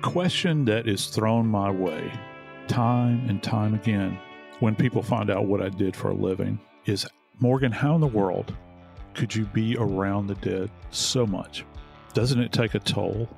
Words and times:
Question 0.00 0.64
that 0.64 0.88
is 0.88 1.06
thrown 1.06 1.46
my 1.46 1.70
way 1.70 2.12
time 2.68 3.28
and 3.28 3.42
time 3.42 3.74
again 3.74 4.18
when 4.60 4.76
people 4.76 5.02
find 5.02 5.30
out 5.30 5.46
what 5.46 5.60
I 5.60 5.68
did 5.68 5.96
for 5.96 6.10
a 6.10 6.14
living 6.14 6.60
is 6.86 7.06
Morgan, 7.40 7.72
how 7.72 7.94
in 7.94 8.00
the 8.00 8.06
world 8.06 8.54
could 9.14 9.34
you 9.34 9.44
be 9.46 9.76
around 9.78 10.26
the 10.26 10.34
dead 10.36 10.70
so 10.90 11.26
much? 11.26 11.64
Doesn't 12.14 12.40
it 12.40 12.52
take 12.52 12.74
a 12.74 12.78
toll? 12.78 13.28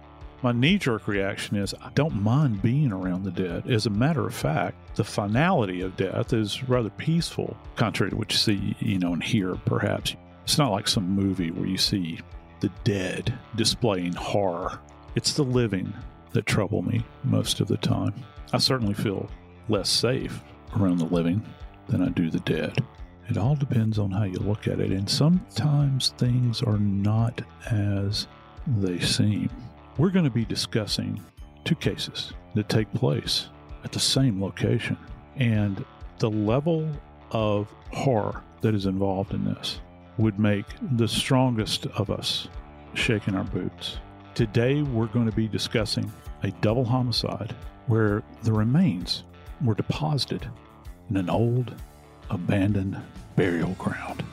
My 0.42 0.50
knee 0.52 0.76
jerk 0.76 1.06
reaction 1.06 1.56
is 1.56 1.72
I 1.80 1.90
don't 1.94 2.20
mind 2.20 2.62
being 2.62 2.92
around 2.92 3.22
the 3.22 3.30
dead. 3.30 3.70
As 3.70 3.86
a 3.86 3.90
matter 3.90 4.26
of 4.26 4.34
fact, 4.34 4.96
the 4.96 5.04
finality 5.04 5.82
of 5.82 5.96
death 5.96 6.32
is 6.32 6.68
rather 6.68 6.90
peaceful, 6.90 7.56
contrary 7.76 8.10
to 8.10 8.16
what 8.16 8.32
you 8.32 8.38
see, 8.38 8.76
you 8.80 8.98
know, 8.98 9.12
and 9.12 9.22
hear 9.22 9.54
perhaps. 9.64 10.16
It's 10.42 10.58
not 10.58 10.72
like 10.72 10.88
some 10.88 11.08
movie 11.08 11.52
where 11.52 11.68
you 11.68 11.78
see 11.78 12.18
the 12.60 12.70
dead 12.82 13.38
displaying 13.54 14.14
horror. 14.14 14.80
It's 15.14 15.34
the 15.34 15.44
living 15.44 15.94
that 16.32 16.46
trouble 16.46 16.82
me 16.82 17.04
most 17.24 17.60
of 17.60 17.68
the 17.68 17.76
time. 17.76 18.14
I 18.52 18.58
certainly 18.58 18.94
feel 18.94 19.28
less 19.68 19.88
safe 19.88 20.40
around 20.76 20.98
the 20.98 21.06
living 21.06 21.42
than 21.88 22.02
I 22.02 22.08
do 22.08 22.30
the 22.30 22.40
dead. 22.40 22.84
It 23.28 23.36
all 23.38 23.54
depends 23.54 23.98
on 23.98 24.10
how 24.10 24.24
you 24.24 24.38
look 24.38 24.66
at 24.66 24.80
it, 24.80 24.90
and 24.90 25.08
sometimes 25.08 26.14
things 26.18 26.62
are 26.62 26.78
not 26.78 27.40
as 27.70 28.26
they 28.66 28.98
seem. 28.98 29.48
We're 29.96 30.10
going 30.10 30.24
to 30.24 30.30
be 30.30 30.44
discussing 30.44 31.22
two 31.64 31.76
cases 31.76 32.32
that 32.54 32.68
take 32.68 32.92
place 32.92 33.48
at 33.84 33.92
the 33.92 34.00
same 34.00 34.42
location, 34.42 34.96
and 35.36 35.84
the 36.18 36.30
level 36.30 36.88
of 37.30 37.72
horror 37.92 38.42
that 38.60 38.74
is 38.74 38.86
involved 38.86 39.34
in 39.34 39.44
this 39.44 39.80
would 40.18 40.38
make 40.38 40.66
the 40.96 41.08
strongest 41.08 41.86
of 41.86 42.10
us 42.10 42.48
shake 42.94 43.28
in 43.28 43.34
our 43.34 43.44
boots. 43.44 43.98
Today, 44.34 44.80
we're 44.80 45.08
going 45.08 45.26
to 45.26 45.36
be 45.36 45.46
discussing 45.46 46.10
a 46.42 46.50
double 46.62 46.86
homicide 46.86 47.54
where 47.86 48.22
the 48.44 48.52
remains 48.52 49.24
were 49.62 49.74
deposited 49.74 50.48
in 51.10 51.18
an 51.18 51.28
old, 51.28 51.74
abandoned 52.30 52.98
burial 53.36 53.72
ground. 53.72 54.24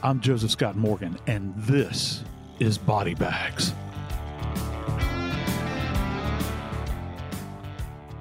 I'm 0.00 0.20
Joseph 0.20 0.52
Scott 0.52 0.76
Morgan, 0.76 1.18
and 1.26 1.52
this 1.56 2.22
is 2.60 2.78
Body 2.78 3.14
Bags. 3.14 3.74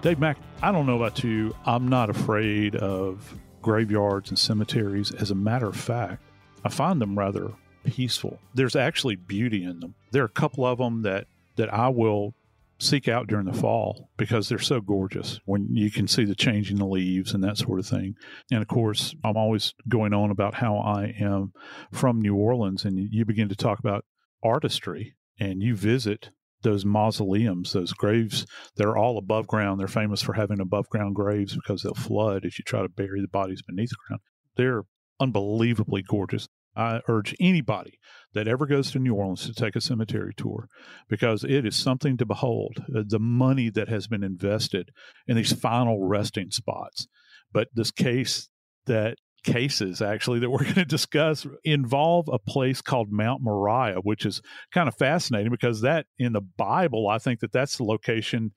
Dave 0.02 0.18
Mack, 0.18 0.38
I 0.64 0.72
don't 0.72 0.88
know 0.88 0.96
about 0.96 1.24
you. 1.24 1.56
I'm 1.68 1.88
not 1.88 2.10
afraid 2.10 2.78
of 2.78 3.32
graveyards 3.62 4.32
and 4.32 4.40
cemeteries. 4.40 5.14
As 5.14 5.30
a 5.30 5.36
matter 5.36 5.68
of 5.68 5.76
fact, 5.76 6.24
I 6.64 6.70
find 6.70 7.00
them 7.00 7.18
rather 7.18 7.52
peaceful. 7.86 8.40
There's 8.54 8.76
actually 8.76 9.16
beauty 9.16 9.64
in 9.64 9.80
them. 9.80 9.96
There 10.12 10.24
are 10.24 10.28
a 10.28 10.30
couple 10.30 10.66
of 10.66 10.78
them 10.78 11.04
that 11.04 11.28
that 11.56 11.74
I 11.74 11.90
will 11.90 12.34
seek 12.80 13.08
out 13.08 13.28
during 13.28 13.46
the 13.46 13.54
fall 13.54 14.10
because 14.18 14.50
they're 14.50 14.60
so 14.60 14.82
gorgeous 14.82 15.40
when 15.46 15.74
you 15.76 15.90
can 15.90 16.08
see 16.08 16.26
the 16.26 16.36
changing 16.36 16.78
the 16.78 16.86
leaves 16.86 17.34
and 17.34 17.44
that 17.44 17.58
sort 17.58 17.80
of 17.80 17.88
thing. 17.88 18.16
And 18.52 18.62
of 18.62 18.68
course, 18.68 19.16
I'm 19.24 19.38
always 19.38 19.74
going 19.88 20.14
on 20.14 20.32
about 20.32 20.56
how 20.56 20.78
I 20.78 21.16
am 21.18 21.54
from 21.94 22.22
New 22.22 22.36
Orleans 22.36 22.84
and 22.84 23.00
you 23.00 23.24
begin 23.24 23.48
to 23.48 23.56
talk 23.56 23.80
about 23.80 24.04
artistry 24.44 25.16
and 25.40 25.62
you 25.62 25.76
visit 25.76 26.32
those 26.62 26.84
mausoleums, 26.84 27.74
those 27.74 27.94
graves, 27.94 28.46
they're 28.76 28.98
all 28.98 29.18
above 29.18 29.48
ground. 29.48 29.80
They're 29.80 29.88
famous 29.88 30.22
for 30.22 30.34
having 30.34 30.60
above 30.60 30.90
ground 30.90 31.16
graves 31.16 31.56
because 31.56 31.84
they'll 31.84 31.94
flood 31.94 32.44
if 32.44 32.58
you 32.58 32.64
try 32.64 32.82
to 32.82 32.90
bury 32.90 33.22
the 33.22 33.28
bodies 33.28 33.62
beneath 33.62 33.92
ground. 34.08 34.22
They're 34.58 34.84
unbelievably 35.20 36.04
gorgeous. 36.04 36.48
I 36.76 37.02
urge 37.08 37.36
anybody 37.40 38.00
that 38.34 38.48
ever 38.48 38.66
goes 38.66 38.92
to 38.92 39.00
New 39.00 39.14
Orleans 39.14 39.46
to 39.46 39.54
take 39.54 39.76
a 39.76 39.82
cemetery 39.82 40.34
tour 40.36 40.68
because 41.08 41.44
it 41.44 41.66
is 41.66 41.76
something 41.76 42.18
to 42.18 42.26
behold. 42.26 42.84
Uh, 42.96 43.04
the 43.08 43.20
money 43.20 43.70
that 43.70 43.90
has 43.90 44.08
been 44.08 44.24
invested 44.24 44.90
in 45.28 45.38
these 45.38 45.54
final 45.54 46.06
resting 46.06 46.52
spots. 46.52 47.08
But 47.52 47.70
this 47.74 47.92
case 47.92 48.50
that 48.86 49.18
cases 49.46 50.02
actually 50.02 50.40
that 50.40 50.50
we're 50.52 50.64
going 50.64 50.76
to 50.76 50.86
discuss 50.86 51.48
involve 51.64 52.28
a 52.32 52.40
place 52.40 52.82
called 52.82 53.12
Mount 53.12 53.42
Moriah, 53.42 54.00
which 54.02 54.26
is 54.26 54.42
kind 54.74 54.88
of 54.88 54.96
fascinating 54.96 55.52
because 55.52 55.82
that 55.82 56.08
in 56.18 56.34
the 56.34 56.42
Bible, 56.42 57.08
I 57.08 57.20
think 57.20 57.40
that 57.40 57.54
that's 57.54 57.78
the 57.78 57.84
location 57.84 58.52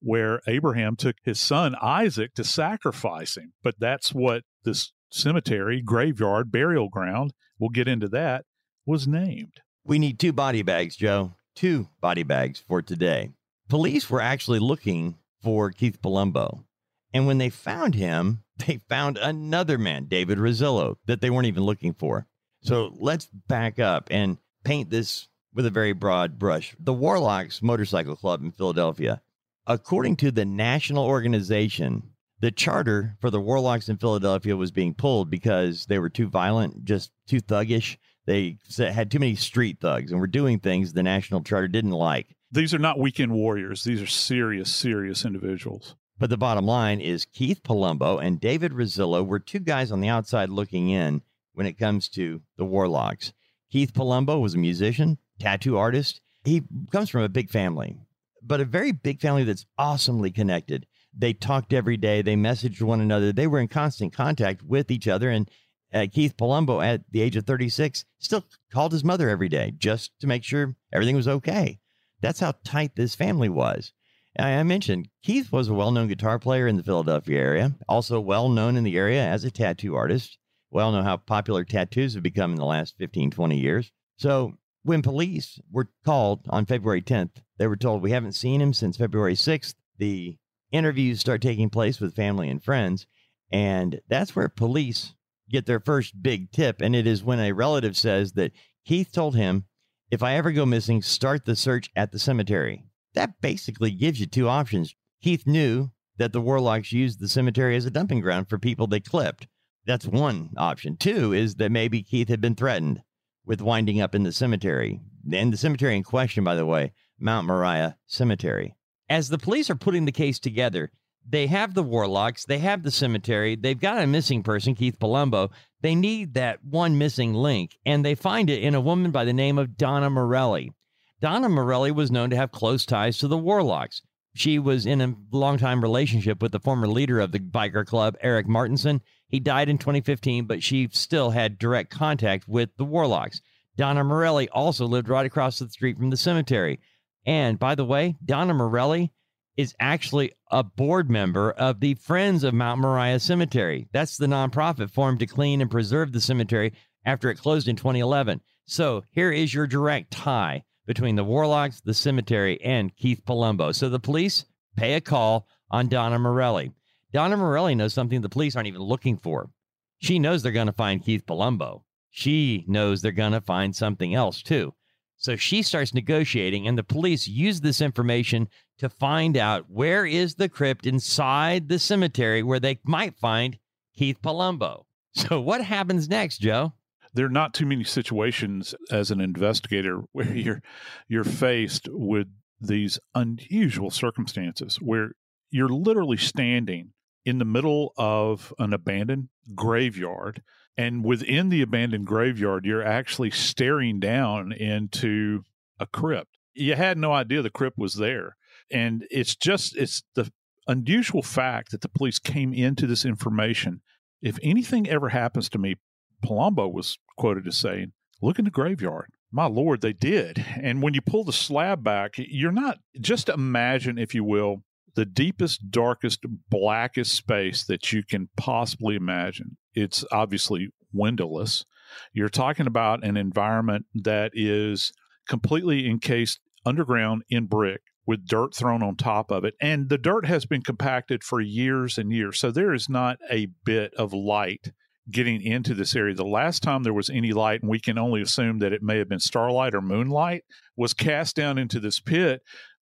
where 0.00 0.40
Abraham 0.46 0.96
took 0.96 1.16
his 1.24 1.40
son 1.40 1.74
Isaac 1.80 2.34
to 2.34 2.44
sacrifice 2.44 3.36
him. 3.36 3.54
But 3.62 3.76
that's 3.80 4.12
what 4.12 4.42
this 4.64 4.92
cemetery, 5.14 5.80
graveyard, 5.80 6.50
burial 6.50 6.88
ground, 6.88 7.32
we'll 7.58 7.70
get 7.70 7.88
into 7.88 8.08
that, 8.08 8.44
was 8.86 9.06
named. 9.06 9.60
We 9.84 9.98
need 9.98 10.18
two 10.18 10.32
body 10.32 10.62
bags, 10.62 10.96
Joe. 10.96 11.34
Two 11.54 11.88
body 12.00 12.22
bags 12.22 12.58
for 12.58 12.82
today. 12.82 13.30
Police 13.68 14.10
were 14.10 14.20
actually 14.20 14.58
looking 14.58 15.16
for 15.42 15.70
Keith 15.70 16.00
Palumbo. 16.02 16.64
And 17.12 17.26
when 17.26 17.38
they 17.38 17.50
found 17.50 17.94
him, 17.94 18.42
they 18.66 18.80
found 18.88 19.18
another 19.18 19.78
man, 19.78 20.06
David 20.06 20.38
Rossillo, 20.38 20.96
that 21.06 21.20
they 21.20 21.30
weren't 21.30 21.46
even 21.46 21.62
looking 21.62 21.94
for. 21.94 22.26
So 22.62 22.94
let's 22.98 23.26
back 23.26 23.78
up. 23.78 24.08
And 24.10 24.38
paint 24.64 24.90
this 24.90 25.28
with 25.52 25.66
a 25.66 25.70
very 25.70 25.92
broad 25.92 26.38
brush. 26.38 26.74
The 26.80 26.92
Warlocks 26.92 27.62
Motorcycle 27.62 28.16
Club 28.16 28.42
in 28.42 28.50
Philadelphia, 28.50 29.22
according 29.66 30.16
to 30.16 30.30
the 30.30 30.44
national 30.44 31.04
organization, 31.04 32.13
the 32.44 32.50
charter 32.50 33.16
for 33.22 33.30
the 33.30 33.40
Warlocks 33.40 33.88
in 33.88 33.96
Philadelphia 33.96 34.54
was 34.54 34.70
being 34.70 34.92
pulled 34.92 35.30
because 35.30 35.86
they 35.86 35.98
were 35.98 36.10
too 36.10 36.28
violent, 36.28 36.84
just 36.84 37.10
too 37.26 37.40
thuggish. 37.40 37.96
They 38.26 38.58
had 38.78 39.10
too 39.10 39.18
many 39.18 39.34
street 39.34 39.78
thugs 39.80 40.12
and 40.12 40.20
were 40.20 40.26
doing 40.26 40.60
things 40.60 40.92
the 40.92 41.02
national 41.02 41.42
charter 41.42 41.68
didn't 41.68 41.92
like. 41.92 42.36
These 42.52 42.74
are 42.74 42.78
not 42.78 42.98
weekend 42.98 43.32
warriors. 43.32 43.84
These 43.84 44.02
are 44.02 44.06
serious, 44.06 44.74
serious 44.74 45.24
individuals. 45.24 45.96
But 46.18 46.28
the 46.28 46.36
bottom 46.36 46.66
line 46.66 47.00
is 47.00 47.24
Keith 47.24 47.62
Palumbo 47.62 48.22
and 48.22 48.38
David 48.38 48.72
Rossillo 48.72 49.24
were 49.24 49.38
two 49.38 49.60
guys 49.60 49.90
on 49.90 50.02
the 50.02 50.08
outside 50.08 50.50
looking 50.50 50.90
in 50.90 51.22
when 51.54 51.66
it 51.66 51.78
comes 51.78 52.10
to 52.10 52.42
the 52.58 52.66
Warlocks. 52.66 53.32
Keith 53.72 53.94
Palumbo 53.94 54.38
was 54.38 54.52
a 54.52 54.58
musician, 54.58 55.16
tattoo 55.38 55.78
artist. 55.78 56.20
He 56.44 56.60
comes 56.92 57.08
from 57.08 57.22
a 57.22 57.28
big 57.30 57.48
family, 57.48 57.96
but 58.42 58.60
a 58.60 58.66
very 58.66 58.92
big 58.92 59.22
family 59.22 59.44
that's 59.44 59.64
awesomely 59.78 60.30
connected. 60.30 60.86
They 61.16 61.32
talked 61.32 61.72
every 61.72 61.96
day, 61.96 62.22
they 62.22 62.36
messaged 62.36 62.82
one 62.82 63.00
another, 63.00 63.32
they 63.32 63.46
were 63.46 63.60
in 63.60 63.68
constant 63.68 64.12
contact 64.12 64.62
with 64.62 64.90
each 64.90 65.08
other. 65.08 65.30
And 65.30 65.50
uh, 65.92 66.06
Keith 66.12 66.36
Palumbo, 66.36 66.84
at 66.84 67.02
the 67.10 67.22
age 67.22 67.36
of 67.36 67.46
36, 67.46 68.04
still 68.18 68.44
called 68.72 68.92
his 68.92 69.04
mother 69.04 69.28
every 69.28 69.48
day 69.48 69.72
just 69.76 70.10
to 70.20 70.26
make 70.26 70.42
sure 70.42 70.74
everything 70.92 71.16
was 71.16 71.28
okay. 71.28 71.78
That's 72.20 72.40
how 72.40 72.54
tight 72.64 72.96
this 72.96 73.14
family 73.14 73.48
was. 73.48 73.92
I 74.36 74.60
mentioned 74.64 75.08
Keith 75.22 75.52
was 75.52 75.68
a 75.68 75.74
well 75.74 75.92
known 75.92 76.08
guitar 76.08 76.40
player 76.40 76.66
in 76.66 76.76
the 76.76 76.82
Philadelphia 76.82 77.38
area, 77.38 77.74
also 77.88 78.18
well 78.18 78.48
known 78.48 78.76
in 78.76 78.82
the 78.82 78.96
area 78.96 79.24
as 79.24 79.44
a 79.44 79.50
tattoo 79.50 79.94
artist. 79.94 80.38
We 80.72 80.82
all 80.82 80.90
know 80.90 81.04
how 81.04 81.18
popular 81.18 81.64
tattoos 81.64 82.14
have 82.14 82.24
become 82.24 82.50
in 82.50 82.58
the 82.58 82.64
last 82.64 82.96
15, 82.98 83.30
20 83.30 83.56
years. 83.56 83.92
So 84.16 84.54
when 84.82 85.02
police 85.02 85.60
were 85.70 85.88
called 86.04 86.40
on 86.50 86.66
February 86.66 87.00
10th, 87.00 87.42
they 87.58 87.68
were 87.68 87.76
told, 87.76 88.02
We 88.02 88.10
haven't 88.10 88.32
seen 88.32 88.60
him 88.60 88.72
since 88.72 88.96
February 88.96 89.34
6th. 89.34 89.74
The 89.98 90.36
interviews 90.74 91.20
start 91.20 91.40
taking 91.40 91.70
place 91.70 92.00
with 92.00 92.16
family 92.16 92.50
and 92.50 92.62
friends. 92.62 93.06
And 93.50 94.00
that's 94.08 94.34
where 94.34 94.48
police 94.48 95.14
get 95.48 95.66
their 95.66 95.80
first 95.80 96.20
big 96.20 96.50
tip. 96.50 96.80
And 96.80 96.96
it 96.96 97.06
is 97.06 97.22
when 97.22 97.38
a 97.38 97.52
relative 97.52 97.96
says 97.96 98.32
that 98.32 98.52
Keith 98.84 99.12
told 99.12 99.36
him, 99.36 99.66
If 100.10 100.22
I 100.22 100.34
ever 100.34 100.50
go 100.50 100.66
missing, 100.66 101.00
start 101.00 101.44
the 101.44 101.54
search 101.54 101.90
at 101.94 102.10
the 102.10 102.18
cemetery. 102.18 102.84
That 103.14 103.40
basically 103.40 103.92
gives 103.92 104.18
you 104.18 104.26
two 104.26 104.48
options. 104.48 104.94
Keith 105.22 105.46
knew 105.46 105.90
that 106.18 106.32
the 106.32 106.40
Warlocks 106.40 106.92
used 106.92 107.20
the 107.20 107.28
cemetery 107.28 107.76
as 107.76 107.86
a 107.86 107.90
dumping 107.90 108.20
ground 108.20 108.48
for 108.48 108.58
people 108.58 108.86
they 108.86 109.00
clipped. 109.00 109.46
That's 109.86 110.06
one 110.06 110.50
option. 110.56 110.96
Two 110.96 111.32
is 111.32 111.56
that 111.56 111.70
maybe 111.70 112.02
Keith 112.02 112.28
had 112.28 112.40
been 112.40 112.54
threatened 112.54 113.02
with 113.46 113.60
winding 113.60 114.00
up 114.00 114.14
in 114.14 114.22
the 114.22 114.32
cemetery. 114.32 115.00
And 115.32 115.52
the 115.52 115.56
cemetery 115.56 115.96
in 115.96 116.02
question, 116.02 116.42
by 116.42 116.54
the 116.54 116.66
way, 116.66 116.92
Mount 117.18 117.46
Moriah 117.46 117.96
Cemetery. 118.06 118.74
As 119.14 119.28
the 119.28 119.38
police 119.38 119.70
are 119.70 119.76
putting 119.76 120.06
the 120.06 120.10
case 120.10 120.40
together, 120.40 120.90
they 121.24 121.46
have 121.46 121.72
the 121.72 121.84
Warlocks, 121.84 122.44
they 122.44 122.58
have 122.58 122.82
the 122.82 122.90
cemetery, 122.90 123.54
they've 123.54 123.78
got 123.78 124.02
a 124.02 124.08
missing 124.08 124.42
person, 124.42 124.74
Keith 124.74 124.98
Palumbo. 124.98 125.52
They 125.82 125.94
need 125.94 126.34
that 126.34 126.64
one 126.64 126.98
missing 126.98 127.32
link, 127.32 127.78
and 127.86 128.04
they 128.04 128.16
find 128.16 128.50
it 128.50 128.60
in 128.60 128.74
a 128.74 128.80
woman 128.80 129.12
by 129.12 129.24
the 129.24 129.32
name 129.32 129.56
of 129.56 129.76
Donna 129.76 130.10
Morelli. 130.10 130.72
Donna 131.20 131.48
Morelli 131.48 131.92
was 131.92 132.10
known 132.10 132.28
to 132.30 132.36
have 132.36 132.50
close 132.50 132.84
ties 132.84 133.16
to 133.18 133.28
the 133.28 133.38
Warlocks. 133.38 134.02
She 134.34 134.58
was 134.58 134.84
in 134.84 135.00
a 135.00 135.14
long-time 135.30 135.80
relationship 135.80 136.42
with 136.42 136.50
the 136.50 136.58
former 136.58 136.88
leader 136.88 137.20
of 137.20 137.30
the 137.30 137.38
biker 137.38 137.86
club, 137.86 138.16
Eric 138.20 138.48
Martinson. 138.48 139.00
He 139.28 139.38
died 139.38 139.68
in 139.68 139.78
2015, 139.78 140.46
but 140.46 140.60
she 140.60 140.88
still 140.90 141.30
had 141.30 141.60
direct 141.60 141.92
contact 141.92 142.48
with 142.48 142.70
the 142.78 142.84
Warlocks. 142.84 143.40
Donna 143.76 144.02
Morelli 144.02 144.48
also 144.48 144.86
lived 144.86 145.08
right 145.08 145.24
across 145.24 145.60
the 145.60 145.68
street 145.68 145.98
from 145.98 146.10
the 146.10 146.16
cemetery. 146.16 146.80
And 147.26 147.58
by 147.58 147.74
the 147.74 147.84
way, 147.84 148.16
Donna 148.24 148.54
Morelli 148.54 149.12
is 149.56 149.74
actually 149.78 150.32
a 150.50 150.62
board 150.62 151.10
member 151.10 151.52
of 151.52 151.80
the 151.80 151.94
Friends 151.94 152.44
of 152.44 152.54
Mount 152.54 152.80
Moriah 152.80 153.20
Cemetery. 153.20 153.88
That's 153.92 154.16
the 154.16 154.26
nonprofit 154.26 154.90
formed 154.90 155.20
to 155.20 155.26
clean 155.26 155.60
and 155.60 155.70
preserve 155.70 156.12
the 156.12 156.20
cemetery 156.20 156.72
after 157.04 157.30
it 157.30 157.38
closed 157.38 157.68
in 157.68 157.76
2011. 157.76 158.40
So 158.66 159.04
here 159.10 159.30
is 159.30 159.54
your 159.54 159.66
direct 159.66 160.10
tie 160.10 160.64
between 160.86 161.16
the 161.16 161.24
Warlocks, 161.24 161.80
the 161.80 161.94
cemetery, 161.94 162.60
and 162.62 162.94
Keith 162.96 163.22
Palumbo. 163.24 163.74
So 163.74 163.88
the 163.88 164.00
police 164.00 164.44
pay 164.76 164.94
a 164.94 165.00
call 165.00 165.46
on 165.70 165.88
Donna 165.88 166.18
Morelli. 166.18 166.72
Donna 167.12 167.36
Morelli 167.36 167.74
knows 167.74 167.94
something 167.94 168.20
the 168.20 168.28
police 168.28 168.56
aren't 168.56 168.68
even 168.68 168.82
looking 168.82 169.16
for. 169.16 169.50
She 169.98 170.18
knows 170.18 170.42
they're 170.42 170.52
going 170.52 170.66
to 170.66 170.72
find 170.72 171.04
Keith 171.04 171.24
Palumbo. 171.26 171.82
She 172.10 172.64
knows 172.66 173.00
they're 173.00 173.12
going 173.12 173.32
to 173.32 173.40
find 173.40 173.74
something 173.74 174.14
else 174.14 174.42
too. 174.42 174.74
So 175.16 175.36
she 175.36 175.62
starts 175.62 175.94
negotiating, 175.94 176.66
and 176.66 176.76
the 176.76 176.84
police 176.84 177.26
use 177.26 177.60
this 177.60 177.80
information 177.80 178.48
to 178.78 178.88
find 178.88 179.36
out 179.36 179.70
where 179.70 180.04
is 180.04 180.34
the 180.34 180.48
crypt 180.48 180.86
inside 180.86 181.68
the 181.68 181.78
cemetery 181.78 182.42
where 182.42 182.60
they 182.60 182.80
might 182.84 183.16
find 183.16 183.58
Keith 183.96 184.20
Palumbo. 184.22 184.84
So 185.16 185.40
what 185.40 185.62
happens 185.62 186.08
next, 186.08 186.38
Joe? 186.38 186.72
there 187.14 187.26
are 187.26 187.30
not 187.30 187.54
too 187.54 187.64
many 187.64 187.84
situations 187.84 188.74
as 188.90 189.10
an 189.10 189.20
investigator 189.20 190.02
where 190.12 190.34
you're 190.34 190.62
you're 191.08 191.24
faced 191.24 191.88
with 191.90 192.26
these 192.60 192.98
unusual 193.14 193.90
circumstances 193.90 194.76
where 194.76 195.12
you're 195.50 195.68
literally 195.68 196.16
standing 196.16 196.92
in 197.24 197.38
the 197.38 197.44
middle 197.44 197.92
of 197.96 198.52
an 198.58 198.72
abandoned 198.72 199.28
graveyard 199.54 200.42
and 200.76 201.04
within 201.04 201.48
the 201.48 201.62
abandoned 201.62 202.06
graveyard 202.06 202.64
you're 202.64 202.84
actually 202.84 203.30
staring 203.30 204.00
down 204.00 204.52
into 204.52 205.42
a 205.78 205.86
crypt 205.86 206.30
you 206.54 206.74
had 206.74 206.98
no 206.98 207.12
idea 207.12 207.42
the 207.42 207.50
crypt 207.50 207.78
was 207.78 207.94
there 207.94 208.36
and 208.70 209.06
it's 209.10 209.34
just 209.36 209.76
it's 209.76 210.02
the 210.14 210.30
unusual 210.66 211.22
fact 211.22 211.70
that 211.70 211.82
the 211.82 211.88
police 211.88 212.18
came 212.18 212.52
into 212.52 212.86
this 212.86 213.04
information 213.04 213.80
if 214.22 214.38
anything 214.42 214.88
ever 214.88 215.10
happens 215.10 215.48
to 215.48 215.58
me 215.58 215.76
Palumbo 216.24 216.72
was 216.72 216.98
quoted 217.16 217.46
as 217.46 217.56
saying, 217.56 217.92
Look 218.22 218.38
in 218.38 218.44
the 218.44 218.50
graveyard. 218.50 219.10
My 219.30 219.46
Lord, 219.46 219.80
they 219.80 219.92
did. 219.92 220.44
And 220.60 220.80
when 220.80 220.94
you 220.94 221.00
pull 221.00 221.24
the 221.24 221.32
slab 221.32 221.82
back, 221.82 222.14
you're 222.16 222.52
not, 222.52 222.78
just 223.00 223.28
imagine, 223.28 223.98
if 223.98 224.14
you 224.14 224.24
will, 224.24 224.62
the 224.94 225.04
deepest, 225.04 225.70
darkest, 225.70 226.24
blackest 226.48 227.14
space 227.14 227.64
that 227.64 227.92
you 227.92 228.04
can 228.04 228.28
possibly 228.36 228.94
imagine. 228.94 229.56
It's 229.74 230.04
obviously 230.10 230.68
windowless. 230.92 231.64
You're 232.12 232.28
talking 232.28 232.66
about 232.66 233.04
an 233.04 233.16
environment 233.16 233.86
that 233.94 234.32
is 234.34 234.92
completely 235.28 235.88
encased 235.88 236.40
underground 236.66 237.22
in 237.28 237.46
brick 237.46 237.82
with 238.06 238.26
dirt 238.26 238.54
thrown 238.54 238.82
on 238.82 238.96
top 238.96 239.30
of 239.30 239.44
it. 239.44 239.54
And 239.60 239.88
the 239.88 239.98
dirt 239.98 240.26
has 240.26 240.44
been 240.44 240.62
compacted 240.62 241.24
for 241.24 241.40
years 241.40 241.96
and 241.96 242.12
years. 242.12 242.38
So 242.38 242.50
there 242.50 242.74
is 242.74 242.88
not 242.88 243.18
a 243.30 243.48
bit 243.64 243.94
of 243.94 244.12
light 244.12 244.72
getting 245.10 245.42
into 245.42 245.74
this 245.74 245.94
area. 245.94 246.14
The 246.14 246.24
last 246.24 246.62
time 246.62 246.82
there 246.82 246.94
was 246.94 247.10
any 247.10 247.32
light, 247.32 247.62
and 247.62 247.70
we 247.70 247.80
can 247.80 247.98
only 247.98 248.22
assume 248.22 248.58
that 248.58 248.72
it 248.72 248.82
may 248.82 248.98
have 248.98 249.08
been 249.08 249.20
starlight 249.20 249.74
or 249.74 249.82
moonlight, 249.82 250.44
was 250.76 250.94
cast 250.94 251.36
down 251.36 251.58
into 251.58 251.80
this 251.80 252.00
pit 252.00 252.42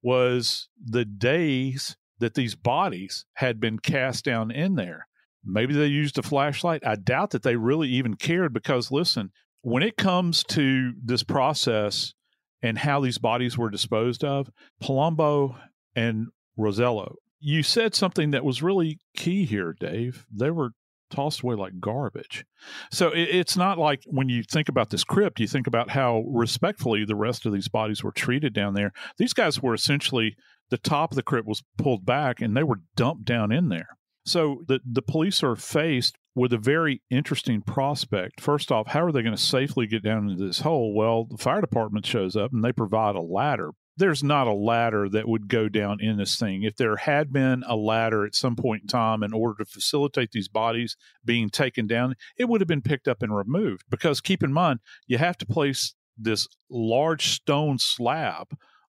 was 0.03 0.69
the 0.85 1.05
days 1.05 1.97
that 2.19 2.35
these 2.35 2.55
bodies 2.55 3.25
had 3.35 3.59
been 3.59 3.79
cast 3.79 4.25
down 4.25 4.51
in 4.51 4.75
there. 4.75 5.07
Maybe 5.45 5.75
they 5.75 5.87
used 5.87 6.19
a 6.19 6.23
flashlight. 6.23 6.87
I 6.87 6.97
doubt 6.97 7.31
that 7.31 7.43
they 7.43 7.57
really 7.57 7.89
even 7.89 8.15
cared 8.15 8.53
because, 8.53 8.91
listen, 8.91 9.31
when 9.63 9.83
it 9.83 9.97
comes 9.97 10.45
to 10.45 10.93
this 11.03 11.23
process 11.23 12.15
and 12.63 12.79
how 12.79 13.01
these 13.01 13.19
bodies 13.19 13.59
were 13.59 13.71
disposed 13.71 14.25
of, 14.25 14.51
Palumbo 14.83 15.57
and 15.95 16.29
Rossillo, 16.59 17.15
you 17.41 17.63
said 17.63 17.95
something 17.95 18.31
that 18.31 18.45
was 18.45 18.63
really 18.63 18.99
key 19.17 19.45
here, 19.45 19.75
Dave. 19.79 20.27
They 20.33 20.51
were 20.51 20.71
tossed 21.11 21.43
away 21.43 21.55
like 21.55 21.81
garbage. 21.81 22.45
So 22.91 23.11
it, 23.11 23.29
it's 23.31 23.57
not 23.57 23.79
like 23.79 24.03
when 24.07 24.29
you 24.29 24.43
think 24.43 24.69
about 24.69 24.91
this 24.91 25.05
crypt, 25.05 25.41
you 25.41 25.47
think 25.47 25.67
about 25.67 25.91
how 25.91 26.25
respectfully 26.27 27.05
the 27.05 27.17
rest 27.17 27.47
of 27.47 27.53
these 27.53 27.69
bodies 27.69 28.03
were 28.03 28.13
treated 28.13 28.53
down 28.53 28.75
there. 28.75 28.93
These 29.19 29.33
guys 29.33 29.63
were 29.63 29.75
essentially 29.75 30.37
the 30.71 30.79
top 30.79 31.13
of 31.13 31.17
the 31.17 31.23
crypt 31.23 31.47
was 31.47 31.63
pulled 31.79 32.05
back 32.05 32.41
and 32.41 32.57
they 32.57 32.63
were 32.63 32.81
dumped 32.97 33.25
down 33.25 33.53
in 33.53 33.69
there. 33.69 33.89
So 34.25 34.63
the 34.67 34.81
the 34.85 35.03
police 35.03 35.43
are 35.43 35.57
faced 35.57 36.17
with 36.35 36.53
a 36.53 36.59
very 36.59 37.03
interesting 37.11 37.63
prospect. 37.63 38.41
First 38.41 38.73
off, 38.73 38.89
how 38.89 39.05
are 39.05 39.13
they 39.13 39.23
going 39.23 39.37
to 39.37 39.41
safely 39.41 39.87
get 39.87 40.03
down 40.03 40.29
into 40.29 40.45
this 40.45 40.61
hole? 40.61 40.95
Well, 40.95 41.25
the 41.25 41.39
fire 41.39 41.61
department 41.61 42.07
shows 42.07 42.35
up 42.35 42.53
and 42.53 42.65
they 42.65 42.73
provide 42.73 43.15
a 43.15 43.21
ladder 43.21 43.71
there's 43.97 44.23
not 44.23 44.47
a 44.47 44.53
ladder 44.53 45.09
that 45.09 45.29
would 45.29 45.49
go 45.49 45.69
down 45.69 46.01
in 46.01 46.17
this 46.17 46.39
thing. 46.39 46.63
If 46.63 46.77
there 46.77 46.97
had 46.97 47.33
been 47.33 47.63
a 47.67 47.77
ladder 47.77 48.27
at 48.27 48.35
some 48.35 48.57
point 48.57 48.83
in 48.83 48.89
time 48.89 49.23
in 49.23 49.33
order 49.33 49.63
to 49.63 49.71
facilitate 49.71 50.33
these 50.33 50.49
bodies 50.49 50.97
being 51.25 51.49
taken 51.49 51.87
down, 51.87 52.15
it 52.37 52.49
would 52.49 52.61
have 52.61 52.69
been 52.69 52.83
picked 52.83 53.09
up 53.09 53.23
and 53.23 53.35
removed. 53.35 53.85
Because 53.89 54.21
keep 54.21 54.43
in 54.43 54.53
mind, 54.53 54.81
you 55.07 55.19
have 55.19 55.39
to 55.39 55.47
place 55.47 55.95
this 56.17 56.49
large 56.71 57.29
stone 57.29 57.79
slab 57.79 58.49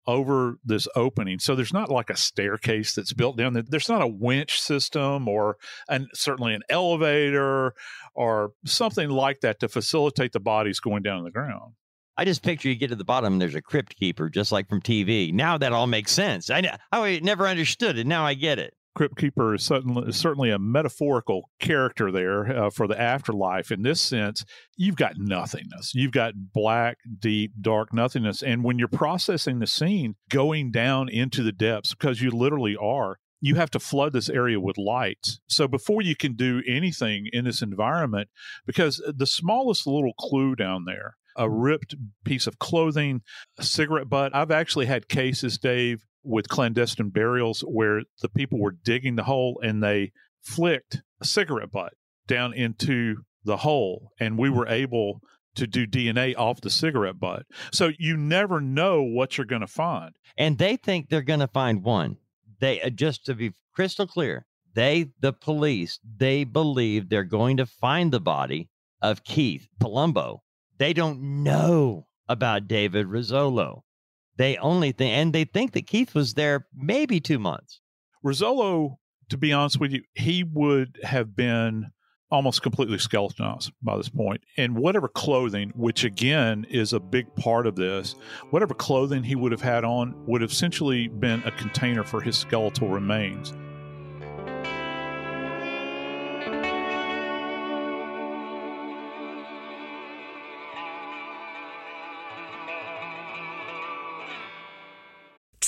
over 0.07 0.57
this 0.63 0.87
opening. 0.95 1.39
So 1.39 1.55
there's 1.55 1.73
not 1.73 1.91
like 1.91 2.09
a 2.09 2.17
staircase 2.17 2.93
that's 2.93 3.13
built 3.13 3.37
down. 3.37 3.61
There's 3.67 3.89
not 3.89 4.01
a 4.01 4.07
winch 4.07 4.59
system 4.59 5.27
or 5.27 5.57
and 5.87 6.07
certainly 6.13 6.53
an 6.53 6.63
elevator 6.69 7.73
or 8.15 8.51
something 8.65 9.09
like 9.09 9.41
that 9.41 9.59
to 9.59 9.67
facilitate 9.67 10.31
the 10.33 10.39
bodies 10.39 10.79
going 10.79 11.03
down 11.03 11.23
the 11.23 11.31
ground. 11.31 11.73
I 12.17 12.25
just 12.25 12.43
picture 12.43 12.67
you 12.67 12.75
get 12.75 12.89
to 12.89 12.97
the 12.97 13.05
bottom 13.05 13.33
and 13.33 13.41
there's 13.41 13.55
a 13.55 13.61
crypt 13.61 13.95
keeper, 13.95 14.29
just 14.29 14.51
like 14.51 14.67
from 14.67 14.81
TV. 14.81 15.31
Now 15.31 15.57
that 15.57 15.71
all 15.71 15.87
makes 15.87 16.11
sense. 16.11 16.49
I, 16.49 16.77
I 16.91 17.19
never 17.23 17.47
understood 17.47 17.97
it. 17.97 18.05
Now 18.05 18.25
I 18.25 18.33
get 18.33 18.59
it. 18.59 18.73
Crypt 18.99 19.17
Keeper 19.17 19.55
is 19.55 19.63
certainly, 19.63 20.11
certainly 20.11 20.49
a 20.49 20.59
metaphorical 20.59 21.49
character 21.57 22.11
there 22.11 22.65
uh, 22.65 22.69
for 22.69 22.85
the 22.85 22.99
afterlife. 22.99 23.71
In 23.71 23.81
this 23.81 24.01
sense, 24.01 24.43
you've 24.75 24.97
got 24.97 25.13
nothingness. 25.15 25.93
You've 25.95 26.11
got 26.11 26.33
black, 26.53 26.97
deep, 27.17 27.53
dark 27.61 27.93
nothingness. 27.93 28.43
And 28.43 28.61
when 28.61 28.77
you're 28.77 28.89
processing 28.89 29.59
the 29.59 29.67
scene, 29.67 30.15
going 30.29 30.71
down 30.71 31.07
into 31.07 31.43
the 31.43 31.53
depths, 31.53 31.95
because 31.95 32.21
you 32.21 32.29
literally 32.29 32.75
are, 32.75 33.19
you 33.39 33.55
have 33.55 33.71
to 33.71 33.79
flood 33.79 34.11
this 34.11 34.27
area 34.27 34.59
with 34.59 34.77
lights. 34.77 35.39
So 35.47 35.65
before 35.65 36.01
you 36.01 36.17
can 36.17 36.33
do 36.33 36.61
anything 36.67 37.29
in 37.31 37.45
this 37.45 37.61
environment, 37.61 38.27
because 38.65 39.01
the 39.07 39.25
smallest 39.25 39.87
little 39.87 40.11
clue 40.19 40.57
down 40.57 40.83
there, 40.83 41.15
a 41.37 41.49
ripped 41.49 41.95
piece 42.25 42.47
of 42.47 42.59
clothing, 42.59 43.21
a 43.57 43.63
cigarette 43.63 44.09
butt. 44.09 44.35
I've 44.35 44.51
actually 44.51 44.87
had 44.87 45.07
cases, 45.07 45.57
Dave, 45.57 46.03
with 46.23 46.49
clandestine 46.49 47.09
burials 47.09 47.61
where 47.61 48.03
the 48.21 48.29
people 48.29 48.59
were 48.59 48.71
digging 48.71 49.15
the 49.15 49.23
hole 49.23 49.59
and 49.63 49.83
they 49.83 50.11
flicked 50.41 51.01
a 51.21 51.25
cigarette 51.25 51.71
butt 51.71 51.93
down 52.27 52.53
into 52.53 53.17
the 53.43 53.57
hole, 53.57 54.11
and 54.19 54.37
we 54.37 54.49
were 54.49 54.67
able 54.67 55.21
to 55.55 55.67
do 55.67 55.87
DNA 55.87 56.35
off 56.37 56.61
the 56.61 56.69
cigarette 56.69 57.19
butt. 57.19 57.45
So 57.73 57.91
you 57.97 58.15
never 58.15 58.61
know 58.61 59.01
what 59.01 59.37
you're 59.37 59.45
going 59.45 59.61
to 59.61 59.67
find. 59.67 60.15
And 60.37 60.57
they 60.57 60.77
think 60.77 61.09
they're 61.09 61.21
going 61.21 61.39
to 61.39 61.47
find 61.47 61.83
one. 61.83 62.17
They 62.59 62.81
uh, 62.81 62.89
just 62.89 63.25
to 63.25 63.35
be 63.35 63.53
crystal 63.73 64.07
clear, 64.07 64.45
they 64.73 65.11
the 65.19 65.33
police, 65.33 65.99
they 66.17 66.43
believe 66.43 67.09
they're 67.09 67.23
going 67.23 67.57
to 67.57 67.65
find 67.65 68.11
the 68.11 68.19
body 68.19 68.69
of 69.01 69.23
Keith 69.23 69.67
Palumbo. 69.81 70.39
They 70.77 70.93
don't 70.93 71.43
know 71.43 72.07
about 72.27 72.67
David 72.67 73.07
Rizzolo. 73.07 73.81
They 74.39 74.55
only 74.55 74.93
think, 74.93 75.13
and 75.13 75.33
they 75.33 75.43
think 75.43 75.73
that 75.73 75.85
Keith 75.85 76.15
was 76.15 76.35
there 76.35 76.65
maybe 76.73 77.19
two 77.19 77.39
months. 77.39 77.81
Rizzolo, 78.25 78.95
to 79.27 79.37
be 79.37 79.51
honest 79.51 79.81
with 79.81 79.91
you, 79.91 80.01
he 80.15 80.45
would 80.45 80.97
have 81.03 81.35
been 81.35 81.87
almost 82.31 82.61
completely 82.61 82.97
skeletonized 82.99 83.73
by 83.81 83.97
this 83.97 84.07
point. 84.07 84.41
And 84.55 84.77
whatever 84.77 85.09
clothing, 85.09 85.73
which 85.75 86.05
again 86.05 86.65
is 86.69 86.93
a 86.93 87.01
big 87.01 87.35
part 87.35 87.67
of 87.67 87.75
this, 87.75 88.15
whatever 88.49 88.73
clothing 88.73 89.25
he 89.25 89.35
would 89.35 89.51
have 89.51 89.61
had 89.61 89.83
on 89.83 90.15
would 90.25 90.41
have 90.41 90.51
essentially 90.51 91.09
been 91.09 91.43
a 91.43 91.51
container 91.51 92.05
for 92.05 92.21
his 92.21 92.37
skeletal 92.37 92.87
remains. 92.87 93.51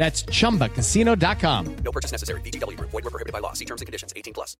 That's 0.00 0.22
ChumbaCasino.com. 0.22 1.76
No 1.84 1.92
purchase 1.92 2.10
necessary. 2.10 2.40
VGW. 2.40 2.80
Void 2.80 3.04
were 3.04 3.10
prohibited 3.10 3.34
by 3.34 3.40
law. 3.40 3.52
See 3.52 3.66
terms 3.66 3.82
and 3.82 3.86
conditions. 3.86 4.14
18 4.16 4.32
plus. 4.32 4.56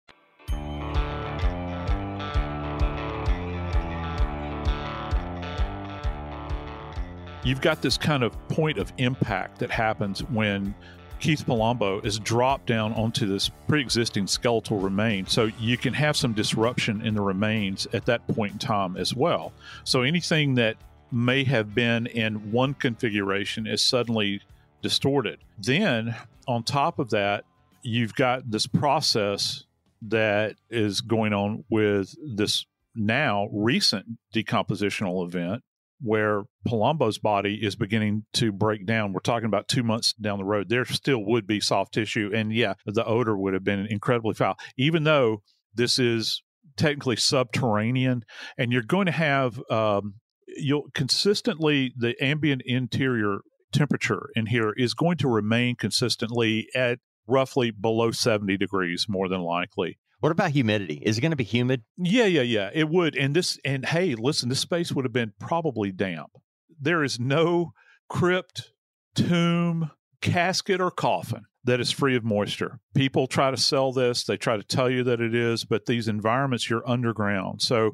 You've 7.43 7.63
got 7.63 7.81
this 7.81 7.97
kind 7.97 8.23
of 8.23 8.37
point 8.49 8.77
of 8.77 8.93
impact 8.99 9.61
that 9.61 9.71
happens 9.71 10.23
when 10.25 10.75
Keith 11.21 11.47
Palumbo 11.47 12.05
is 12.05 12.19
dropped 12.19 12.67
down 12.67 12.93
onto 12.93 13.27
this 13.27 13.51
pre-existing 13.67 14.27
skeletal 14.27 14.79
remain. 14.79 15.25
So 15.27 15.49
you 15.59 15.79
can 15.79 15.95
have 15.95 16.19
some 16.19 16.35
disruption 16.35 17.01
in 17.01 17.15
the 17.15 17.23
remains 17.23 17.89
at 17.95 18.05
that 18.05 18.29
point 18.29 18.53
in 18.53 18.59
time 18.59 18.99
as 18.99 19.15
well. 19.15 19.55
So 19.85 20.03
anything 20.03 20.57
that 20.57 20.77
may 21.11 21.45
have 21.45 21.75
been 21.75 22.09
in 22.09 22.53
one 22.53 22.75
configuration 22.75 23.67
is 23.67 23.81
suddenly 23.81 24.43
distorted. 24.83 25.41
Then, 25.59 26.17
on 26.47 26.63
top 26.63 26.99
of 26.99 27.11
that, 27.11 27.45
you've 27.83 28.15
got 28.15 28.51
this 28.51 28.67
process 28.67 29.65
that 30.03 30.57
is 30.71 31.01
going 31.01 31.33
on 31.33 31.65
with 31.71 32.15
this 32.37 32.65
now 32.95 33.49
recent 33.53 34.07
decompositional 34.35 35.27
event 35.27 35.63
where 36.03 36.45
Palumbo's 36.67 37.19
body 37.19 37.59
is 37.63 37.77
beginning 37.77 38.25
to 38.33 38.53
break 38.53 38.87
down. 38.87 39.13
We're 39.13 39.21
talking 39.21 39.47
about 39.47 39.69
two 39.69 39.83
months 39.83 40.15
down 40.15 40.39
the 40.39 40.45
road. 40.45 40.69
There 40.69 40.87
still 40.87 41.23
would 41.27 41.47
be 41.47 41.61
soft 41.61 41.93
tissue. 41.93 42.31
And 42.35 42.53
yeah, 42.53 42.75
the 42.87 43.05
odor 43.05 43.37
would 43.37 43.53
have 43.53 43.65
been 43.65 43.87
incredibly 43.87 44.35
foul, 44.35 44.59
even 44.79 45.05
though 45.05 45.43
this 45.75 45.99
is 45.99 46.43
technically 46.77 47.17
subterranean 47.17 48.25
and 48.57 48.73
you're 48.73 48.83
going 48.83 49.07
to 49.07 49.13
have 49.13 49.61
um, 49.71 50.15
you'll 50.57 50.89
consistently 50.95 51.93
the 51.97 52.15
ambient 52.23 52.63
interior 52.65 53.41
temperature 53.73 54.31
in 54.35 54.47
here 54.47 54.73
is 54.77 54.95
going 54.95 55.17
to 55.19 55.29
remain 55.29 55.77
consistently 55.77 56.69
at 56.75 56.99
roughly 57.27 57.71
below 57.71 58.11
70 58.11 58.57
degrees 58.57 59.07
more 59.09 59.29
than 59.29 59.41
likely. 59.41 59.99
What 60.21 60.33
about 60.33 60.51
humidity? 60.51 61.03
Is 61.03 61.17
it 61.17 61.21
going 61.23 61.31
to 61.31 61.37
be 61.37 61.45
humid? 61.45 61.83
Yeah, 61.97 62.27
yeah, 62.27 62.43
yeah. 62.43 62.71
It 62.75 62.89
would. 62.89 63.17
And 63.17 63.35
this 63.35 63.59
and 63.65 63.87
hey, 63.87 64.15
listen, 64.15 64.51
this 64.51 64.61
space 64.61 64.93
would 64.93 65.05
have 65.05 65.13
been 65.13 65.33
probably 65.39 65.93
damp. 65.93 66.31
There 66.79 67.03
is 67.03 67.19
no 67.19 67.73
crypt, 68.09 68.73
tomb, 69.15 69.91
casket 70.21 70.81
or 70.81 70.91
coffin 70.91 71.47
that 71.65 71.81
is 71.81 71.91
free 71.91 72.17
of 72.17 72.25
moisture. 72.25 72.81
People 72.95 73.27
try 73.27 73.51
to 73.51 73.57
sell 73.57 73.93
this, 73.93 74.25
they 74.25 74.37
try 74.37 74.57
to 74.57 74.63
tell 74.63 74.91
you 74.91 75.05
that 75.05 75.21
it 75.21 75.35
is, 75.35 75.65
but 75.65 75.87
these 75.87 76.09
environments 76.09 76.69
you're 76.69 76.89
underground. 76.89 77.63
So 77.63 77.93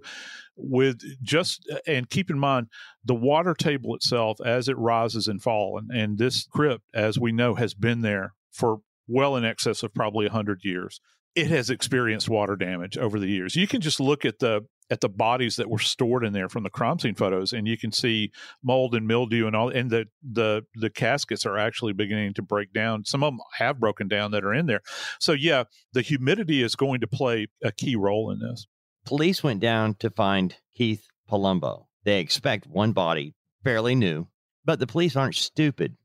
with 0.57 1.01
just 1.23 1.69
uh, 1.73 1.79
and 1.87 2.11
keep 2.11 2.31
in 2.31 2.39
mind 2.39 2.69
the 3.05 3.15
water 3.15 3.55
table 3.55 3.95
itself 3.95 4.39
as 4.45 4.69
it 4.69 4.79
rises 4.79 5.29
and 5.29 5.43
falls 5.43 5.81
and, 5.81 5.91
and 5.91 6.19
this 6.19 6.47
crypt 6.47 6.85
as 6.95 7.19
we 7.19 7.33
know 7.33 7.55
has 7.55 7.75
been 7.75 8.01
there 8.01 8.35
for 8.53 8.79
well 9.07 9.37
in 9.37 9.45
excess 9.45 9.83
of 9.83 9.95
probably 9.95 10.27
100 10.27 10.61
years. 10.65 11.01
It 11.35 11.49
has 11.49 11.69
experienced 11.69 12.31
water 12.31 12.57
damage 12.57 12.97
over 12.97 13.21
the 13.21 13.29
years. 13.29 13.57
You 13.57 13.67
can 13.67 13.83
just 13.83 14.01
look 14.01 14.25
at 14.25 14.39
the 14.39 14.63
at 14.89 15.01
the 15.01 15.09
bodies 15.09 15.57
that 15.57 15.69
were 15.69 15.81
stored 15.81 16.25
in 16.25 16.33
there 16.33 16.49
from 16.49 16.63
the 16.63 16.71
crime 16.71 16.99
scene 16.99 17.15
photos 17.15 17.53
and 17.53 17.67
you 17.67 17.77
can 17.77 17.91
see 17.91 18.31
mold 18.63 18.95
and 18.95 19.07
mildew 19.07 19.47
and 19.47 19.57
all 19.57 19.69
and 19.69 19.91
the 19.91 20.07
the 20.23 20.63
the 20.77 20.89
caskets 20.89 21.45
are 21.45 21.59
actually 21.59 21.93
beginning 21.93 22.33
to 22.35 22.43
break 22.43 22.73
down. 22.73 23.05
Some 23.05 23.23
of 23.23 23.33
them 23.33 23.41
have 23.59 23.81
broken 23.81 24.09
down 24.09 24.31
that 24.31 24.45
are 24.45 24.55
in 24.55 24.67
there. 24.67 24.81
So 25.21 25.33
yeah 25.33 25.65
the 25.93 26.03
humidity 26.03 26.63
is 26.63 26.77
going 26.77 27.01
to 27.01 27.07
play 27.07 27.49
a 27.63 27.73
key 27.73 27.97
role 27.97 28.31
in 28.31 28.39
this 28.39 28.67
Police 29.07 29.43
went 29.43 29.61
down 29.61 29.95
to 30.01 30.11
find 30.11 30.57
Keith 30.75 31.07
Palumbo. 31.31 31.87
They 32.05 32.21
expect 32.21 32.67
one 32.67 32.93
body, 32.93 33.35
fairly 33.63 33.95
new, 33.95 34.27
but 34.65 34.81
the 34.81 34.87
police 34.87 35.15
aren't 35.15 35.37
stupid. 35.37 35.97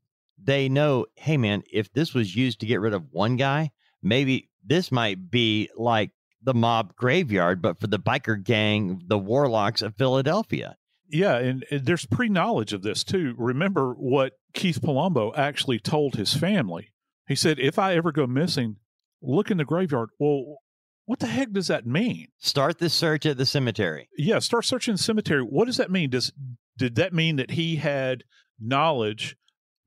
they 0.44 0.68
know, 0.68 1.06
hey, 1.14 1.36
man, 1.36 1.62
if 1.72 1.92
this 1.92 2.14
was 2.14 2.34
used 2.34 2.60
to 2.60 2.66
get 2.66 2.80
rid 2.80 2.94
of 2.94 3.10
one 3.10 3.36
guy, 3.36 3.70
maybe 4.02 4.48
this 4.64 4.90
might 4.90 5.30
be 5.30 5.68
like 5.76 6.10
the 6.42 6.54
mob 6.54 6.94
graveyard, 6.96 7.60
but 7.60 7.80
for 7.80 7.86
the 7.86 7.98
biker 7.98 8.42
gang, 8.42 9.02
the 9.06 9.18
warlocks 9.18 9.82
of 9.82 9.96
Philadelphia. 9.96 10.76
Yeah, 11.08 11.36
and, 11.36 11.64
and 11.70 11.84
there's 11.84 12.06
pre 12.06 12.28
knowledge 12.28 12.72
of 12.72 12.82
this 12.82 13.04
too. 13.04 13.34
Remember 13.36 13.92
what 13.92 14.32
Keith 14.54 14.80
Palumbo 14.80 15.36
actually 15.36 15.78
told 15.78 16.16
his 16.16 16.34
family. 16.34 16.92
He 17.28 17.36
said, 17.36 17.58
If 17.58 17.78
I 17.78 17.94
ever 17.94 18.12
go 18.12 18.26
missing, 18.26 18.76
look 19.20 19.50
in 19.50 19.58
the 19.58 19.64
graveyard. 19.64 20.10
Well, 20.18 20.58
what 21.06 21.18
the 21.18 21.26
heck 21.26 21.52
does 21.52 21.66
that 21.66 21.86
mean? 21.86 22.28
Start 22.38 22.78
the 22.78 22.88
search 22.88 23.26
at 23.26 23.36
the 23.36 23.46
cemetery. 23.46 24.08
Yeah, 24.16 24.38
start 24.38 24.64
searching 24.64 24.94
the 24.94 25.02
cemetery. 25.02 25.42
What 25.42 25.66
does 25.66 25.76
that 25.76 25.90
mean? 25.90 26.10
Does 26.10 26.32
did 26.78 26.94
that 26.96 27.12
mean 27.12 27.36
that 27.36 27.52
he 27.52 27.76
had 27.76 28.24
knowledge 28.58 29.36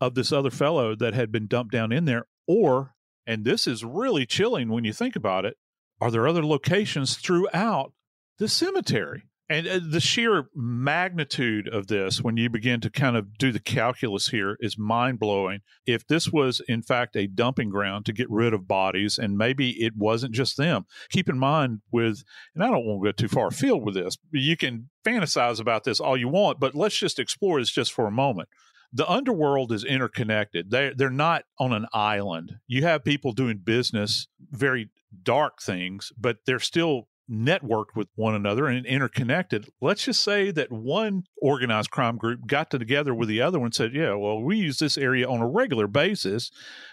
of 0.01 0.15
this 0.15 0.31
other 0.31 0.51
fellow 0.51 0.95
that 0.95 1.13
had 1.13 1.31
been 1.31 1.48
dumped 1.48 1.72
down 1.72 1.91
in 1.91 2.05
there? 2.05 2.25
Or, 2.48 2.93
and 3.25 3.43
this 3.43 3.65
is 3.65 3.84
really 3.84 4.25
chilling 4.25 4.69
when 4.69 4.84
you 4.84 4.93
think 4.93 5.15
about 5.15 5.45
it, 5.45 5.57
are 6.00 6.12
there 6.12 6.27
other 6.27 6.45
locations 6.45 7.15
throughout 7.15 7.93
the 8.38 8.48
cemetery? 8.48 9.24
And 9.47 9.67
uh, 9.67 9.79
the 9.87 9.99
sheer 9.99 10.49
magnitude 10.55 11.67
of 11.67 11.87
this, 11.87 12.21
when 12.21 12.35
you 12.35 12.49
begin 12.49 12.81
to 12.81 12.89
kind 12.89 13.15
of 13.15 13.37
do 13.37 13.51
the 13.51 13.59
calculus 13.59 14.29
here, 14.29 14.57
is 14.59 14.77
mind 14.77 15.19
blowing. 15.19 15.59
If 15.85 16.07
this 16.07 16.31
was, 16.31 16.61
in 16.67 16.81
fact, 16.81 17.15
a 17.15 17.27
dumping 17.27 17.69
ground 17.69 18.05
to 18.05 18.13
get 18.13 18.29
rid 18.29 18.53
of 18.53 18.67
bodies, 18.67 19.19
and 19.19 19.37
maybe 19.37 19.83
it 19.83 19.93
wasn't 19.95 20.33
just 20.33 20.57
them, 20.57 20.85
keep 21.09 21.29
in 21.29 21.37
mind 21.37 21.81
with, 21.91 22.23
and 22.55 22.63
I 22.63 22.71
don't 22.71 22.85
want 22.85 23.03
to 23.03 23.07
go 23.09 23.11
too 23.11 23.27
far 23.27 23.47
afield 23.47 23.85
with 23.85 23.93
this, 23.93 24.17
you 24.31 24.57
can 24.57 24.89
fantasize 25.05 25.59
about 25.59 25.83
this 25.83 25.99
all 25.99 26.17
you 26.17 26.27
want, 26.27 26.59
but 26.59 26.73
let's 26.73 26.97
just 26.97 27.19
explore 27.19 27.59
this 27.59 27.71
just 27.71 27.93
for 27.93 28.07
a 28.07 28.11
moment 28.11 28.49
the 28.93 29.09
underworld 29.11 29.73
is 29.73 29.83
interconnected. 29.83 30.71
They 30.71 30.93
they're 30.95 31.09
not 31.09 31.43
on 31.59 31.73
an 31.73 31.85
island. 31.91 32.53
You 32.65 32.83
have 32.83 33.03
people 33.03 33.33
doing 33.33 33.57
business, 33.57 34.29
very 34.51 34.89
dark 35.21 35.61
things, 35.61 36.13
but 36.17 36.37
they're 36.45 36.59
still 36.59 37.09
networked 37.29 37.96
with 37.96 38.08
one 38.15 38.36
another 38.36 38.67
and 38.67 38.86
interconnected. 38.86 39.70
Let's 39.82 40.05
just 40.05 40.24
say 40.24 40.51
that 40.51 40.72
one 40.72 41.24
organized 41.41 41.89
crime 41.89 42.17
group 42.17 42.48
got 42.48 42.70
together 42.70 43.13
with 43.13 43.29
the 43.29 43.41
other 43.41 43.60
one 43.60 43.67
and 43.67 43.75
said, 43.75 43.94
Yeah, 43.94 44.13
well, 44.13 44.41
we 44.41 44.58
use 44.58 44.79
this 44.79 44.98
area 44.98 45.27
on 45.27 45.41
a 45.41 45.48
regular 45.48 45.88
basis. 45.88 46.51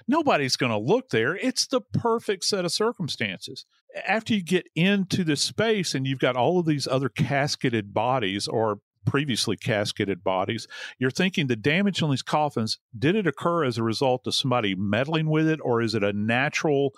Nobody's 0.08 0.56
going 0.56 0.72
to 0.72 0.78
look 0.78 1.10
there. 1.10 1.36
It's 1.36 1.66
the 1.66 1.80
perfect 1.80 2.44
set 2.44 2.64
of 2.64 2.72
circumstances. 2.72 3.64
After 4.06 4.34
you 4.34 4.42
get 4.42 4.66
into 4.74 5.22
the 5.22 5.36
space 5.36 5.94
and 5.94 6.06
you've 6.06 6.18
got 6.18 6.36
all 6.36 6.58
of 6.58 6.66
these 6.66 6.88
other 6.88 7.10
casketed 7.10 7.92
bodies 7.92 8.48
or 8.48 8.78
previously 9.04 9.56
casketed 9.56 10.22
bodies. 10.22 10.66
You're 10.98 11.10
thinking 11.10 11.46
the 11.46 11.56
damage 11.56 12.02
on 12.02 12.10
these 12.10 12.22
coffins, 12.22 12.78
did 12.96 13.16
it 13.16 13.26
occur 13.26 13.64
as 13.64 13.78
a 13.78 13.82
result 13.82 14.26
of 14.26 14.34
somebody 14.34 14.74
meddling 14.74 15.28
with 15.28 15.48
it, 15.48 15.60
or 15.62 15.80
is 15.80 15.94
it 15.94 16.02
a 16.02 16.12
natural 16.12 16.92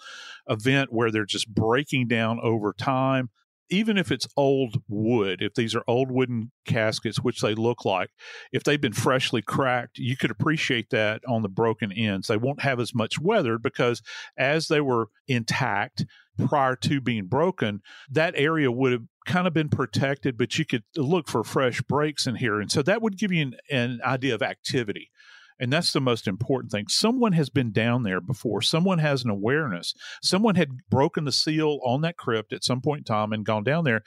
event 0.49 0.93
where 0.93 1.11
they're 1.11 1.25
just 1.25 1.55
breaking 1.55 2.09
down 2.09 2.39
over 2.43 2.73
time? 2.73 3.31
Even 3.71 3.97
if 3.97 4.13
it's 4.13 4.29
old 4.37 4.83
wood, 4.89 5.41
if 5.41 5.55
these 5.55 5.75
are 5.75 5.83
old 5.89 6.11
wooden 6.11 6.53
caskets, 6.67 7.23
which 7.23 7.41
they 7.41 7.55
look 7.55 7.87
like, 7.87 8.11
if 8.53 8.63
they've 8.63 8.81
been 8.81 8.93
freshly 8.93 9.41
cracked, 9.41 9.97
you 9.97 10.19
could 10.19 10.31
appreciate 10.31 10.91
that 10.91 11.23
on 11.27 11.41
the 11.41 11.49
broken 11.49 11.91
ends. 11.91 12.29
They 12.29 12.37
won't 12.37 12.61
have 12.61 12.79
as 12.79 12.95
much 12.95 13.19
weather 13.19 13.59
because 13.59 14.03
as 14.37 14.69
they 14.69 14.83
were 14.83 15.09
intact, 15.27 16.05
prior 16.47 16.77
to 16.77 17.01
being 17.01 17.27
broken, 17.27 17.81
that 18.11 18.35
area 18.37 18.71
would 18.71 18.93
have 18.93 19.05
kind 19.25 19.47
of 19.47 19.55
been 19.55 19.69
protected, 19.69 20.37
but 20.37 20.59
you 20.59 20.65
could 20.65 20.85
look 20.97 21.29
for 21.29 21.45
fresh 21.45 21.83
breaks 21.83 22.27
in 22.27 22.37
here. 22.37 22.61
And 22.61 22.71
so 22.71 22.83
that 22.83 23.03
would 23.03 23.19
give 23.19 23.33
you 23.33 23.43
an, 23.43 23.55
an 23.71 24.01
idea 24.05 24.35
of 24.35 24.43
activity. 24.43 25.11
And 25.59 25.73
that's 25.73 25.93
the 25.93 26.01
most 26.01 26.27
important 26.27 26.73
thing. 26.73 26.87
Someone 26.89 27.33
has 27.33 27.49
been 27.49 27.71
down 27.71 28.03
there 28.03 28.21
before. 28.21 28.61
Someone 28.61 28.99
has 28.99 29.23
an 29.23 29.31
awareness. 29.31 29.95
Someone 30.21 30.57
had 30.57 30.71
broken 30.91 31.25
the 31.25 31.33
seal 31.33 31.79
on 31.85 32.01
that 32.01 32.17
crypt 32.17 32.53
at 32.53 32.65
some 32.65 32.81
point 32.81 33.01
in 33.01 33.05
time 33.05 33.33
and 33.33 33.47
gone 33.47 33.63
down 33.63 33.85
there, 33.85 34.03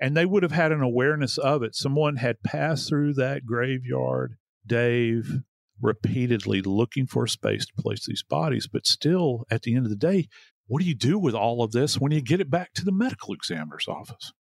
and 0.00 0.16
they 0.16 0.24
would 0.24 0.44
have 0.44 0.52
had 0.52 0.70
an 0.70 0.80
awareness 0.80 1.38
of 1.38 1.62
it. 1.62 1.74
Someone 1.74 2.16
had 2.16 2.42
passed 2.44 2.88
through 2.88 3.14
that 3.14 3.44
graveyard, 3.44 4.36
Dave, 4.64 5.40
repeatedly 5.80 6.62
looking 6.62 7.06
for 7.06 7.24
a 7.24 7.28
space 7.28 7.66
to 7.66 7.82
place 7.82 8.06
these 8.06 8.22
bodies. 8.22 8.68
But 8.68 8.86
still, 8.86 9.44
at 9.50 9.62
the 9.62 9.74
end 9.74 9.86
of 9.86 9.90
the 9.90 9.96
day, 9.96 10.28
what 10.68 10.80
do 10.80 10.88
you 10.88 10.94
do 10.94 11.18
with 11.18 11.34
all 11.34 11.64
of 11.64 11.72
this 11.72 11.98
when 11.98 12.12
you 12.12 12.22
get 12.22 12.40
it 12.40 12.50
back 12.50 12.72
to 12.74 12.84
the 12.84 12.92
medical 12.92 13.34
examiner's 13.34 13.88
office? 13.88 14.32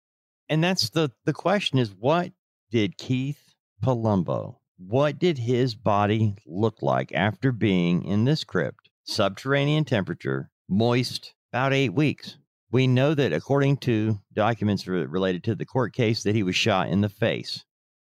And 0.50 0.62
that's 0.62 0.90
the 0.90 1.12
the 1.24 1.32
question 1.32 1.78
is 1.78 1.94
what 1.94 2.32
did 2.70 2.98
Keith 2.98 3.54
Palumbo, 3.82 4.56
what 4.76 5.18
did 5.18 5.38
his 5.38 5.76
body 5.76 6.34
look 6.44 6.82
like 6.82 7.12
after 7.12 7.52
being 7.52 8.04
in 8.04 8.24
this 8.24 8.42
crypt? 8.44 8.90
Subterranean 9.04 9.84
temperature, 9.84 10.50
moist, 10.68 11.34
about 11.52 11.72
8 11.72 11.94
weeks. 11.94 12.36
We 12.72 12.88
know 12.88 13.14
that 13.14 13.32
according 13.32 13.78
to 13.78 14.18
documents 14.32 14.86
related 14.86 15.44
to 15.44 15.54
the 15.54 15.64
court 15.64 15.92
case 15.94 16.24
that 16.24 16.34
he 16.34 16.42
was 16.42 16.56
shot 16.56 16.88
in 16.88 17.00
the 17.00 17.08
face. 17.08 17.64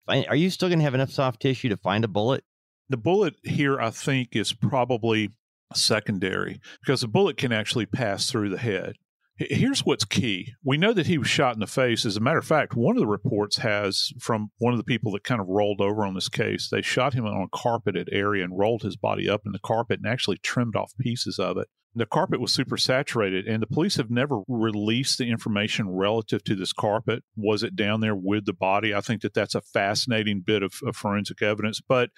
Are 0.07 0.35
you 0.35 0.49
still 0.49 0.69
going 0.69 0.79
to 0.79 0.85
have 0.85 0.93
enough 0.93 1.11
soft 1.11 1.41
tissue 1.41 1.69
to 1.69 1.77
find 1.77 2.03
a 2.03 2.09
bullet? 2.09 2.43
The 2.89 2.97
bullet 2.97 3.35
here, 3.43 3.79
I 3.79 3.89
think, 3.89 4.35
is 4.35 4.53
probably 4.53 5.31
secondary 5.73 6.59
because 6.81 7.01
a 7.01 7.07
bullet 7.07 7.37
can 7.37 7.51
actually 7.51 7.85
pass 7.85 8.29
through 8.29 8.49
the 8.49 8.57
head. 8.57 8.95
Here's 9.37 9.85
what's 9.85 10.05
key. 10.05 10.53
We 10.63 10.77
know 10.77 10.93
that 10.93 11.07
he 11.07 11.17
was 11.17 11.27
shot 11.27 11.55
in 11.55 11.59
the 11.59 11.67
face. 11.67 12.05
As 12.05 12.15
a 12.15 12.21
matter 12.21 12.37
of 12.37 12.45
fact, 12.45 12.73
one 12.73 12.95
of 12.95 13.01
the 13.01 13.07
reports 13.07 13.57
has 13.57 14.13
from 14.17 14.51
one 14.59 14.71
of 14.71 14.77
the 14.77 14.85
people 14.85 15.11
that 15.11 15.25
kind 15.25 15.41
of 15.41 15.47
rolled 15.49 15.81
over 15.81 16.05
on 16.05 16.13
this 16.13 16.29
case, 16.29 16.69
they 16.69 16.81
shot 16.81 17.13
him 17.13 17.25
on 17.25 17.41
a 17.41 17.57
carpeted 17.57 18.07
area 18.13 18.45
and 18.45 18.57
rolled 18.57 18.83
his 18.83 18.95
body 18.95 19.27
up 19.27 19.41
in 19.45 19.51
the 19.51 19.59
carpet 19.59 19.99
and 20.01 20.11
actually 20.11 20.37
trimmed 20.37 20.77
off 20.77 20.93
pieces 20.97 21.37
of 21.37 21.57
it 21.57 21.67
the 21.95 22.05
carpet 22.05 22.41
was 22.41 22.51
super 22.51 22.77
saturated 22.77 23.47
and 23.47 23.61
the 23.61 23.67
police 23.67 23.95
have 23.95 24.11
never 24.11 24.41
released 24.47 25.17
the 25.17 25.29
information 25.29 25.89
relative 25.89 26.43
to 26.43 26.55
this 26.55 26.73
carpet. 26.73 27.23
Was 27.35 27.63
it 27.63 27.75
down 27.75 28.01
there 28.01 28.15
with 28.15 28.45
the 28.45 28.53
body? 28.53 28.93
I 28.93 29.01
think 29.01 29.21
that 29.21 29.33
that's 29.33 29.55
a 29.55 29.61
fascinating 29.61 30.41
bit 30.45 30.61
of, 30.61 30.73
of, 30.85 30.95
forensic 30.95 31.41
evidence. 31.41 31.81
But 31.81 32.09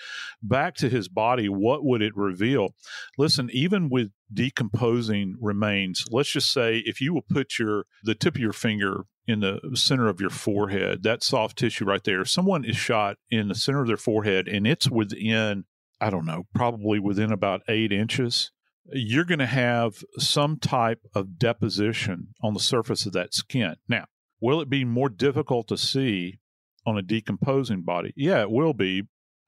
back 0.41 0.75
to 0.75 0.89
his 0.89 1.07
body 1.07 1.47
what 1.47 1.83
would 1.85 2.01
it 2.01 2.15
reveal? 2.15 2.73
Listen 3.17 3.49
even 3.53 3.89
with 3.89 4.11
decomposing 4.33 5.35
remains 5.39 6.03
let's 6.11 6.31
just 6.31 6.51
say 6.51 6.83
if 6.85 6.99
you 6.99 7.13
will 7.13 7.23
put 7.29 7.57
your 7.57 7.85
the 8.03 8.13
tip 8.13 8.35
of 8.35 8.41
your 8.41 8.51
finger 8.51 9.05
in 9.25 9.39
the 9.39 9.59
center 9.73 10.09
of 10.09 10.19
your 10.19 10.29
forehead 10.29 11.03
that 11.03 11.23
soft 11.23 11.57
tissue 11.57 11.85
right 11.85 12.03
there 12.03 12.25
someone 12.25 12.65
is 12.65 12.75
shot 12.75 13.15
in 13.31 13.47
the 13.47 13.55
center 13.55 13.81
of 13.81 13.87
their 13.87 13.95
forehead 13.95 14.47
and 14.47 14.67
it's 14.67 14.89
within 14.89 15.63
i 16.01 16.09
don't 16.09 16.25
know 16.25 16.45
probably 16.53 16.99
within 16.99 17.31
about 17.31 17.61
eight 17.69 17.91
inches 17.91 18.51
you're 18.91 19.26
going 19.26 19.39
to 19.39 19.45
have 19.45 20.04
some 20.17 20.58
type 20.58 21.02
of 21.13 21.38
deposition 21.38 22.30
on 22.41 22.54
the 22.54 22.60
surface 22.60 23.06
of 23.06 23.13
that 23.13 23.34
skin. 23.34 23.76
Now, 23.88 24.06
will 24.39 24.62
it 24.62 24.69
be 24.69 24.86
more 24.86 25.10
difficult 25.10 25.67
to 25.69 25.78
see 25.78 26.39
on 26.86 26.97
a 26.97 27.02
decomposing 27.02 27.82
body? 27.82 28.13
Yeah, 28.15 28.41
it 28.41 28.52
will 28.52 28.73
be. 28.73 29.04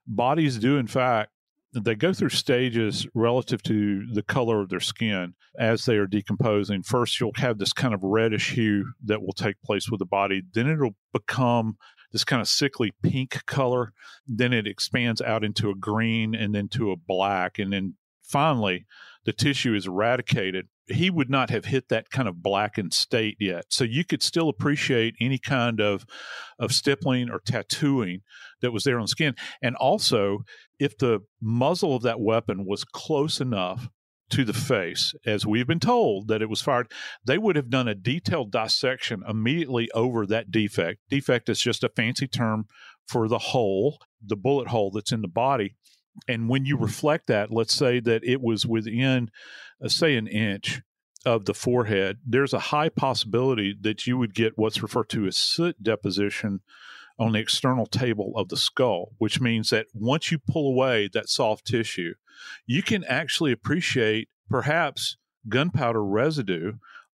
Bodies 0.06 0.58
do, 0.58 0.76
in 0.76 0.86
fact, 0.86 1.30
they 1.72 1.94
go 1.94 2.12
through 2.12 2.30
stages 2.30 3.06
relative 3.14 3.62
to 3.62 4.04
the 4.12 4.22
color 4.22 4.60
of 4.60 4.70
their 4.70 4.80
skin 4.80 5.34
as 5.58 5.84
they 5.84 5.96
are 5.96 6.06
decomposing. 6.06 6.82
First, 6.82 7.20
you'll 7.20 7.32
have 7.36 7.58
this 7.58 7.72
kind 7.72 7.94
of 7.94 8.02
reddish 8.02 8.52
hue 8.52 8.92
that 9.04 9.22
will 9.22 9.32
take 9.32 9.62
place 9.62 9.88
with 9.88 10.00
the 10.00 10.06
body. 10.06 10.42
Then 10.52 10.68
it'll 10.68 10.96
become 11.12 11.76
this 12.12 12.24
kind 12.24 12.42
of 12.42 12.48
sickly 12.48 12.92
pink 13.04 13.46
color. 13.46 13.92
Then 14.26 14.52
it 14.52 14.66
expands 14.66 15.20
out 15.20 15.44
into 15.44 15.70
a 15.70 15.76
green 15.76 16.34
and 16.34 16.52
then 16.54 16.68
to 16.70 16.90
a 16.90 16.96
black. 16.96 17.60
And 17.60 17.72
then 17.72 17.94
finally, 18.24 18.86
the 19.24 19.32
tissue 19.32 19.74
is 19.74 19.86
eradicated, 19.86 20.68
he 20.86 21.10
would 21.10 21.30
not 21.30 21.50
have 21.50 21.66
hit 21.66 21.88
that 21.88 22.10
kind 22.10 22.28
of 22.28 22.42
blackened 22.42 22.92
state 22.92 23.36
yet. 23.38 23.66
So 23.68 23.84
you 23.84 24.04
could 24.04 24.22
still 24.22 24.48
appreciate 24.48 25.14
any 25.20 25.38
kind 25.38 25.80
of 25.80 26.04
of 26.58 26.72
stippling 26.72 27.30
or 27.30 27.40
tattooing 27.44 28.22
that 28.60 28.72
was 28.72 28.84
there 28.84 28.96
on 28.96 29.04
the 29.04 29.08
skin. 29.08 29.34
And 29.62 29.76
also, 29.76 30.40
if 30.78 30.96
the 30.98 31.20
muzzle 31.40 31.96
of 31.96 32.02
that 32.02 32.20
weapon 32.20 32.64
was 32.66 32.84
close 32.84 33.40
enough 33.40 33.88
to 34.30 34.44
the 34.44 34.52
face, 34.52 35.12
as 35.26 35.44
we've 35.44 35.66
been 35.66 35.80
told 35.80 36.28
that 36.28 36.42
it 36.42 36.48
was 36.48 36.62
fired, 36.62 36.90
they 37.24 37.38
would 37.38 37.56
have 37.56 37.70
done 37.70 37.88
a 37.88 37.94
detailed 37.94 38.52
dissection 38.52 39.22
immediately 39.28 39.90
over 39.92 40.24
that 40.26 40.50
defect. 40.50 41.00
Defect 41.08 41.48
is 41.48 41.60
just 41.60 41.82
a 41.82 41.88
fancy 41.88 42.28
term 42.28 42.66
for 43.08 43.26
the 43.28 43.38
hole, 43.38 43.98
the 44.24 44.36
bullet 44.36 44.68
hole 44.68 44.90
that's 44.92 45.12
in 45.12 45.20
the 45.20 45.28
body. 45.28 45.76
And 46.28 46.48
when 46.48 46.64
you 46.64 46.76
reflect 46.76 47.26
that, 47.28 47.50
let's 47.50 47.74
say 47.74 48.00
that 48.00 48.24
it 48.24 48.40
was 48.40 48.66
within, 48.66 49.30
uh, 49.84 49.88
say, 49.88 50.16
an 50.16 50.26
inch 50.26 50.80
of 51.24 51.44
the 51.44 51.54
forehead, 51.54 52.18
there's 52.24 52.54
a 52.54 52.58
high 52.58 52.88
possibility 52.88 53.74
that 53.80 54.06
you 54.06 54.16
would 54.16 54.34
get 54.34 54.56
what's 54.56 54.82
referred 54.82 55.08
to 55.10 55.26
as 55.26 55.36
soot 55.36 55.82
deposition 55.82 56.60
on 57.18 57.32
the 57.32 57.38
external 57.38 57.86
table 57.86 58.32
of 58.36 58.48
the 58.48 58.56
skull, 58.56 59.12
which 59.18 59.40
means 59.40 59.68
that 59.70 59.86
once 59.92 60.32
you 60.32 60.38
pull 60.38 60.68
away 60.68 61.08
that 61.12 61.28
soft 61.28 61.66
tissue, 61.66 62.14
you 62.66 62.82
can 62.82 63.04
actually 63.04 63.52
appreciate 63.52 64.28
perhaps 64.48 65.18
gunpowder 65.48 66.02
residue 66.02 66.72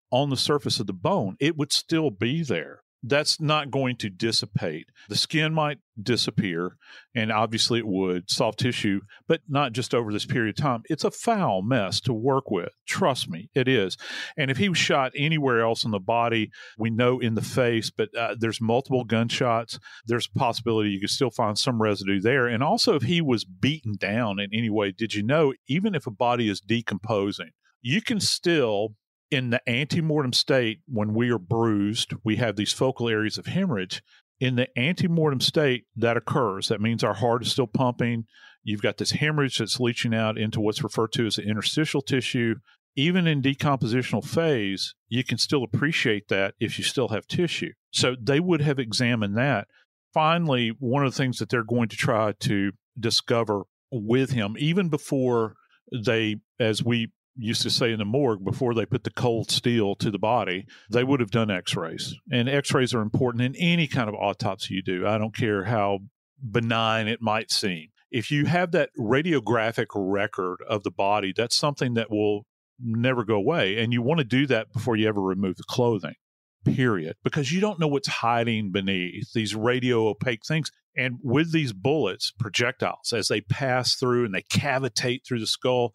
on 0.09 0.29
the 0.29 0.37
surface 0.37 0.79
of 0.79 0.87
the 0.87 0.93
bone. 0.93 1.35
It 1.39 1.57
would 1.57 1.73
still 1.73 2.09
be 2.09 2.41
there. 2.41 2.81
That's 3.03 3.39
not 3.39 3.71
going 3.71 3.95
to 3.97 4.09
dissipate. 4.09 4.87
The 5.09 5.15
skin 5.15 5.53
might 5.53 5.77
disappear, 6.01 6.77
and 7.15 7.31
obviously 7.31 7.79
it 7.79 7.87
would, 7.87 8.29
soft 8.29 8.59
tissue, 8.59 9.01
but 9.27 9.41
not 9.47 9.73
just 9.73 9.93
over 9.93 10.11
this 10.11 10.25
period 10.25 10.57
of 10.57 10.63
time. 10.63 10.81
It's 10.85 11.03
a 11.03 11.11
foul 11.11 11.61
mess 11.61 12.01
to 12.01 12.13
work 12.13 12.49
with. 12.49 12.69
Trust 12.87 13.29
me, 13.29 13.49
it 13.53 13.67
is. 13.67 13.97
And 14.35 14.49
if 14.49 14.57
he 14.57 14.69
was 14.69 14.77
shot 14.77 15.11
anywhere 15.15 15.61
else 15.61 15.83
in 15.83 15.91
the 15.91 15.99
body, 15.99 16.51
we 16.77 16.89
know 16.89 17.19
in 17.19 17.35
the 17.35 17.41
face, 17.41 17.89
but 17.89 18.09
uh, 18.15 18.35
there's 18.37 18.61
multiple 18.61 19.03
gunshots. 19.03 19.79
There's 20.05 20.27
a 20.33 20.39
possibility 20.39 20.89
you 20.89 20.99
could 20.99 21.09
still 21.09 21.31
find 21.31 21.57
some 21.57 21.81
residue 21.81 22.19
there. 22.19 22.47
And 22.47 22.63
also, 22.63 22.95
if 22.95 23.03
he 23.03 23.21
was 23.21 23.45
beaten 23.45 23.95
down 23.97 24.39
in 24.39 24.49
any 24.53 24.69
way, 24.69 24.91
did 24.91 25.13
you 25.13 25.23
know, 25.23 25.53
even 25.67 25.95
if 25.95 26.07
a 26.07 26.11
body 26.11 26.49
is 26.49 26.61
decomposing, 26.61 27.51
you 27.81 28.01
can 28.01 28.19
still 28.19 28.95
in 29.29 29.49
the 29.49 29.61
antemortem 29.67 30.33
state, 30.33 30.79
when 30.87 31.13
we 31.13 31.29
are 31.29 31.39
bruised, 31.39 32.13
we 32.23 32.37
have 32.37 32.55
these 32.55 32.73
focal 32.73 33.09
areas 33.09 33.37
of 33.37 33.47
hemorrhage. 33.47 34.01
In 34.39 34.55
the 34.55 34.67
antemortem 34.77 35.41
state, 35.41 35.85
that 35.95 36.17
occurs. 36.17 36.67
That 36.67 36.81
means 36.81 37.03
our 37.03 37.15
heart 37.15 37.41
is 37.41 37.51
still 37.51 37.67
pumping. 37.67 38.25
You've 38.63 38.81
got 38.81 38.97
this 38.97 39.11
hemorrhage 39.11 39.57
that's 39.57 39.79
leaching 39.79 40.13
out 40.13 40.37
into 40.37 40.59
what's 40.59 40.83
referred 40.83 41.11
to 41.13 41.25
as 41.25 41.35
the 41.35 41.43
interstitial 41.43 42.01
tissue. 42.01 42.55
Even 42.95 43.27
in 43.27 43.41
decompositional 43.41 44.25
phase, 44.25 44.95
you 45.07 45.23
can 45.23 45.37
still 45.37 45.63
appreciate 45.63 46.29
that 46.29 46.55
if 46.59 46.77
you 46.77 46.83
still 46.83 47.09
have 47.09 47.27
tissue. 47.27 47.71
So 47.91 48.15
they 48.19 48.39
would 48.39 48.61
have 48.61 48.79
examined 48.79 49.37
that. 49.37 49.67
Finally, 50.13 50.69
one 50.79 51.05
of 51.05 51.11
the 51.11 51.17
things 51.17 51.37
that 51.37 51.49
they're 51.49 51.63
going 51.63 51.89
to 51.89 51.95
try 51.95 52.33
to 52.39 52.71
discover 52.99 53.63
with 53.91 54.31
him, 54.31 54.55
even 54.57 54.89
before 54.89 55.55
they, 56.03 56.37
as 56.59 56.83
we 56.83 57.11
used 57.37 57.61
to 57.61 57.69
say 57.69 57.91
in 57.91 57.99
the 57.99 58.05
morgue 58.05 58.43
before 58.43 58.73
they 58.73 58.85
put 58.85 59.03
the 59.03 59.11
cold 59.11 59.51
steel 59.51 59.95
to 59.95 60.11
the 60.11 60.19
body, 60.19 60.65
they 60.89 61.01
mm-hmm. 61.01 61.09
would 61.11 61.19
have 61.19 61.31
done 61.31 61.51
x 61.51 61.75
rays. 61.75 62.15
And 62.31 62.49
x 62.49 62.73
rays 62.73 62.93
are 62.93 63.01
important 63.01 63.43
in 63.43 63.55
any 63.55 63.87
kind 63.87 64.09
of 64.09 64.15
autopsy 64.15 64.75
you 64.75 64.81
do. 64.81 65.07
I 65.07 65.17
don't 65.17 65.35
care 65.35 65.65
how 65.65 65.99
benign 66.51 67.07
it 67.07 67.21
might 67.21 67.51
seem. 67.51 67.89
If 68.11 68.31
you 68.31 68.45
have 68.45 68.71
that 68.71 68.89
radiographic 68.97 69.87
record 69.95 70.57
of 70.67 70.83
the 70.83 70.91
body, 70.91 71.33
that's 71.35 71.55
something 71.55 71.95
that 71.95 72.09
will 72.09 72.45
never 72.79 73.23
go 73.23 73.35
away. 73.35 73.77
And 73.77 73.91
you 73.91 74.01
want 74.01 74.19
to 74.19 74.23
do 74.23 74.47
that 74.47 74.71
before 74.71 74.95
you 74.95 75.07
ever 75.07 75.21
remove 75.21 75.57
the 75.57 75.63
clothing, 75.67 76.15
period, 76.63 77.15
because 77.23 77.51
you 77.51 77.59
don't 77.59 77.79
know 77.79 77.87
what's 77.87 78.07
hiding 78.07 78.71
beneath 78.71 79.33
these 79.33 79.55
radio 79.55 80.07
opaque 80.07 80.45
things. 80.47 80.71
And 80.97 81.19
with 81.23 81.51
these 81.51 81.73
bullets, 81.73 82.33
projectiles, 82.37 83.13
as 83.13 83.27
they 83.27 83.41
pass 83.41 83.95
through 83.95 84.25
and 84.25 84.33
they 84.33 84.41
cavitate 84.41 85.25
through 85.25 85.39
the 85.39 85.47
skull, 85.47 85.93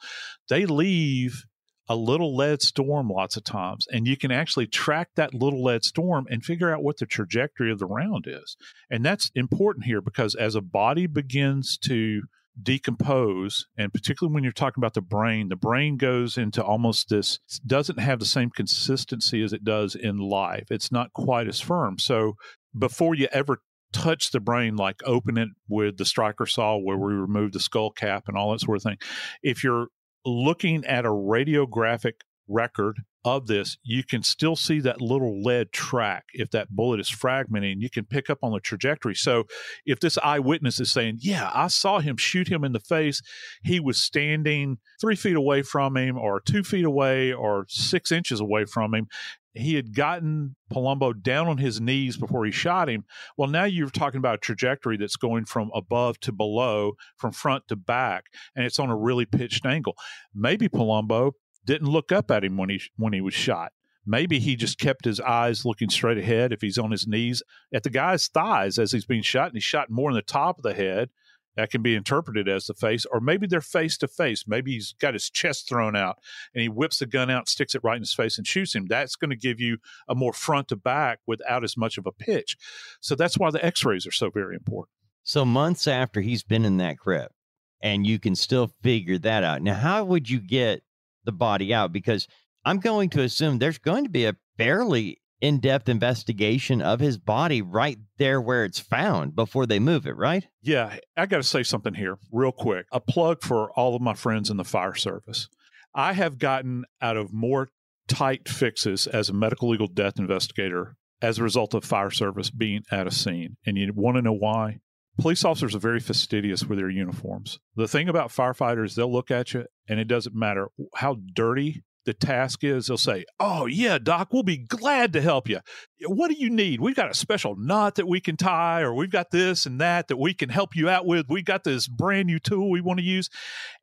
they 0.49 0.65
leave 0.65 1.45
a 1.89 1.97
little 1.97 2.35
lead 2.37 2.63
storm 2.63 3.09
lots 3.09 3.37
of 3.37 3.45
times. 3.45 3.87
And 3.93 4.07
you 4.07 4.17
can 4.17 4.31
actually 4.31 4.67
track 4.67 5.11
that 5.17 5.35
little 5.35 5.63
lead 5.63 5.85
storm 5.85 6.27
and 6.31 6.45
figure 6.45 6.73
out 6.73 6.83
what 6.83 6.99
the 6.99 7.07
trajectory 7.07 7.73
of 7.73 7.81
the 7.81 7.87
round 7.87 8.27
is. 8.29 8.57
And 8.89 9.05
that's 9.05 9.31
important 9.35 9.87
here 9.87 10.01
because 10.01 10.35
as 10.35 10.55
a 10.55 10.61
body 10.61 11.07
begins 11.07 11.77
to 11.79 12.23
decompose 12.61 13.67
and 13.79 13.95
particularly 13.95 14.35
when 14.35 14.45
you're 14.45 14.53
talking 14.53 14.79
about 14.79 14.93
the 14.93 15.01
brain 15.01 15.49
the 15.49 15.57
brain 15.57 15.97
goes 15.97 16.37
into 16.37 16.63
almost 16.63 17.09
this 17.09 17.39
doesn't 17.67 17.99
have 17.99 18.19
the 18.19 18.27
same 18.27 18.51
consistency 18.51 19.43
as 19.43 19.55
it 19.55 19.65
does 19.65 19.95
in 19.95 20.19
life 20.19 20.67
it's 20.71 20.93
not 20.93 21.15
quite 21.15 21.49
as 21.49 21.61
firm 21.61 21.99
so 21.99 22.37
before 22.79 23.15
you 23.15 23.27
ever 23.33 23.63
touch 23.93 24.31
the 24.31 24.41
brain, 24.41 24.77
like 24.77 25.01
open 25.05 25.39
it 25.39 25.49
with 25.69 25.99
the 25.99 26.05
Stryker 26.05 26.47
saw 26.47 26.77
where 26.77 26.97
we 26.97 27.13
remove 27.13 27.53
the 27.53 27.61
skull 27.61 27.91
cap 27.91 28.25
and 28.29 28.37
all 28.37 28.53
that 28.53 28.61
sort 28.61 28.77
of 28.77 28.83
thing. 28.83 28.99
If 29.43 29.63
you're 29.63 29.89
looking 30.25 30.85
at 30.85 31.05
a 31.05 31.11
radiographic 31.11 32.15
record 32.49 32.99
of 33.25 33.47
this, 33.47 33.79
you 33.85 34.03
can 34.03 34.23
still 34.23 34.57
see 34.57 34.81
that 34.81 35.01
little 35.01 35.43
lead 35.43 35.73
track 35.73 36.25
if 36.33 36.51
that 36.51 36.71
bullet 36.71 36.99
is 36.99 37.09
fragmenting. 37.09 37.77
You 37.79 37.89
can 37.89 38.05
pick 38.05 38.29
up 38.29 38.39
on 38.43 38.53
the 38.53 38.61
trajectory. 38.61 39.15
So 39.15 39.45
if 39.87 40.01
this 40.01 40.19
eyewitness 40.19 40.81
is 40.81 40.91
saying, 40.91 41.19
Yeah, 41.21 41.51
I 41.55 41.69
saw 41.69 42.01
him 42.01 42.17
shoot 42.17 42.49
him 42.49 42.65
in 42.65 42.73
the 42.73 42.81
face, 42.81 43.23
he 43.63 43.79
was 43.79 44.03
standing 44.03 44.79
three 45.01 45.15
feet 45.15 45.37
away 45.37 45.63
from 45.63 45.97
him, 45.97 46.19
or 46.19 46.41
two 46.41 46.65
feet 46.65 46.85
away, 46.85 47.33
or 47.33 47.67
six 47.69 48.11
inches 48.11 48.41
away 48.41 48.65
from 48.65 48.93
him, 48.95 49.07
he 49.55 49.75
had 49.75 49.95
gotten 49.95 50.57
Palumbo 50.73 51.21
down 51.21 51.49
on 51.49 51.59
his 51.59 51.81
knees 51.81 52.17
before 52.17 52.45
he 52.45 52.51
shot 52.51 52.89
him. 52.89 53.05
Well, 53.37 53.49
now 53.49 53.65
you're 53.65 53.91
talking 53.91 54.19
about 54.19 54.37
a 54.37 54.39
trajectory 54.39 54.97
that's 54.97 55.17
going 55.17 55.45
from 55.45 55.71
above 55.75 56.19
to 56.21 56.33
below, 56.33 56.93
from 57.17 57.33
front 57.33 57.69
to 57.69 57.77
back, 57.77 58.25
and 58.57 58.65
it's 58.65 58.79
on 58.79 58.91
a 58.91 58.97
really 58.97 59.27
pitched 59.27 59.67
angle. 59.67 59.95
Maybe 60.35 60.69
Palumbo 60.69 61.33
didn't 61.65 61.89
look 61.89 62.13
up 62.13 62.31
at 62.31 62.45
him 62.45 62.57
when 62.57 62.71
he 62.71 62.81
when 62.97 63.13
he 63.13 63.21
was 63.21 63.35
shot. 63.35 63.73
Maybe 64.05 64.41
he 64.41 64.57
just 64.57 64.79
kept 64.79 65.05
his 65.05 65.21
eyes 65.21 65.65
looking 65.65 65.89
straight 65.89 66.19
ahead 66.19 66.53
if 66.53 66.61
he's 66.61 66.79
on 66.79 66.91
his 66.91 67.07
knees 67.07 67.41
at 67.73 67.85
the 67.85 67.91
guy's 67.91 68.27
thighs 68.27 68.79
as 68.79 68.91
he's 68.91 69.07
being 69.07 69.23
shot, 69.23 69.49
and 69.49 69.55
he's 69.55 69.63
shot 69.63 69.91
more 69.91 70.11
in 70.11 70.17
the 70.17 70.23
top 70.23 70.59
of 70.59 70.65
the 70.65 70.75
head 70.75 71.11
that 71.57 71.71
can 71.71 71.83
be 71.83 71.95
interpreted 71.95 72.49
as 72.49 72.67
the 72.67 72.75
face, 72.75 73.05
or 73.07 73.21
maybe 73.21 73.47
they're 73.47 73.61
face 73.61 73.97
to 73.99 74.09
face. 74.09 74.45
Maybe 74.47 74.73
he's 74.73 74.95
got 74.99 75.15
his 75.15 75.29
chest 75.31 75.69
thrown 75.69 75.97
out 75.97 76.19
and 76.55 76.63
he 76.63 76.69
whips 76.69 76.99
the 76.99 77.07
gun 77.07 77.31
out, 77.31 77.49
sticks 77.49 77.75
it 77.75 77.85
right 77.85 77.97
in 77.97 78.03
his 78.03 78.15
face, 78.15 78.39
and 78.39 78.47
shoots 78.47 78.75
him. 78.75 78.87
That's 78.87 79.17
going 79.17 79.31
to 79.31 79.37
give 79.37 79.61
you 79.61 79.79
a 80.09 80.15
more 80.15 80.33
front 80.33 80.69
to 80.69 80.77
back 80.77 81.21
without 81.27 81.65
as 81.65 81.77
much 81.77 81.99
of 81.99 82.07
a 82.07 82.13
pitch. 82.13 82.57
So 83.01 83.15
that's 83.15 83.39
why 83.39 83.51
the 83.51 83.65
x 83.65 83.85
rays 83.85 84.07
are 84.07 84.13
so 84.13 84.31
very 84.31 84.55
important. 84.55 84.91
So, 85.25 85.45
months 85.45 85.87
after 85.87 86.21
he's 86.21 86.43
been 86.43 86.65
in 86.65 86.79
that 86.79 86.99
crypt, 86.99 87.33
and 87.81 88.07
you 88.07 88.19
can 88.19 88.35
still 88.35 88.73
figure 88.83 89.19
that 89.19 89.45
out. 89.45 89.63
Now, 89.63 89.75
how 89.75 90.05
would 90.05 90.29
you 90.29 90.41
get 90.41 90.83
the 91.25 91.33
body 91.33 91.73
out? 91.73 91.93
Because 91.93 92.27
I'm 92.65 92.79
going 92.79 93.11
to 93.11 93.23
assume 93.23 93.59
there's 93.59 93.79
going 93.79 94.05
to 94.05 94.11
be 94.11 94.25
a 94.25 94.37
fairly 94.57 95.22
in 95.43 95.59
depth 95.59 95.89
investigation 95.89 96.81
of 96.81 97.01
his 97.01 97.19
body 97.19 97.61
right 97.61 97.99
there 98.17 98.41
where 98.41 98.65
it's 98.65 98.79
found 98.79 99.35
before 99.35 99.67
they 99.67 99.81
move 99.81 100.07
it, 100.07 100.17
right? 100.17 100.47
Yeah, 100.63 100.97
I 101.17 101.27
got 101.27 101.39
to 101.39 101.43
say 101.43 101.65
something 101.65 101.95
here 101.95 102.17
real 102.31 102.53
quick. 102.53 102.87
A 102.93 103.01
plug 103.01 103.43
for 103.43 103.73
all 103.73 103.97
of 103.97 104.01
my 104.01 104.15
friends 104.15 104.49
in 104.49 104.57
the 104.57 104.65
fire 104.65 104.95
service. 104.95 105.49
I 105.95 106.13
have 106.13 106.39
gotten 106.39 106.85
out 107.03 107.17
of 107.17 107.33
more 107.33 107.69
tight 108.07 108.49
fixes 108.49 109.09
as 109.09 109.29
a 109.29 109.35
medical 109.35 109.69
legal 109.69 109.89
death 109.89 110.19
investigator 110.19 110.97
as 111.21 111.39
a 111.39 111.43
result 111.43 111.75
of 111.75 111.85
fire 111.85 112.11
service 112.11 112.51
being 112.51 112.83
at 112.93 113.09
a 113.09 113.11
scene. 113.11 113.57
And 113.67 113.77
you 113.77 113.93
want 113.95 114.17
to 114.17 114.23
know 114.23 114.33
why? 114.33 114.79
Police 115.21 115.45
officers 115.45 115.75
are 115.75 115.81
very 115.81 116.01
fastidious 116.01 116.65
with 116.65 116.79
their 116.79 116.89
uniforms. 116.89 117.59
The 117.75 117.89
thing 117.89 118.09
about 118.09 118.31
firefighters, 118.31 118.95
they'll 118.95 119.13
look 119.13 119.31
at 119.31 119.53
you 119.55 119.67
and 119.89 119.99
it 119.99 120.09
doesn't 120.09 120.35
matter 120.35 120.69
how 120.95 121.17
dirty 121.35 121.83
the 122.05 122.15
task 122.15 122.65
is, 122.65 122.87
they'll 122.87 122.97
say, 122.97 123.25
Oh, 123.39 123.67
yeah, 123.67 123.99
doc, 123.99 124.29
we'll 124.33 124.43
be 124.43 124.59
glad 124.59 125.13
to 125.13 125.21
help 125.21 125.49
you. 125.49 125.61
What 126.07 126.29
do 126.29 126.37
you 126.37 126.51
need? 126.51 126.81
We've 126.81 126.97
got 126.97 127.11
a 127.11 127.15
special 127.15 127.57
knot 127.57 127.97
that 127.97 128.09
we 128.09 128.21
can 128.21 128.37
tie, 128.37 128.81
or 128.81 128.95
we've 128.95 129.11
got 129.11 129.31
this 129.31 129.67
and 129.67 129.81
that 129.81 130.09
that 130.09 130.17
we 130.17 130.35
can 130.35 130.49
help 130.49 130.75
you 130.75 130.89
out 130.89 131.07
with. 131.07 131.27
We've 131.29 131.45
got 131.45 131.65
this 131.65 131.87
brand 131.89 132.27
new 132.27 132.39
tool 132.39 132.71
we 132.71 132.81
want 132.81 132.99
to 132.99 133.05
use. 133.05 133.29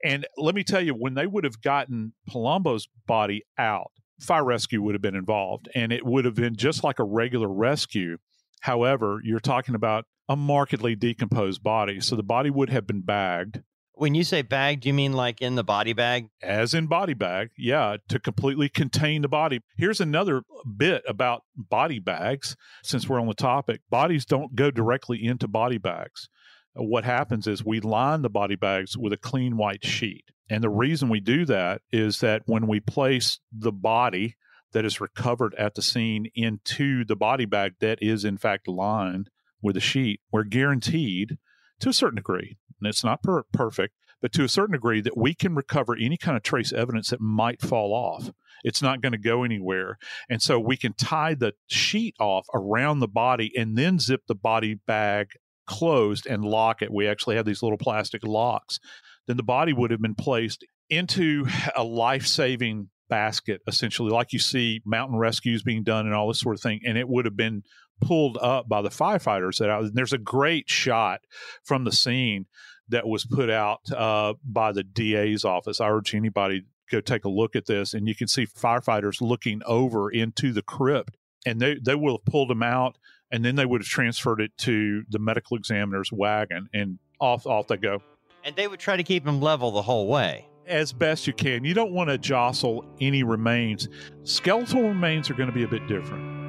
And 0.03 0.27
let 0.37 0.55
me 0.55 0.63
tell 0.63 0.81
you, 0.81 0.93
when 0.93 1.13
they 1.13 1.27
would 1.27 1.43
have 1.43 1.61
gotten 1.61 2.13
Palumbo's 2.29 2.87
body 3.07 3.43
out, 3.57 3.91
fire 4.19 4.43
rescue 4.43 4.81
would 4.81 4.95
have 4.95 5.01
been 5.01 5.15
involved, 5.15 5.69
and 5.73 5.91
it 5.91 6.05
would 6.05 6.25
have 6.25 6.35
been 6.35 6.55
just 6.55 6.83
like 6.83 6.99
a 6.99 7.03
regular 7.03 7.47
rescue. 7.47 8.17
However, 8.61 9.21
you're 9.23 9.39
talking 9.39 9.75
about 9.75 10.05
a 10.27 10.35
markedly 10.35 10.95
decomposed 10.95 11.63
body. 11.63 11.99
So 11.99 12.15
the 12.15 12.23
body 12.23 12.49
would 12.49 12.69
have 12.69 12.85
been 12.85 13.01
bagged 13.01 13.61
when 13.99 14.15
you 14.15 14.23
say 14.23 14.41
bag, 14.41 14.81
do 14.81 14.87
you 14.87 14.93
mean 14.93 15.11
like 15.13 15.41
in 15.41 15.55
the 15.55 15.63
body 15.63 15.93
bag? 15.93 16.29
As 16.41 16.73
in 16.73 16.87
body 16.87 17.13
bag, 17.13 17.49
yeah, 17.57 17.97
to 18.07 18.19
completely 18.19 18.69
contain 18.69 19.21
the 19.21 19.27
body. 19.27 19.59
Here's 19.77 19.99
another 19.99 20.43
bit 20.77 21.03
about 21.07 21.43
body 21.55 21.99
bags, 21.99 22.55
since 22.81 23.09
we're 23.09 23.19
on 23.19 23.27
the 23.27 23.33
topic. 23.33 23.81
Bodies 23.89 24.25
don't 24.25 24.55
go 24.55 24.71
directly 24.71 25.23
into 25.25 25.47
body 25.47 25.77
bags. 25.77 26.29
What 26.73 27.03
happens 27.03 27.45
is 27.45 27.65
we 27.65 27.81
line 27.81 28.21
the 28.21 28.29
body 28.29 28.55
bags 28.55 28.97
with 28.97 29.11
a 29.11 29.17
clean 29.17 29.57
white 29.57 29.85
sheet. 29.85 30.23
And 30.49 30.63
the 30.63 30.69
reason 30.69 31.09
we 31.09 31.19
do 31.19 31.45
that 31.45 31.81
is 31.91 32.21
that 32.21 32.43
when 32.45 32.67
we 32.67 32.79
place 32.79 33.39
the 33.51 33.71
body 33.71 34.35
that 34.71 34.85
is 34.85 35.01
recovered 35.01 35.53
at 35.55 35.75
the 35.75 35.81
scene 35.81 36.27
into 36.35 37.03
the 37.03 37.15
body 37.15 37.45
bag 37.45 37.73
that 37.81 37.99
is 38.01 38.23
in 38.23 38.37
fact 38.37 38.67
lined 38.67 39.29
with 39.61 39.75
a 39.75 39.81
sheet, 39.81 40.21
we're 40.31 40.43
guaranteed 40.43 41.37
to 41.81 41.89
a 41.89 41.93
certain 41.93 42.17
degree, 42.17 42.57
and 42.81 42.89
it's 42.89 43.03
not 43.03 43.23
per- 43.23 43.43
perfect, 43.53 43.95
but 44.21 44.31
to 44.33 44.43
a 44.43 44.49
certain 44.49 44.73
degree 44.73 45.01
that 45.01 45.17
we 45.17 45.33
can 45.33 45.55
recover 45.55 45.95
any 45.95 46.17
kind 46.17 46.37
of 46.37 46.43
trace 46.43 46.73
evidence 46.73 47.09
that 47.09 47.21
might 47.21 47.61
fall 47.61 47.93
off. 47.93 48.31
It's 48.63 48.81
not 48.81 49.01
going 49.01 49.13
to 49.13 49.17
go 49.17 49.43
anywhere. 49.43 49.97
And 50.29 50.41
so 50.41 50.59
we 50.59 50.75
can 50.75 50.93
tie 50.93 51.33
the 51.33 51.53
sheet 51.67 52.15
off 52.19 52.45
around 52.53 52.99
the 52.99 53.07
body 53.07 53.51
and 53.55 53.77
then 53.77 53.99
zip 53.99 54.21
the 54.27 54.35
body 54.35 54.75
bag 54.85 55.29
closed 55.65 56.25
and 56.25 56.43
lock 56.43 56.81
it. 56.81 56.91
We 56.91 57.07
actually 57.07 57.35
have 57.37 57.45
these 57.45 57.63
little 57.63 57.77
plastic 57.77 58.23
locks. 58.23 58.79
Then 59.27 59.37
the 59.37 59.43
body 59.43 59.71
would 59.71 59.91
have 59.91 60.01
been 60.01 60.15
placed 60.15 60.65
into 60.89 61.45
a 61.75 61.83
life 61.83 62.25
saving 62.25 62.89
basket, 63.09 63.61
essentially, 63.67 64.11
like 64.11 64.33
you 64.33 64.39
see 64.39 64.81
mountain 64.85 65.17
rescues 65.17 65.63
being 65.63 65.83
done 65.83 66.05
and 66.05 66.15
all 66.15 66.27
this 66.27 66.39
sort 66.39 66.55
of 66.55 66.61
thing. 66.61 66.79
And 66.85 66.97
it 66.97 67.07
would 67.07 67.25
have 67.25 67.37
been 67.37 67.63
pulled 68.01 68.37
up 68.37 68.67
by 68.67 68.81
the 68.81 68.89
firefighters 68.89 69.57
that 69.57 69.69
out. 69.69 69.85
There's 69.93 70.13
a 70.13 70.17
great 70.17 70.69
shot 70.69 71.21
from 71.63 71.83
the 71.83 71.91
scene 71.91 72.45
that 72.89 73.07
was 73.07 73.25
put 73.25 73.49
out 73.49 73.91
uh, 73.91 74.33
by 74.43 74.71
the 74.71 74.83
DA's 74.83 75.45
office. 75.45 75.79
I 75.79 75.89
urge 75.89 76.15
anybody 76.15 76.63
go 76.91 77.01
take 77.01 77.25
a 77.25 77.29
look 77.29 77.55
at 77.55 77.67
this, 77.67 77.93
and 77.93 78.07
you 78.07 78.15
can 78.15 78.27
see 78.27 78.47
firefighters 78.47 79.21
looking 79.21 79.61
over 79.65 80.09
into 80.09 80.51
the 80.51 80.63
crypt 80.63 81.17
and 81.45 81.59
they 81.59 81.75
they 81.75 81.95
will 81.95 82.17
have 82.17 82.25
pulled 82.25 82.49
them 82.49 82.63
out, 82.63 82.97
and 83.31 83.43
then 83.43 83.55
they 83.55 83.65
would 83.65 83.81
have 83.81 83.87
transferred 83.87 84.41
it 84.41 84.55
to 84.59 85.03
the 85.09 85.19
medical 85.19 85.57
examiner's 85.57 86.11
wagon, 86.11 86.69
and 86.73 86.99
off 87.19 87.45
off 87.45 87.67
they 87.67 87.77
go. 87.77 88.01
And 88.43 88.55
they 88.55 88.67
would 88.67 88.79
try 88.79 88.95
to 88.95 89.03
keep 89.03 89.25
them 89.25 89.41
level 89.41 89.71
the 89.71 89.81
whole 89.81 90.07
way. 90.07 90.47
As 90.65 90.93
best 90.93 91.27
you 91.27 91.33
can. 91.33 91.65
You 91.65 91.73
don't 91.73 91.91
want 91.91 92.09
to 92.09 92.17
jostle 92.17 92.85
any 93.01 93.23
remains. 93.23 93.89
Skeletal 94.23 94.83
remains 94.83 95.29
are 95.29 95.33
going 95.33 95.49
to 95.49 95.55
be 95.55 95.63
a 95.63 95.67
bit 95.67 95.87
different. 95.87 96.48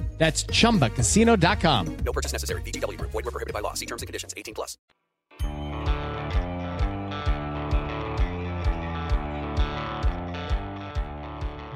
That's 0.21 0.43
chumbacasino.com. 0.43 1.97
No 2.05 2.11
purchase 2.13 2.31
necessary. 2.31 2.61
VGW 2.61 2.95
Group. 2.95 3.09
Void 3.09 3.25
were 3.25 3.31
prohibited 3.31 3.55
by 3.55 3.59
law. 3.61 3.73
See 3.73 3.87
terms 3.87 4.03
and 4.03 4.07
conditions. 4.07 4.35
18 4.37 4.53
plus. 4.53 4.77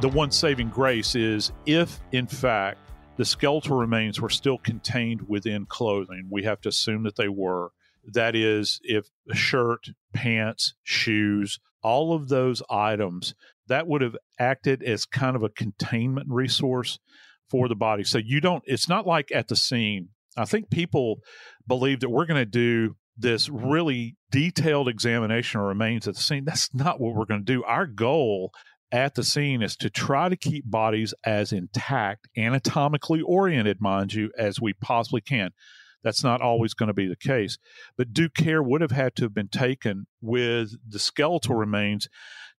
the 0.02 0.10
one 0.10 0.30
saving 0.30 0.70
grace 0.70 1.16
is 1.16 1.52
if, 1.66 2.00
in 2.12 2.28
fact, 2.28 2.78
the 3.18 3.26
skeletal 3.26 3.78
remains 3.78 4.22
were 4.22 4.30
still 4.30 4.60
contained 4.60 5.28
within 5.28 5.66
clothing, 5.66 6.28
we 6.30 6.44
have 6.44 6.62
to 6.62 6.70
assume 6.70 7.02
that 7.04 7.16
they 7.16 7.30
were. 7.30 7.72
That 8.14 8.36
is, 8.36 8.80
if 8.84 9.08
a 9.32 9.36
shirt, 9.36 9.88
pants, 10.14 10.76
shoes, 10.84 11.60
all 11.82 12.14
of 12.14 12.28
those 12.28 12.62
items, 12.70 13.34
that 13.68 13.88
would 13.88 14.02
have 14.02 14.16
acted 14.38 14.84
as 14.84 15.06
kind 15.06 15.36
of 15.36 15.42
a 15.42 15.50
containment 15.50 16.28
resource 16.30 17.00
for 17.50 17.68
the 17.68 17.76
body. 17.76 18.04
So 18.04 18.18
you 18.18 18.42
don't, 18.42 18.64
it's 18.66 18.90
not 18.90 19.06
like 19.08 19.32
at 19.32 19.48
the 19.48 19.56
scene. 19.56 20.10
I 20.38 20.46
think 20.46 20.70
people 20.70 21.20
believe 21.68 22.02
that 22.02 22.10
we're 22.10 22.26
going 22.26 22.42
to 22.42 22.46
do 22.46 22.96
this 23.18 23.48
really 23.50 24.18
detailed 24.32 24.90
examination 24.90 25.62
of 25.62 25.68
remains 25.68 26.08
at 26.08 26.16
the 26.16 26.22
scene. 26.22 26.44
That's 26.46 26.74
not 26.74 27.00
what 27.00 27.16
we're 27.16 27.26
going 27.26 27.46
to 27.46 27.54
do. 27.54 27.64
Our 27.64 27.88
goal 27.88 28.52
at 28.92 29.16
the 29.16 29.24
scene 29.24 29.62
is 29.62 29.76
to 29.78 29.90
try 29.90 30.30
to 30.30 30.36
keep 30.36 30.70
bodies 30.70 31.14
as 31.24 31.52
intact, 31.52 32.28
anatomically 32.38 33.22
oriented, 33.22 33.82
mind 33.82 34.14
you, 34.14 34.32
as 34.38 34.60
we 34.60 34.74
possibly 34.74 35.22
can. 35.22 35.52
That's 36.04 36.24
not 36.24 36.42
always 36.42 36.74
going 36.74 36.88
to 36.88 36.94
be 36.94 37.08
the 37.08 37.16
case. 37.16 37.58
But 37.98 38.14
due 38.14 38.30
care 38.30 38.62
would 38.62 38.82
have 38.82 38.92
had 38.92 39.16
to 39.16 39.24
have 39.24 39.34
been 39.34 39.48
taken 39.48 40.06
with 40.22 40.76
the 40.88 41.00
skeletal 41.00 41.56
remains 41.56 42.08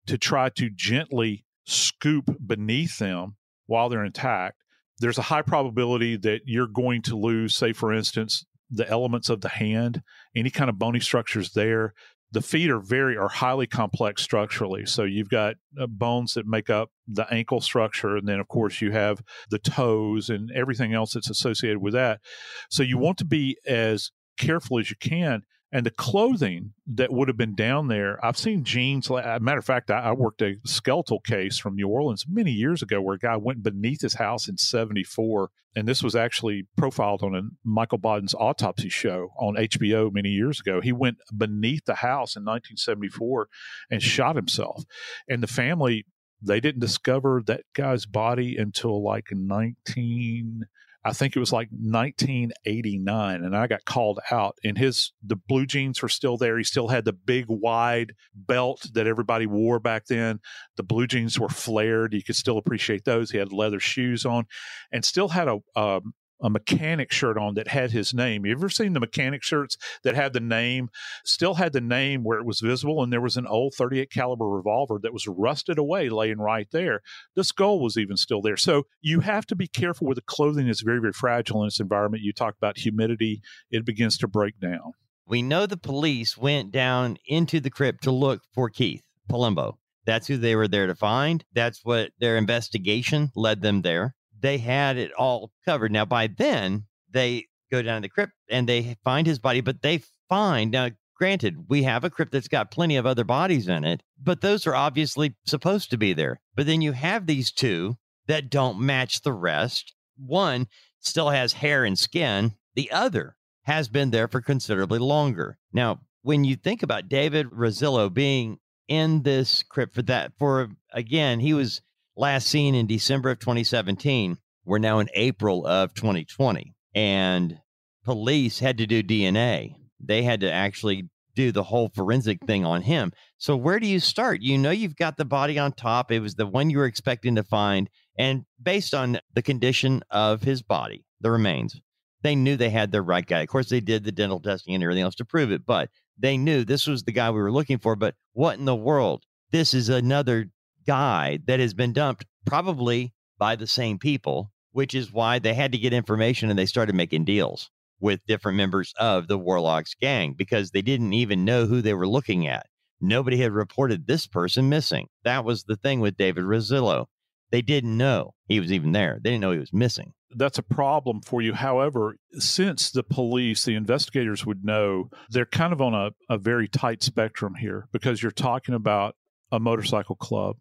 to 0.07 0.19
try 0.19 0.49
to 0.51 0.69
gently 0.69 1.45
scoop 1.65 2.37
beneath 2.45 2.99
them 2.99 3.37
while 3.67 3.89
they're 3.89 4.05
intact. 4.05 4.57
There's 4.99 5.19
a 5.19 5.23
high 5.23 5.43
probability 5.43 6.17
that 6.19 6.43
you're 6.47 6.67
going 6.67 7.03
to 7.03 7.17
lose, 7.17 7.55
say, 7.55 7.73
for 7.73 7.93
instance, 7.93 8.45
the 8.71 8.89
elements 8.89 9.29
of 9.29 9.41
the 9.41 9.49
hand, 9.49 10.03
any 10.35 10.51
kind 10.51 10.71
of 10.71 10.79
bony 10.79 11.01
structures 11.01 11.53
there. 11.53 11.95
The 12.33 12.43
feet 12.43 12.71
are 12.71 12.81
very 12.81 13.17
are 13.17 13.29
highly 13.29 13.67
complex 13.67 14.21
structurally. 14.23 14.85
So 14.85 15.05
you've 15.05 15.29
got 15.29 15.55
uh, 15.81 15.87
bones 15.87 16.35
that 16.35 16.47
make 16.47 16.69
up 16.69 16.91
the 17.07 17.33
ankle 17.33 17.61
structure 17.61 18.17
and 18.17 18.27
then 18.27 18.41
of 18.41 18.49
course 18.49 18.81
you 18.81 18.91
have 18.91 19.23
the 19.51 19.61
toes 19.61 20.29
and 20.29 20.51
everything 20.51 20.93
else 20.93 21.13
that's 21.13 21.31
associated 21.31 21.79
with 21.79 21.95
that. 21.95 22.21
So 22.69 22.83
you 22.83 22.99
want 22.99 23.19
to 23.19 23.25
be 23.25 23.57
as 23.65 24.11
careful 24.37 24.79
as 24.81 24.91
you 24.91 24.97
can 24.99 25.45
and 25.73 25.85
the 25.85 25.91
clothing 25.91 26.73
that 26.87 27.13
would 27.13 27.29
have 27.29 27.37
been 27.37 27.55
down 27.55 27.89
there 27.89 28.25
i've 28.25 28.39
seen 28.39 28.65
jeans 28.65 29.11
matter 29.11 29.59
of 29.59 29.65
fact 29.65 29.91
I, 29.91 30.01
I, 30.01 30.13
worked 30.13 30.43
a 30.43 30.57
skeletal 30.65 31.21
case 31.21 31.59
from 31.59 31.75
new 31.77 31.89
orleans 31.89 32.25
many 32.29 32.53
years 32.53 32.83
ago 32.83 33.01
where 33.01 33.17
a 33.17 33.19
guy 33.19 33.37
went 33.37 33.63
beneath 33.63 34.03
his 34.03 34.15
house 34.15 34.49
in 34.49 34.57
74 34.57 35.51
and 35.75 35.87
this 35.87 36.03
was 36.03 36.17
actually 36.17 36.67
profiled 36.77 37.23
on 37.23 37.35
a 37.35 37.43
michael 37.65 37.99
Baden's 37.99 38.35
autopsy 38.35 38.89
show 38.89 39.31
on 39.39 39.55
hbo 39.55 40.13
many 40.13 40.31
years 40.31 40.61
ago. 40.61 40.81
He 40.81 40.93
went 40.93 41.19
beneath 41.37 41.85
the 41.85 41.97
house 41.97 42.37
in 42.37 42.45
1974 42.45 43.49
and 43.91 44.03
shot 44.03 44.37
himself. 44.37 44.85
And 45.29 45.43
the 45.43 45.47
family 45.47 46.07
they 46.43 46.61
didn't 46.61 46.81
discover 46.81 47.43
that 47.47 47.63
guy's 47.75 48.07
body 48.07 48.57
until 48.57 49.03
like 49.03 49.29
19 49.31 50.67
I 51.07 51.13
think 51.13 51.37
it 51.37 51.39
was 51.41 51.53
like 51.53 51.69
1989, 51.71 53.45
and 53.45 53.57
I 53.57 53.69
got 53.69 53.85
called 53.85 54.19
out. 54.33 54.59
And 54.65 54.77
his 54.77 55.13
the 55.25 55.37
blue 55.37 55.65
jeans 55.65 56.03
were 56.03 56.09
still 56.09 56.37
there. 56.37 56.59
He 56.59 56.65
still 56.65 56.89
had 56.89 57.05
the 57.05 57.13
big 57.13 57.45
wide 57.49 58.15
belt 58.35 58.89
that 58.95 59.07
everybody 59.07 59.47
wore 59.47 59.79
back 59.79 60.07
then. 60.07 60.41
The 60.77 60.83
blue 60.83 61.07
jeans 61.07 61.39
were 61.39 61.49
flared. 61.49 62.13
You 62.13 62.25
could 62.25 62.35
still 62.35 62.59
appreciate 62.59 63.05
those. 63.05 63.31
He 63.31 63.39
had 63.39 63.53
leather 63.53 63.79
shoes 63.79 64.27
on, 64.27 64.47
and 64.91 65.05
still 65.05 65.29
had 65.29 65.47
a 65.47 65.59
um, 65.77 66.13
a 66.41 66.51
mechanic 66.51 67.13
shirt 67.13 67.39
on 67.39 67.55
that 67.55 67.69
had 67.69 67.91
his 67.91 68.13
name. 68.13 68.45
You 68.45 68.53
ever 68.53 68.69
seen 68.69 68.93
the 68.93 69.01
mechanic 69.01 69.43
shirts 69.43 69.77
that 70.03 70.15
had 70.15 70.33
the 70.33 70.41
name, 70.41 70.91
still 71.25 71.55
had 71.55 71.73
the 71.73 71.81
name 71.81 72.25
where 72.25 72.39
it 72.39 72.47
was 72.47 72.61
visible, 72.61 73.03
and 73.03 73.13
there 73.13 73.21
was 73.21 73.37
an 73.37 73.47
old 73.47 73.75
38 73.75 74.11
caliber 74.11 74.49
revolver 74.49 74.99
that 75.03 75.13
was 75.13 75.27
rusted 75.27 75.79
away 75.79 76.09
laying 76.09 76.39
right 76.39 76.69
there. 76.73 77.01
The 77.35 77.45
skull 77.45 77.81
was 77.81 77.97
even 77.97 78.17
still 78.17 78.43
there. 78.43 78.57
So 78.57 78.85
you 79.01 79.21
have 79.21 79.47
to 79.47 79.57
be 79.57 79.69
careful 79.69 80.07
with 80.07 80.17
the 80.17 80.23
clothing. 80.23 80.69
It's 80.69 80.83
very, 80.83 81.01
very 81.01 81.13
fragile 81.13 81.63
in 81.63 81.69
its 81.69 81.81
environment. 81.81 82.23
You 82.23 82.33
talk 82.33 82.57
about 82.57 82.79
humidity, 82.79 83.41
it 83.71 83.85
begins 83.85 84.19
to 84.19 84.29
break 84.29 84.59
down. 84.61 84.93
We 85.29 85.43
know 85.43 85.67
the 85.67 85.77
police 85.77 86.37
went 86.37 86.71
down 86.71 87.17
into 87.27 87.61
the 87.61 87.71
crypt 87.71 88.05
to 88.05 88.13
look 88.13 88.43
for 88.55 88.71
Keith 88.71 89.03
Palumbo. 89.29 89.75
That's 90.05 90.29
who 90.29 90.37
they 90.37 90.55
were 90.55 90.69
there 90.69 90.87
to 90.87 90.95
find. 90.95 91.45
That's 91.53 91.85
what 91.85 92.13
their 92.21 92.37
investigation 92.37 93.33
led 93.35 93.61
them 93.61 93.83
there 93.83 94.15
they 94.41 94.59
had 94.59 94.97
it 94.97 95.13
all 95.13 95.53
covered. 95.65 95.93
Now, 95.93 96.05
by 96.05 96.27
then, 96.27 96.85
they 97.11 97.47
go 97.71 97.83
down 97.83 98.03
to 98.03 98.07
the 98.07 98.13
crypt 98.13 98.33
and 98.49 98.69
they 98.69 98.97
find 99.05 99.27
his 99.27 99.39
body, 99.39 99.61
but 99.61 99.83
they 99.83 100.03
find 100.29 100.71
now. 100.71 100.91
Granted, 101.19 101.71
we 101.71 101.85
have 101.85 102.05
a 102.05 102.11
crypt 102.11 102.33
that's 102.33 102.47
got 102.47 102.71
plenty 102.71 102.97
of 102.97 103.07
other 103.07 103.25
bodies 103.25 103.69
in 103.69 103.85
it, 103.85 104.03
but 104.23 104.43
those 104.43 104.67
are 104.67 104.75
obviously 104.75 105.35
supposed 105.47 105.89
to 105.89 105.97
be 105.97 106.13
there. 106.13 106.43
But 106.55 106.67
then 106.67 106.83
you 106.83 106.93
have 106.93 107.27
these 107.27 107.51
two 107.51 107.97
that 108.27 108.51
don't 108.51 108.79
match 108.81 109.23
the 109.23 109.33
rest. 109.33 109.95
One 110.19 110.67
still 111.01 111.31
has 111.31 111.55
hair 111.55 111.87
and 111.87 111.99
skin, 111.99 112.53
the 112.75 112.91
other 112.91 113.37
has 113.63 113.89
been 113.89 114.11
there 114.11 114.29
for 114.29 114.43
considerably 114.43 114.99
longer. 114.99 115.59
Now, 115.73 116.01
when 116.23 116.45
you 116.45 116.55
think 116.55 116.83
about 116.83 117.09
David 117.09 117.51
Rossillo 117.51 118.13
being 118.13 118.59
in 118.87 119.23
this 119.23 119.63
crypt 119.63 119.95
for 119.95 120.03
that, 120.03 120.33
for 120.39 120.69
again, 120.93 121.41
he 121.41 121.55
was 121.55 121.81
last 122.17 122.49
seen 122.49 122.75
in 122.75 122.87
December 122.87 123.31
of 123.31 123.39
2017. 123.39 124.39
We're 124.65 124.79
now 124.79 124.99
in 124.99 125.09
April 125.15 125.67
of 125.67 125.95
2020. 125.95 126.75
And 126.95 127.59
police 128.05 128.59
had 128.59 128.79
to 128.79 128.87
do 128.87 129.03
DNA. 129.03 129.75
They 130.01 130.23
had 130.23 130.41
to 130.41 130.51
actually 130.51 131.09
do 131.35 131.53
the 131.53 131.63
whole 131.63 131.91
forensic 131.95 132.41
thing 132.47 132.65
on 132.65 132.83
him. 132.83 133.13
So 133.37 133.57
where 133.57 133.79
do 133.79 133.87
you 133.87 134.01
start? 134.01 134.41
You 134.41 134.57
know 134.57 134.71
you've 134.71 134.97
got 134.97 135.19
the 135.19 135.25
body 135.25 135.59
on 135.59 135.73
top. 135.73 136.11
It 136.11 136.21
was 136.21 136.35
the 136.35 136.47
one 136.47 136.71
you 136.71 136.79
were 136.79 136.87
expecting 136.87 137.35
to 137.35 137.43
find. 137.43 137.91
And 138.19 138.45
based 138.61 138.95
on 138.95 139.21
the 139.35 139.43
condition 139.43 140.03
of 140.11 140.43
his 140.43 140.63
body, 140.63 141.05
the 141.21 141.31
remains, 141.31 141.79
they 142.23 142.35
knew 142.35 142.57
they 142.57 142.71
had 142.71 142.91
the 142.91 143.03
right 143.03 143.27
guy. 143.27 143.41
Of 143.41 143.49
course, 143.49 143.69
they 143.69 143.81
did 143.81 144.05
the 144.05 144.13
dental 144.13 144.41
testing 144.41 144.75
and 144.75 144.83
everything 144.83 145.03
else 145.03 145.15
to 145.17 145.27
prove 145.27 145.53
it, 145.53 145.67
but 145.67 145.91
they 146.19 146.39
knew 146.39 146.65
this 146.65 146.87
was 146.87 147.05
the 147.05 147.13
guy 147.13 147.31
we 147.31 147.41
were 147.41 147.53
looking 147.53 147.79
for. 147.79 147.95
But 147.95 148.15
what 148.33 148.59
in 148.59 148.65
the 148.65 148.75
world? 148.75 149.25
This 149.53 149.75
is 149.75 149.91
another 149.91 150.47
guy 150.87 151.39
that 151.47 151.61
has 151.61 151.75
been 151.75 151.93
dumped, 151.93 152.27
probably 152.45 153.13
by 153.39 153.57
the 153.57 153.67
same 153.67 153.99
people, 153.99 154.53
which 154.73 154.95
is 154.95 155.13
why 155.13 155.39
they 155.39 155.55
had 155.55 155.73
to 155.73 155.79
get 155.79 155.93
information 155.93 156.51
and 156.51 156.59
they 156.59 156.67
started 156.67 156.95
making 156.95 157.25
deals 157.25 157.71
with 158.01 158.21
different 158.27 158.57
members 158.57 158.93
of 158.99 159.29
the 159.29 159.39
Warlocks 159.39 159.95
gang 159.95 160.35
because 160.37 160.71
they 160.71 160.83
didn't 160.83 161.13
even 161.13 161.45
know 161.45 161.67
who 161.67 161.81
they 161.81 161.95
were 161.95 162.09
looking 162.09 162.47
at. 162.47 162.67
Nobody 163.01 163.39
had 163.39 163.53
reported 163.53 164.07
this 164.07 164.27
person 164.27 164.69
missing. 164.69 165.09
That 165.25 165.45
was 165.45 165.65
the 165.65 165.77
thing 165.77 166.01
with 166.01 166.17
David 166.17 166.45
Rossillo. 166.45 167.07
They 167.51 167.63
didn't 167.63 167.97
know 167.97 168.35
he 168.49 168.59
was 168.59 168.73
even 168.73 168.93
there. 168.93 169.19
They 169.23 169.31
didn't 169.31 169.43
know 169.43 169.53
he 169.53 169.59
was 169.59 169.73
missing. 169.73 170.13
That's 170.35 170.59
a 170.59 170.63
problem 170.63 171.23
for 171.23 171.41
you. 171.41 171.55
However, 171.55 172.17
since 172.33 172.91
the 172.91 173.03
police, 173.03 173.65
the 173.65 173.75
investigators 173.75 174.45
would 174.45 174.65
know, 174.65 175.11
they're 175.31 175.47
kind 175.47 175.73
of 175.73 175.81
on 175.81 175.95
a, 175.95 176.11
a 176.29 176.37
very 176.37 176.69
tight 176.69 177.03
spectrum 177.03 177.55
here 177.55 177.89
because 177.93 178.23
you're 178.23 178.33
talking 178.33 178.75
about 178.75 179.15
a 179.53 179.61
motorcycle 179.61 180.17
club 180.17 180.57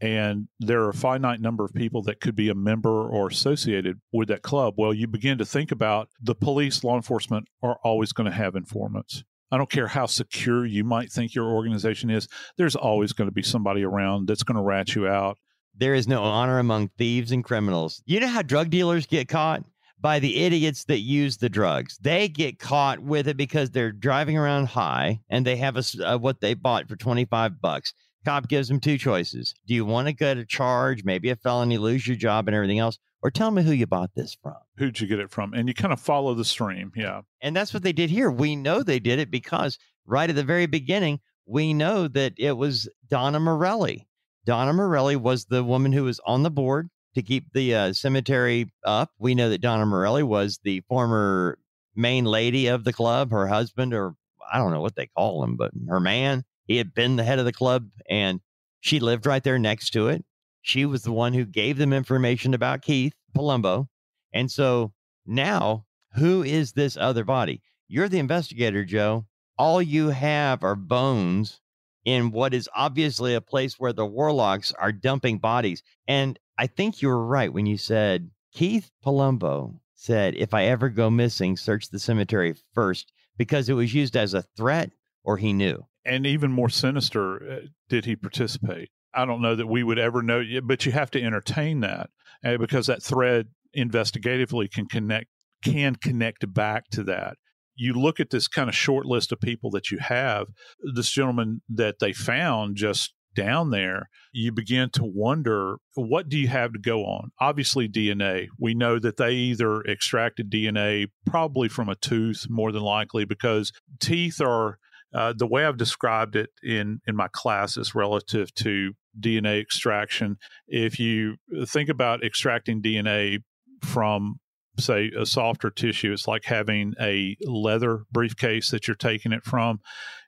and 0.00 0.48
there 0.60 0.82
are 0.82 0.90
a 0.90 0.94
finite 0.94 1.40
number 1.40 1.64
of 1.64 1.74
people 1.74 2.02
that 2.02 2.20
could 2.20 2.36
be 2.36 2.48
a 2.48 2.54
member 2.54 3.08
or 3.08 3.28
associated 3.28 4.00
with 4.12 4.28
that 4.28 4.42
club. 4.42 4.74
Well, 4.76 4.94
you 4.94 5.06
begin 5.06 5.38
to 5.38 5.44
think 5.44 5.72
about 5.72 6.08
the 6.20 6.34
police, 6.34 6.84
law 6.84 6.96
enforcement 6.96 7.48
are 7.62 7.78
always 7.82 8.12
going 8.12 8.30
to 8.30 8.36
have 8.36 8.54
informants. 8.54 9.24
I 9.50 9.56
don't 9.56 9.70
care 9.70 9.88
how 9.88 10.06
secure 10.06 10.66
you 10.66 10.84
might 10.84 11.10
think 11.10 11.34
your 11.34 11.46
organization 11.46 12.10
is, 12.10 12.28
there's 12.56 12.76
always 12.76 13.12
going 13.12 13.28
to 13.28 13.34
be 13.34 13.42
somebody 13.42 13.82
around 13.82 14.28
that's 14.28 14.42
going 14.42 14.56
to 14.56 14.62
rat 14.62 14.94
you 14.94 15.08
out. 15.08 15.38
There 15.76 15.94
is 15.94 16.08
no 16.08 16.22
honor 16.22 16.58
among 16.58 16.88
thieves 16.98 17.32
and 17.32 17.42
criminals. 17.42 18.02
You 18.04 18.20
know 18.20 18.26
how 18.26 18.42
drug 18.42 18.70
dealers 18.70 19.06
get 19.06 19.28
caught? 19.28 19.64
By 20.00 20.20
the 20.20 20.44
idiots 20.44 20.84
that 20.84 20.98
use 20.98 21.38
the 21.38 21.48
drugs. 21.48 21.98
They 21.98 22.28
get 22.28 22.60
caught 22.60 23.00
with 23.00 23.26
it 23.26 23.36
because 23.36 23.70
they're 23.70 23.90
driving 23.90 24.36
around 24.36 24.66
high 24.66 25.22
and 25.28 25.44
they 25.44 25.56
have 25.56 25.76
a, 25.76 25.82
uh, 26.04 26.18
what 26.18 26.40
they 26.40 26.54
bought 26.54 26.88
for 26.88 26.94
25 26.94 27.60
bucks. 27.60 27.94
Cop 28.28 28.46
gives 28.46 28.68
them 28.68 28.78
two 28.78 28.98
choices. 28.98 29.54
Do 29.66 29.72
you 29.72 29.86
want 29.86 30.06
to 30.06 30.12
go 30.12 30.34
to 30.34 30.44
charge, 30.44 31.02
maybe 31.02 31.30
a 31.30 31.36
felony, 31.36 31.78
lose 31.78 32.06
your 32.06 32.14
job 32.14 32.46
and 32.46 32.54
everything 32.54 32.78
else? 32.78 32.98
Or 33.22 33.30
tell 33.30 33.50
me 33.50 33.62
who 33.62 33.72
you 33.72 33.86
bought 33.86 34.10
this 34.14 34.36
from. 34.42 34.56
Who'd 34.76 35.00
you 35.00 35.06
get 35.06 35.18
it 35.18 35.30
from? 35.30 35.54
And 35.54 35.66
you 35.66 35.72
kind 35.72 35.94
of 35.94 36.00
follow 36.00 36.34
the 36.34 36.44
stream. 36.44 36.92
Yeah. 36.94 37.22
And 37.40 37.56
that's 37.56 37.72
what 37.72 37.82
they 37.82 37.94
did 37.94 38.10
here. 38.10 38.30
We 38.30 38.54
know 38.54 38.82
they 38.82 38.98
did 38.98 39.18
it 39.18 39.30
because 39.30 39.78
right 40.04 40.28
at 40.28 40.36
the 40.36 40.44
very 40.44 40.66
beginning, 40.66 41.20
we 41.46 41.72
know 41.72 42.06
that 42.06 42.34
it 42.36 42.52
was 42.52 42.86
Donna 43.08 43.40
Morelli. 43.40 44.06
Donna 44.44 44.74
Morelli 44.74 45.16
was 45.16 45.46
the 45.46 45.64
woman 45.64 45.94
who 45.94 46.04
was 46.04 46.20
on 46.26 46.42
the 46.42 46.50
board 46.50 46.90
to 47.14 47.22
keep 47.22 47.50
the 47.54 47.74
uh, 47.74 47.92
cemetery 47.94 48.70
up. 48.84 49.10
We 49.18 49.34
know 49.34 49.48
that 49.48 49.62
Donna 49.62 49.86
Morelli 49.86 50.22
was 50.22 50.60
the 50.62 50.82
former 50.86 51.58
main 51.96 52.26
lady 52.26 52.66
of 52.66 52.84
the 52.84 52.92
club, 52.92 53.30
her 53.30 53.46
husband, 53.46 53.94
or 53.94 54.16
I 54.52 54.58
don't 54.58 54.72
know 54.72 54.82
what 54.82 54.96
they 54.96 55.06
call 55.06 55.42
him, 55.42 55.56
but 55.56 55.70
her 55.88 55.98
man. 55.98 56.44
He 56.68 56.76
had 56.76 56.94
been 56.94 57.16
the 57.16 57.24
head 57.24 57.38
of 57.40 57.46
the 57.46 57.52
club 57.52 57.88
and 58.08 58.40
she 58.80 59.00
lived 59.00 59.26
right 59.26 59.42
there 59.42 59.58
next 59.58 59.90
to 59.90 60.08
it. 60.08 60.24
She 60.62 60.84
was 60.84 61.02
the 61.02 61.12
one 61.12 61.32
who 61.32 61.46
gave 61.46 61.78
them 61.78 61.92
information 61.92 62.52
about 62.52 62.82
Keith 62.82 63.14
Palumbo. 63.34 63.88
And 64.32 64.50
so 64.50 64.92
now, 65.26 65.86
who 66.14 66.42
is 66.42 66.72
this 66.72 66.96
other 66.96 67.24
body? 67.24 67.62
You're 67.88 68.08
the 68.08 68.18
investigator, 68.18 68.84
Joe. 68.84 69.26
All 69.56 69.80
you 69.80 70.10
have 70.10 70.62
are 70.62 70.76
bones 70.76 71.60
in 72.04 72.30
what 72.30 72.52
is 72.52 72.68
obviously 72.74 73.34
a 73.34 73.40
place 73.40 73.80
where 73.80 73.94
the 73.94 74.06
warlocks 74.06 74.72
are 74.72 74.92
dumping 74.92 75.38
bodies. 75.38 75.82
And 76.06 76.38
I 76.58 76.66
think 76.66 77.00
you 77.00 77.08
were 77.08 77.24
right 77.24 77.52
when 77.52 77.64
you 77.66 77.78
said 77.78 78.30
Keith 78.52 78.90
Palumbo 79.04 79.80
said, 79.94 80.34
if 80.36 80.52
I 80.52 80.64
ever 80.64 80.90
go 80.90 81.10
missing, 81.10 81.56
search 81.56 81.88
the 81.88 81.98
cemetery 81.98 82.54
first 82.74 83.10
because 83.38 83.68
it 83.70 83.74
was 83.74 83.94
used 83.94 84.16
as 84.16 84.34
a 84.34 84.42
threat 84.42 84.92
or 85.24 85.38
he 85.38 85.52
knew. 85.52 85.87
And 86.08 86.26
even 86.26 86.50
more 86.52 86.70
sinister, 86.70 87.36
uh, 87.36 87.66
did 87.88 88.04
he 88.04 88.16
participate? 88.16 88.88
I 89.14 89.24
don't 89.24 89.42
know 89.42 89.54
that 89.54 89.66
we 89.66 89.82
would 89.82 89.98
ever 89.98 90.22
know, 90.22 90.42
but 90.64 90.86
you 90.86 90.92
have 90.92 91.10
to 91.12 91.22
entertain 91.22 91.80
that 91.80 92.10
uh, 92.44 92.56
because 92.56 92.86
that 92.86 93.02
thread 93.02 93.48
investigatively 93.76 94.70
can 94.70 94.86
connect 94.86 95.28
can 95.62 95.96
connect 95.96 96.52
back 96.54 96.84
to 96.92 97.02
that. 97.04 97.36
You 97.74 97.94
look 97.94 98.20
at 98.20 98.30
this 98.30 98.48
kind 98.48 98.68
of 98.68 98.74
short 98.74 99.06
list 99.06 99.32
of 99.32 99.40
people 99.40 99.70
that 99.70 99.90
you 99.90 99.98
have. 99.98 100.46
This 100.94 101.10
gentleman 101.10 101.62
that 101.68 101.96
they 102.00 102.12
found 102.12 102.76
just 102.76 103.12
down 103.34 103.70
there, 103.70 104.08
you 104.32 104.50
begin 104.52 104.90
to 104.90 105.02
wonder 105.04 105.76
what 105.94 106.28
do 106.28 106.36
you 106.36 106.48
have 106.48 106.72
to 106.72 106.78
go 106.78 107.04
on? 107.04 107.30
Obviously, 107.40 107.88
DNA. 107.88 108.48
We 108.58 108.74
know 108.74 108.98
that 108.98 109.16
they 109.16 109.32
either 109.32 109.82
extracted 109.82 110.50
DNA 110.50 111.08
probably 111.26 111.68
from 111.68 111.88
a 111.88 111.94
tooth, 111.94 112.46
more 112.48 112.72
than 112.72 112.82
likely, 112.82 113.24
because 113.24 113.72
teeth 114.00 114.40
are 114.40 114.78
uh, 115.14 115.32
the 115.36 115.46
way 115.46 115.64
I've 115.64 115.76
described 115.76 116.36
it 116.36 116.50
in 116.62 117.00
in 117.06 117.16
my 117.16 117.28
classes 117.32 117.94
relative 117.94 118.54
to 118.56 118.92
DNA 119.18 119.60
extraction, 119.60 120.38
if 120.66 120.98
you 120.98 121.36
think 121.66 121.88
about 121.88 122.24
extracting 122.24 122.82
DNA 122.82 123.42
from 123.82 124.40
say 124.78 125.10
a 125.18 125.26
softer 125.26 125.70
tissue. 125.70 126.12
It's 126.12 126.28
like 126.28 126.44
having 126.44 126.94
a 127.00 127.36
leather 127.42 128.04
briefcase 128.12 128.70
that 128.70 128.86
you're 128.86 128.94
taking 128.94 129.32
it 129.32 129.44
from. 129.44 129.80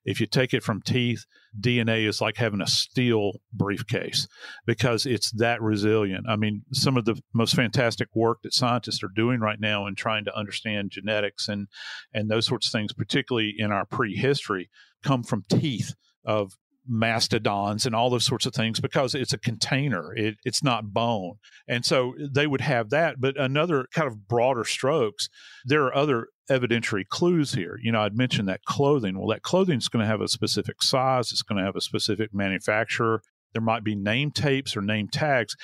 If 0.05 0.21
you 0.21 0.27
take 0.27 0.55
it 0.55 0.63
from 0.63 0.83
teeth 0.83 1.25
dna 1.59 2.07
is 2.07 2.21
like 2.21 2.37
having 2.37 2.61
a 2.61 2.67
steel 2.67 3.33
briefcase 3.53 4.29
because 4.67 5.07
it's 5.07 5.31
that 5.33 5.61
resilient. 5.61 6.27
I 6.29 6.37
mean 6.37 6.63
some 6.73 6.97
of 6.97 7.05
the 7.05 7.21
most 7.33 7.55
fantastic 7.55 8.09
work 8.15 8.43
that 8.43 8.55
scientists 8.55 9.03
are 9.03 9.11
doing 9.15 9.41
right 9.41 9.59
now 9.61 9.87
in 9.87 9.95
trying 9.95 10.25
to 10.27 10.37
understand 10.37 10.91
genetics 10.91 11.49
and 11.49 11.69
and 12.15 12.31
those 12.31 12.47
sorts 12.47 12.69
of 12.69 12.73
things 12.73 12.93
particularly 12.93 13.55
in 13.57 13.73
our 13.73 13.85
prehistory 13.85 14.71
come 15.03 15.23
from 15.23 15.45
teeth 15.49 15.95
of 16.25 16.57
mastodons 16.87 17.87
and 17.87 17.95
all 17.95 18.11
those 18.11 18.25
sorts 18.25 18.47
of 18.47 18.55
things 18.55 18.81
because 18.81 19.15
it's 19.15 19.33
a 19.33 19.39
container. 19.39 20.15
It, 20.15 20.37
it's 20.45 20.63
not 20.63 20.93
bone. 20.93 21.35
And 21.69 21.85
so 21.85 22.15
they 22.19 22.47
would 22.47 22.61
have 22.63 22.91
that 22.91 23.21
but 23.21 23.39
another 23.39 23.87
kind 23.93 24.09
of 24.09 24.27
broader 24.29 24.65
strokes 24.65 25.29
there 25.65 25.85
are 25.85 25.95
other 25.95 26.29
evidentiary 26.51 27.07
clues 27.07 27.53
here. 27.53 27.79
You 27.83 27.93
know 27.93 28.01
i'd 28.01 28.17
mentioned 28.17 28.49
that 28.49 28.65
clothing. 28.65 29.19
Well 29.19 29.29
that 29.29 29.43
clothing 29.43 29.79
is 29.79 29.89
going 29.89 30.03
to 30.03 30.11
have 30.11 30.21
a 30.21 30.29
specific 30.29 30.83
size. 30.83 31.33
It's 31.33 31.43
going 31.43 31.59
to 31.59 31.65
have 31.65 31.77
a 31.77 31.81
specific 31.81 32.31
manufacturer. 32.33 33.23
There 33.53 33.63
might 33.63 33.85
be 33.85 33.95
name 33.95 34.31
tapes 34.31 34.77
or 34.77 34.81
name 34.81 35.09
tags. 35.09 35.57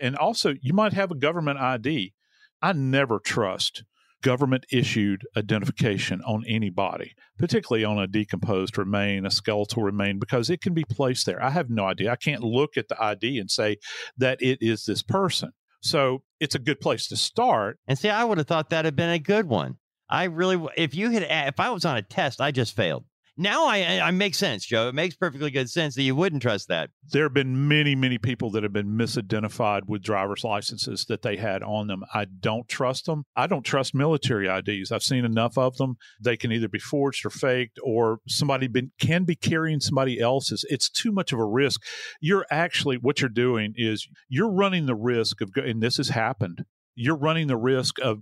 And 0.00 0.16
also 0.16 0.54
you 0.60 0.72
might 0.72 0.92
have 0.92 1.10
a 1.10 1.16
government 1.16 1.58
id 1.58 2.14
i 2.62 2.72
never 2.72 3.18
trust 3.18 3.84
government 4.24 4.64
issued 4.72 5.22
identification 5.36 6.22
on 6.22 6.42
any 6.48 6.70
body, 6.70 7.12
particularly 7.38 7.84
on 7.84 7.98
a 7.98 8.06
decomposed 8.06 8.78
remain, 8.78 9.26
a 9.26 9.30
skeletal 9.30 9.82
remain, 9.82 10.18
because 10.18 10.48
it 10.48 10.62
can 10.62 10.72
be 10.72 10.82
placed 10.84 11.26
there. 11.26 11.40
I 11.44 11.50
have 11.50 11.68
no 11.68 11.84
idea. 11.84 12.10
I 12.10 12.16
can't 12.16 12.42
look 12.42 12.76
at 12.78 12.88
the 12.88 13.00
ID 13.00 13.38
and 13.38 13.50
say 13.50 13.76
that 14.16 14.40
it 14.40 14.58
is 14.60 14.86
this 14.86 15.02
person. 15.02 15.52
So 15.82 16.22
it's 16.40 16.54
a 16.54 16.58
good 16.58 16.80
place 16.80 17.06
to 17.08 17.16
start. 17.16 17.78
And 17.86 17.98
see, 17.98 18.08
I 18.08 18.24
would 18.24 18.38
have 18.38 18.46
thought 18.46 18.70
that 18.70 18.86
had 18.86 18.96
been 18.96 19.10
a 19.10 19.18
good 19.18 19.46
one. 19.46 19.76
I 20.08 20.24
really, 20.24 20.60
if 20.76 20.94
you 20.94 21.10
had, 21.10 21.26
if 21.48 21.60
I 21.60 21.68
was 21.70 21.84
on 21.84 21.98
a 21.98 22.02
test, 22.02 22.40
I 22.40 22.50
just 22.50 22.74
failed. 22.74 23.04
Now 23.36 23.66
I, 23.66 24.00
I 24.00 24.10
make 24.12 24.36
sense, 24.36 24.64
Joe. 24.64 24.88
It 24.88 24.94
makes 24.94 25.16
perfectly 25.16 25.50
good 25.50 25.68
sense 25.68 25.96
that 25.96 26.02
you 26.02 26.14
wouldn't 26.14 26.42
trust 26.42 26.68
that. 26.68 26.90
There 27.10 27.24
have 27.24 27.34
been 27.34 27.66
many, 27.66 27.96
many 27.96 28.16
people 28.16 28.50
that 28.50 28.62
have 28.62 28.72
been 28.72 28.96
misidentified 28.96 29.88
with 29.88 30.02
driver's 30.02 30.44
licenses 30.44 31.04
that 31.08 31.22
they 31.22 31.36
had 31.36 31.62
on 31.64 31.88
them. 31.88 32.04
I 32.14 32.26
don't 32.26 32.68
trust 32.68 33.06
them. 33.06 33.24
I 33.34 33.48
don't 33.48 33.64
trust 33.64 33.92
military 33.92 34.46
IDs. 34.48 34.92
I've 34.92 35.02
seen 35.02 35.24
enough 35.24 35.58
of 35.58 35.76
them. 35.78 35.96
They 36.20 36.36
can 36.36 36.52
either 36.52 36.68
be 36.68 36.78
forged 36.78 37.26
or 37.26 37.30
faked, 37.30 37.80
or 37.82 38.18
somebody 38.28 38.68
been, 38.68 38.92
can 39.00 39.24
be 39.24 39.34
carrying 39.34 39.80
somebody 39.80 40.20
else's. 40.20 40.64
It's 40.68 40.88
too 40.88 41.10
much 41.10 41.32
of 41.32 41.40
a 41.40 41.44
risk. 41.44 41.82
You're 42.20 42.46
actually 42.52 42.98
what 42.98 43.20
you're 43.20 43.28
doing 43.28 43.74
is 43.76 44.06
you're 44.28 44.50
running 44.50 44.86
the 44.86 44.94
risk 44.94 45.40
of, 45.40 45.50
and 45.56 45.82
this 45.82 45.96
has 45.96 46.10
happened. 46.10 46.64
You're 46.94 47.16
running 47.16 47.48
the 47.48 47.56
risk 47.56 47.98
of 48.00 48.20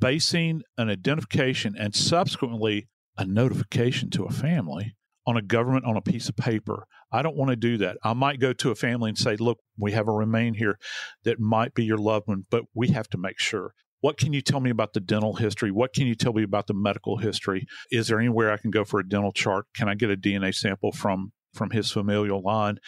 basing 0.00 0.62
an 0.78 0.88
identification 0.88 1.74
and 1.78 1.94
subsequently 1.94 2.88
a 3.16 3.24
notification 3.24 4.10
to 4.10 4.24
a 4.24 4.30
family 4.30 4.96
on 5.26 5.36
a 5.36 5.42
government 5.42 5.84
on 5.84 5.96
a 5.96 6.02
piece 6.02 6.28
of 6.28 6.36
paper. 6.36 6.86
I 7.10 7.22
don't 7.22 7.36
want 7.36 7.50
to 7.50 7.56
do 7.56 7.78
that. 7.78 7.96
I 8.02 8.12
might 8.12 8.40
go 8.40 8.52
to 8.52 8.70
a 8.70 8.74
family 8.74 9.08
and 9.08 9.18
say, 9.18 9.36
look, 9.36 9.60
we 9.78 9.92
have 9.92 10.08
a 10.08 10.12
remain 10.12 10.54
here 10.54 10.78
that 11.24 11.40
might 11.40 11.74
be 11.74 11.84
your 11.84 11.98
loved 11.98 12.28
one, 12.28 12.44
but 12.50 12.64
we 12.74 12.88
have 12.88 13.08
to 13.10 13.18
make 13.18 13.38
sure. 13.38 13.74
What 14.00 14.18
can 14.18 14.34
you 14.34 14.42
tell 14.42 14.60
me 14.60 14.68
about 14.68 14.92
the 14.92 15.00
dental 15.00 15.34
history? 15.34 15.70
What 15.70 15.94
can 15.94 16.06
you 16.06 16.14
tell 16.14 16.34
me 16.34 16.42
about 16.42 16.66
the 16.66 16.74
medical 16.74 17.16
history? 17.16 17.66
Is 17.90 18.08
there 18.08 18.18
anywhere 18.18 18.52
I 18.52 18.58
can 18.58 18.70
go 18.70 18.84
for 18.84 19.00
a 19.00 19.08
dental 19.08 19.32
chart? 19.32 19.66
Can 19.74 19.88
I 19.88 19.94
get 19.94 20.10
a 20.10 20.16
DNA 20.16 20.54
sample 20.54 20.92
from 20.92 21.32
from 21.54 21.70
his 21.70 21.90
familial 21.90 22.42
line? 22.42 22.78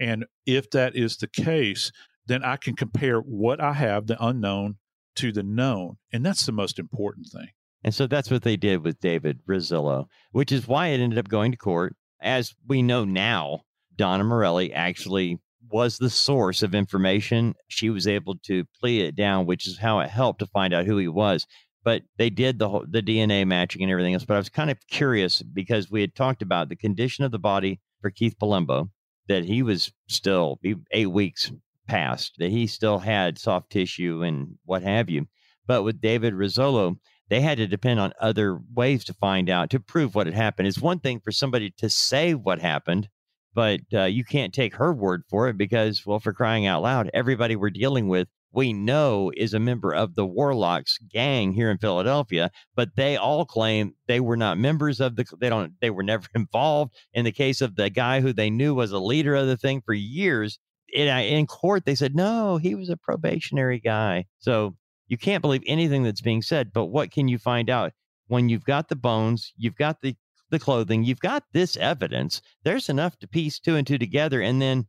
And 0.00 0.24
if 0.46 0.68
that 0.70 0.96
is 0.96 1.18
the 1.18 1.28
case, 1.28 1.92
then 2.26 2.42
I 2.42 2.56
can 2.56 2.74
compare 2.74 3.20
what 3.20 3.60
I 3.60 3.74
have, 3.74 4.08
the 4.08 4.16
unknown, 4.18 4.78
to 5.16 5.30
the 5.30 5.44
known. 5.44 5.98
And 6.12 6.26
that's 6.26 6.44
the 6.44 6.52
most 6.52 6.80
important 6.80 7.28
thing 7.28 7.50
And 7.84 7.94
so 7.94 8.06
that's 8.06 8.30
what 8.30 8.42
they 8.42 8.56
did 8.56 8.82
with 8.82 8.98
David 9.00 9.40
Rossillo, 9.46 10.06
which 10.32 10.50
is 10.50 10.66
why 10.66 10.88
it 10.88 11.00
ended 11.00 11.18
up 11.18 11.28
going 11.28 11.52
to 11.52 11.58
court. 11.58 11.94
As 12.22 12.54
we 12.66 12.82
know 12.82 13.04
now, 13.04 13.60
Donna 13.94 14.24
Morelli 14.24 14.72
actually 14.72 15.38
was 15.70 15.98
the 15.98 16.08
source 16.08 16.62
of 16.62 16.74
information. 16.74 17.54
She 17.68 17.90
was 17.90 18.06
able 18.06 18.36
to 18.44 18.64
plea 18.80 19.02
it 19.02 19.16
down, 19.16 19.44
which 19.44 19.66
is 19.66 19.78
how 19.78 20.00
it 20.00 20.08
helped 20.08 20.38
to 20.38 20.46
find 20.46 20.72
out 20.72 20.86
who 20.86 20.96
he 20.96 21.08
was. 21.08 21.46
But 21.84 22.02
they 22.16 22.30
did 22.30 22.58
the 22.58 22.70
whole, 22.70 22.86
the 22.88 23.02
DNA 23.02 23.46
matching 23.46 23.82
and 23.82 23.90
everything 23.90 24.14
else. 24.14 24.24
But 24.24 24.34
I 24.34 24.38
was 24.38 24.48
kind 24.48 24.70
of 24.70 24.78
curious 24.88 25.42
because 25.42 25.90
we 25.90 26.00
had 26.00 26.14
talked 26.14 26.40
about 26.40 26.70
the 26.70 26.76
condition 26.76 27.24
of 27.24 27.32
the 27.32 27.38
body 27.38 27.80
for 28.00 28.10
Keith 28.10 28.36
Palumbo, 28.40 28.88
that 29.28 29.44
he 29.44 29.62
was 29.62 29.92
still 30.08 30.58
eight 30.90 31.10
weeks 31.10 31.52
past, 31.86 32.32
that 32.38 32.50
he 32.50 32.66
still 32.66 32.98
had 32.98 33.38
soft 33.38 33.68
tissue 33.70 34.22
and 34.22 34.56
what 34.64 34.82
have 34.82 35.10
you. 35.10 35.26
But 35.66 35.82
with 35.82 36.00
David 36.00 36.32
Rossillo, 36.34 36.98
they 37.28 37.40
had 37.40 37.58
to 37.58 37.66
depend 37.66 38.00
on 38.00 38.12
other 38.20 38.58
ways 38.74 39.04
to 39.04 39.14
find 39.14 39.48
out 39.48 39.70
to 39.70 39.80
prove 39.80 40.14
what 40.14 40.26
had 40.26 40.34
happened. 40.34 40.68
It's 40.68 40.80
one 40.80 41.00
thing 41.00 41.20
for 41.20 41.32
somebody 41.32 41.70
to 41.78 41.88
say 41.88 42.34
what 42.34 42.60
happened, 42.60 43.08
but 43.54 43.80
uh, 43.92 44.04
you 44.04 44.24
can't 44.24 44.52
take 44.52 44.76
her 44.76 44.92
word 44.92 45.22
for 45.28 45.48
it 45.48 45.56
because, 45.56 46.04
well, 46.04 46.20
for 46.20 46.32
crying 46.32 46.66
out 46.66 46.82
loud, 46.82 47.10
everybody 47.14 47.56
we're 47.56 47.70
dealing 47.70 48.08
with, 48.08 48.28
we 48.52 48.72
know 48.72 49.32
is 49.36 49.52
a 49.52 49.58
member 49.58 49.92
of 49.92 50.14
the 50.14 50.24
Warlocks 50.24 50.98
gang 51.10 51.52
here 51.52 51.70
in 51.70 51.78
Philadelphia, 51.78 52.50
but 52.76 52.94
they 52.94 53.16
all 53.16 53.44
claim 53.44 53.94
they 54.06 54.20
were 54.20 54.36
not 54.36 54.58
members 54.58 55.00
of 55.00 55.16
the, 55.16 55.24
they 55.40 55.48
don't, 55.48 55.72
they 55.80 55.90
were 55.90 56.04
never 56.04 56.26
involved. 56.34 56.94
In 57.12 57.24
the 57.24 57.32
case 57.32 57.60
of 57.60 57.74
the 57.74 57.90
guy 57.90 58.20
who 58.20 58.32
they 58.32 58.50
knew 58.50 58.74
was 58.74 58.92
a 58.92 58.98
leader 58.98 59.34
of 59.34 59.46
the 59.46 59.56
thing 59.56 59.82
for 59.84 59.94
years, 59.94 60.58
in, 60.92 61.08
in 61.08 61.46
court, 61.46 61.84
they 61.84 61.96
said, 61.96 62.14
no, 62.14 62.56
he 62.56 62.74
was 62.76 62.88
a 62.88 62.96
probationary 62.96 63.80
guy. 63.80 64.26
So 64.38 64.76
you 65.14 65.18
can't 65.18 65.42
believe 65.42 65.62
anything 65.64 66.02
that's 66.02 66.20
being 66.20 66.42
said. 66.42 66.72
But 66.72 66.86
what 66.86 67.12
can 67.12 67.28
you 67.28 67.38
find 67.38 67.70
out? 67.70 67.92
When 68.26 68.48
you've 68.48 68.64
got 68.64 68.88
the 68.88 68.96
bones, 68.96 69.52
you've 69.56 69.76
got 69.76 70.00
the 70.02 70.16
the 70.50 70.58
clothing, 70.58 71.04
you've 71.04 71.20
got 71.20 71.44
this 71.52 71.76
evidence. 71.76 72.42
There's 72.64 72.88
enough 72.88 73.16
to 73.20 73.28
piece 73.28 73.60
two 73.60 73.76
and 73.76 73.86
two 73.86 73.96
together 73.96 74.40
and 74.40 74.60
then 74.60 74.86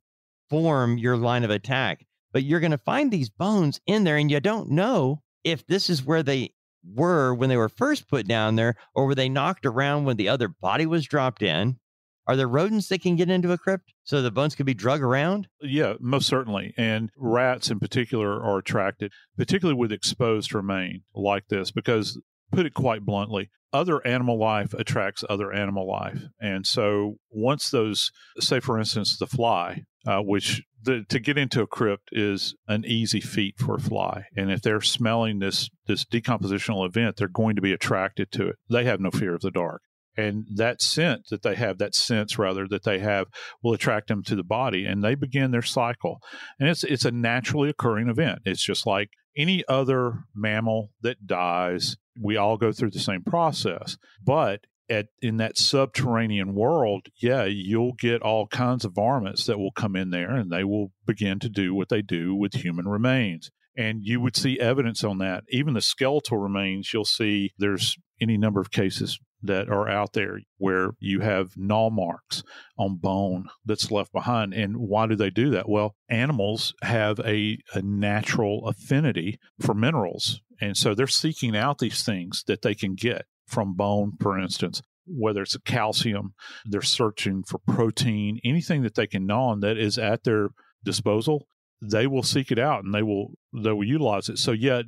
form 0.50 0.98
your 0.98 1.16
line 1.16 1.44
of 1.44 1.52
attack. 1.52 2.08
But 2.34 2.44
you're 2.44 2.60
going 2.60 2.72
to 2.72 2.80
find 2.80 3.12
these 3.12 3.30
bones 3.30 3.80
in 3.86 4.04
there, 4.04 4.18
and 4.18 4.32
you 4.32 4.40
don't 4.40 4.72
know 4.72 5.22
if 5.44 5.66
this 5.68 5.92
is 5.92 6.04
where 6.04 6.24
they 6.24 6.54
were 6.84 7.36
when 7.36 7.50
they 7.50 7.58
were 7.58 7.70
first 7.70 8.08
put 8.08 8.28
down 8.28 8.56
there, 8.56 8.76
or 8.96 9.06
were 9.06 9.16
they 9.16 9.30
knocked 9.30 9.68
around 9.68 10.06
when 10.06 10.18
the 10.18 10.30
other 10.30 10.48
body 10.48 10.88
was 10.88 11.06
dropped 11.06 11.44
in. 11.44 11.78
Are 12.28 12.36
there 12.36 12.48
rodents 12.48 12.88
that 12.90 13.02
can 13.02 13.16
get 13.16 13.30
into 13.30 13.52
a 13.52 13.58
crypt 13.58 13.94
so 14.04 14.22
the 14.22 14.32
bones 14.32 14.56
could 14.56 14.66
be 14.66 14.74
drug 14.74 15.02
around? 15.02 15.48
Yeah, 15.62 15.94
most 16.00 16.28
certainly. 16.28 16.74
And 16.78 17.12
rats 17.16 17.70
in 17.70 17.80
particular 17.80 18.42
are 18.44 18.58
attracted, 18.58 19.12
particularly 19.38 19.78
with 19.78 19.92
exposed 19.92 20.54
remain 20.54 21.04
like 21.14 21.48
this, 21.50 21.72
because 21.72 22.20
put 22.52 22.66
it 22.66 22.74
quite 22.74 23.06
bluntly, 23.06 23.52
other 23.74 24.06
animal 24.08 24.40
life 24.40 24.74
attracts 24.74 25.24
other 25.30 25.52
animal 25.52 25.88
life. 25.88 26.24
And 26.40 26.66
so 26.66 27.16
once 27.30 27.70
those, 27.70 28.12
say, 28.40 28.60
for 28.60 28.80
instance, 28.80 29.18
the 29.18 29.28
fly, 29.28 29.84
uh, 30.08 30.22
which 30.22 30.64
the, 30.82 31.04
to 31.10 31.20
get 31.20 31.38
into 31.38 31.62
a 31.62 31.68
crypt 31.68 32.10
is 32.12 32.56
an 32.68 32.86
easy 32.86 33.20
feat 33.20 33.56
for 33.58 33.76
a 33.76 33.80
fly. 33.80 34.26
And 34.36 34.52
if 34.52 34.62
they're 34.62 34.82
smelling 34.82 35.40
this, 35.40 35.70
this 35.88 36.06
decompositional 36.06 36.88
event, 36.88 37.18
they're 37.18 37.28
going 37.28 37.56
to 37.56 37.62
be 37.62 37.74
attracted 37.74 38.32
to 38.34 38.48
it. 38.48 38.56
They 38.70 38.86
have 38.86 39.00
no 39.00 39.12
fear 39.12 39.36
of 39.36 39.42
the 39.42 39.52
dark. 39.52 39.82
And 40.18 40.46
that 40.56 40.82
scent 40.82 41.28
that 41.30 41.42
they 41.42 41.56
have, 41.56 41.78
that 41.80 41.96
sense 41.96 42.38
rather 42.38 42.68
that 42.70 42.84
they 42.84 43.00
have, 43.00 43.28
will 43.62 43.74
attract 43.74 44.08
them 44.08 44.24
to 44.24 44.36
the 44.36 44.44
body, 44.44 44.86
and 44.86 45.04
they 45.04 45.16
begin 45.16 45.52
their 45.52 45.62
cycle. 45.62 46.20
And 46.60 46.70
it's 46.70 46.84
it's 46.84 47.06
a 47.06 47.12
naturally 47.12 47.70
occurring 47.70 48.10
event. 48.10 48.40
It's 48.46 48.64
just 48.64 48.86
like 48.86 49.10
any 49.38 49.64
other 49.68 50.24
mammal 50.34 50.92
that 51.02 51.28
dies 51.28 51.98
we 52.22 52.38
all 52.38 52.58
go 52.58 52.72
through 52.72 52.92
the 52.92 53.00
same 53.00 53.24
process. 53.24 53.98
But 54.24 54.62
at 54.90 55.08
in 55.22 55.38
that 55.38 55.58
subterranean 55.58 56.54
world, 56.54 57.08
yeah, 57.22 57.46
you'll 57.46 57.94
get 57.94 58.22
all 58.22 58.48
kinds 58.48 58.86
of 58.86 58.94
varmints 58.94 59.46
that 59.46 59.58
will 59.58 59.72
come 59.72 59.96
in 59.96 60.12
there 60.12 60.32
and 60.32 60.52
they 60.52 60.64
will 60.64 60.92
begin 61.06 61.40
to 61.40 61.50
do 61.50 61.74
what 61.74 61.90
they 61.90 62.02
do 62.02 62.36
with 62.36 62.54
human 62.54 62.88
remains. 62.88 63.50
And 63.78 64.02
you 64.04 64.22
would 64.22 64.38
see 64.38 64.60
evidence 64.60 65.04
on 65.04 65.18
that. 65.18 65.44
Even 65.50 65.74
the 65.74 65.82
skeletal 65.82 66.38
remains, 66.38 66.92
you'll 66.94 67.04
see 67.04 67.52
there's 67.58 67.98
any 68.22 68.38
number 68.38 68.62
of 68.62 68.72
cases 68.72 69.20
that 69.44 69.70
are 69.70 69.88
out 69.88 70.14
there 70.14 70.40
where 70.58 70.92
you 71.00 71.20
have 71.20 71.56
gnaw 71.56 71.90
marks 71.90 72.44
on 72.78 72.96
bone 72.96 73.46
that's 73.66 73.92
left 73.92 74.12
behind. 74.12 74.54
And 74.54 74.78
why 74.78 75.06
do 75.06 75.16
they 75.16 75.30
do 75.30 75.52
that? 75.52 75.70
Well, 75.70 75.96
animals 76.10 76.74
have 76.82 77.20
a, 77.20 77.58
a 77.74 77.82
natural 77.82 78.68
affinity 78.68 79.40
for 79.60 79.74
minerals 79.74 80.42
and 80.62 80.78
so 80.78 80.94
they're 80.94 81.08
seeking 81.08 81.56
out 81.56 81.80
these 81.80 82.04
things 82.04 82.44
that 82.48 82.62
they 82.62 82.76
can 82.76 82.96
get 82.96 83.26
from 83.48 83.74
bone, 83.74 84.14
for 84.20 84.40
instance, 84.40 84.82
whether 85.06 85.42
it's 85.42 85.56
a 85.56 85.62
calcium, 85.62 86.34
they're 86.66 86.82
searching 86.82 87.44
for 87.44 87.60
protein, 87.68 88.40
anything 88.44 88.82
that 88.84 88.96
they 88.96 89.08
can 89.08 89.26
gnaw 89.26 89.50
on 89.50 89.60
that 89.60 89.78
is 89.78 89.98
at 89.98 90.24
their 90.24 90.50
disposal, 90.84 91.48
they 91.82 92.08
will 92.08 92.24
seek 92.24 92.52
it 92.52 92.58
out 92.58 92.84
and 92.84 92.94
they 92.94 93.04
will 93.04 93.34
they 93.54 93.72
will 93.72 93.84
utilize 93.84 94.30
it. 94.30 94.38
So 94.38 94.52
yeah, 94.52 94.82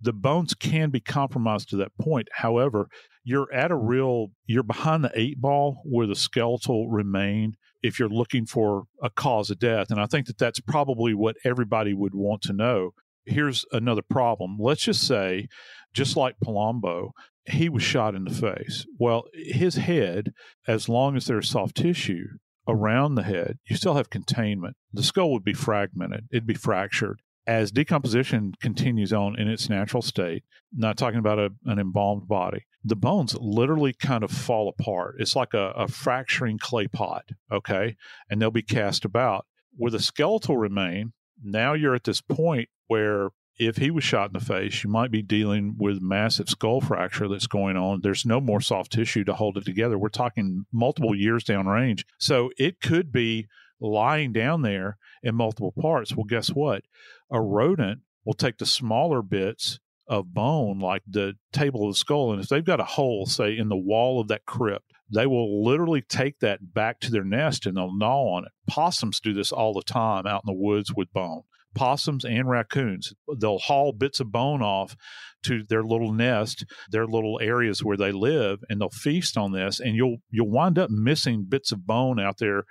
the 0.00 0.12
bones 0.12 0.54
can 0.54 0.90
be 0.90 1.00
compromised 1.00 1.70
to 1.70 1.76
that 1.76 1.96
point. 1.98 2.28
However, 2.32 2.88
you're 3.24 3.52
at 3.52 3.70
a 3.70 3.76
real 3.76 4.28
you're 4.46 4.62
behind 4.62 5.04
the 5.04 5.12
eight 5.14 5.40
ball 5.40 5.82
where 5.84 6.06
the 6.06 6.16
skeletal 6.16 6.88
remain 6.88 7.54
if 7.82 7.98
you're 7.98 8.08
looking 8.08 8.46
for 8.46 8.84
a 9.02 9.10
cause 9.10 9.50
of 9.50 9.58
death. 9.58 9.90
And 9.90 10.00
I 10.00 10.06
think 10.06 10.26
that 10.26 10.38
that's 10.38 10.60
probably 10.60 11.14
what 11.14 11.36
everybody 11.44 11.94
would 11.94 12.14
want 12.14 12.42
to 12.42 12.52
know 12.52 12.92
here's 13.24 13.64
another 13.72 14.02
problem. 14.02 14.56
Let's 14.58 14.84
just 14.84 15.06
say, 15.06 15.48
just 15.92 16.16
like 16.16 16.36
Palumbo, 16.44 17.10
he 17.46 17.68
was 17.68 17.82
shot 17.82 18.14
in 18.14 18.24
the 18.24 18.30
face. 18.30 18.86
Well, 18.98 19.24
his 19.32 19.76
head, 19.76 20.32
as 20.66 20.88
long 20.88 21.16
as 21.16 21.26
there's 21.26 21.48
soft 21.48 21.76
tissue 21.76 22.26
around 22.68 23.14
the 23.14 23.24
head, 23.24 23.58
you 23.66 23.76
still 23.76 23.94
have 23.94 24.10
containment. 24.10 24.76
The 24.92 25.02
skull 25.02 25.32
would 25.32 25.44
be 25.44 25.54
fragmented, 25.54 26.28
it'd 26.30 26.46
be 26.46 26.54
fractured. 26.54 27.20
As 27.44 27.72
decomposition 27.72 28.54
continues 28.60 29.12
on 29.12 29.36
in 29.36 29.48
its 29.48 29.68
natural 29.68 30.02
state, 30.02 30.44
not 30.72 30.96
talking 30.96 31.18
about 31.18 31.40
a, 31.40 31.50
an 31.66 31.80
embalmed 31.80 32.28
body, 32.28 32.66
the 32.84 32.96
bones 32.96 33.36
literally 33.40 33.92
kind 33.92 34.24
of 34.24 34.30
fall 34.30 34.68
apart. 34.68 35.16
It's 35.18 35.36
like 35.36 35.54
a, 35.54 35.70
a 35.76 35.88
fracturing 35.88 36.58
clay 36.58 36.88
pot, 36.88 37.24
okay? 37.50 37.96
And 38.28 38.40
they'll 38.40 38.50
be 38.50 38.62
cast 38.62 39.04
about. 39.04 39.46
Where 39.76 39.90
the 39.90 40.00
skeletal 40.00 40.56
remain, 40.56 41.12
now 41.42 41.72
you're 41.72 41.94
at 41.94 42.04
this 42.04 42.20
point 42.20 42.68
where 42.88 43.30
if 43.58 43.76
he 43.76 43.90
was 43.90 44.04
shot 44.04 44.30
in 44.30 44.32
the 44.32 44.44
face, 44.44 44.82
you 44.82 44.90
might 44.90 45.10
be 45.10 45.22
dealing 45.22 45.76
with 45.78 46.02
massive 46.02 46.48
skull 46.48 46.80
fracture 46.80 47.28
that's 47.28 47.46
going 47.46 47.76
on. 47.76 48.00
There's 48.02 48.26
no 48.26 48.40
more 48.40 48.60
soft 48.60 48.92
tissue 48.92 49.24
to 49.24 49.34
hold 49.34 49.56
it 49.56 49.64
together. 49.64 49.98
We're 49.98 50.08
talking 50.08 50.66
multiple 50.72 51.14
years 51.14 51.44
down 51.44 51.66
range. 51.66 52.04
So 52.18 52.50
it 52.58 52.80
could 52.80 53.12
be 53.12 53.46
lying 53.80 54.32
down 54.32 54.62
there 54.62 54.98
in 55.22 55.34
multiple 55.34 55.72
parts. 55.72 56.14
Well, 56.14 56.24
guess 56.24 56.48
what? 56.48 56.84
A 57.30 57.40
rodent 57.40 58.00
will 58.24 58.34
take 58.34 58.58
the 58.58 58.66
smaller 58.66 59.22
bits 59.22 59.80
of 60.12 60.34
bone, 60.34 60.78
like 60.78 61.02
the 61.06 61.34
table 61.52 61.88
of 61.88 61.94
the 61.94 61.98
skull, 61.98 62.32
and 62.32 62.42
if 62.42 62.48
they've 62.48 62.64
got 62.64 62.80
a 62.80 62.84
hole, 62.84 63.26
say, 63.26 63.56
in 63.56 63.68
the 63.68 63.76
wall 63.76 64.20
of 64.20 64.28
that 64.28 64.44
crypt, 64.44 64.92
they 65.12 65.26
will 65.26 65.64
literally 65.64 66.02
take 66.02 66.38
that 66.40 66.74
back 66.74 67.00
to 67.00 67.10
their 67.10 67.24
nest 67.24 67.66
and 67.66 67.76
they'll 67.76 67.96
gnaw 67.96 68.36
on 68.36 68.44
it. 68.44 68.52
Possums 68.66 69.20
do 69.20 69.32
this 69.32 69.52
all 69.52 69.74
the 69.74 69.82
time 69.82 70.26
out 70.26 70.42
in 70.46 70.54
the 70.54 70.58
woods 70.58 70.92
with 70.94 71.12
bone 71.12 71.42
possums 71.74 72.24
and 72.24 72.48
raccoons. 72.48 73.14
They'll 73.38 73.58
haul 73.58 73.92
bits 73.92 74.20
of 74.20 74.32
bone 74.32 74.62
off 74.62 74.96
to 75.44 75.64
their 75.64 75.82
little 75.82 76.12
nest, 76.12 76.64
their 76.90 77.06
little 77.06 77.40
areas 77.42 77.82
where 77.82 77.96
they 77.96 78.12
live, 78.12 78.60
and 78.68 78.80
they'll 78.80 78.90
feast 78.90 79.36
on 79.36 79.52
this. 79.52 79.80
And 79.80 79.96
you'll 79.96 80.18
you'll 80.30 80.50
wind 80.50 80.78
up 80.78 80.90
missing 80.90 81.46
bits 81.48 81.72
of 81.72 81.86
bone 81.86 82.20
out 82.20 82.38
there 82.38 82.64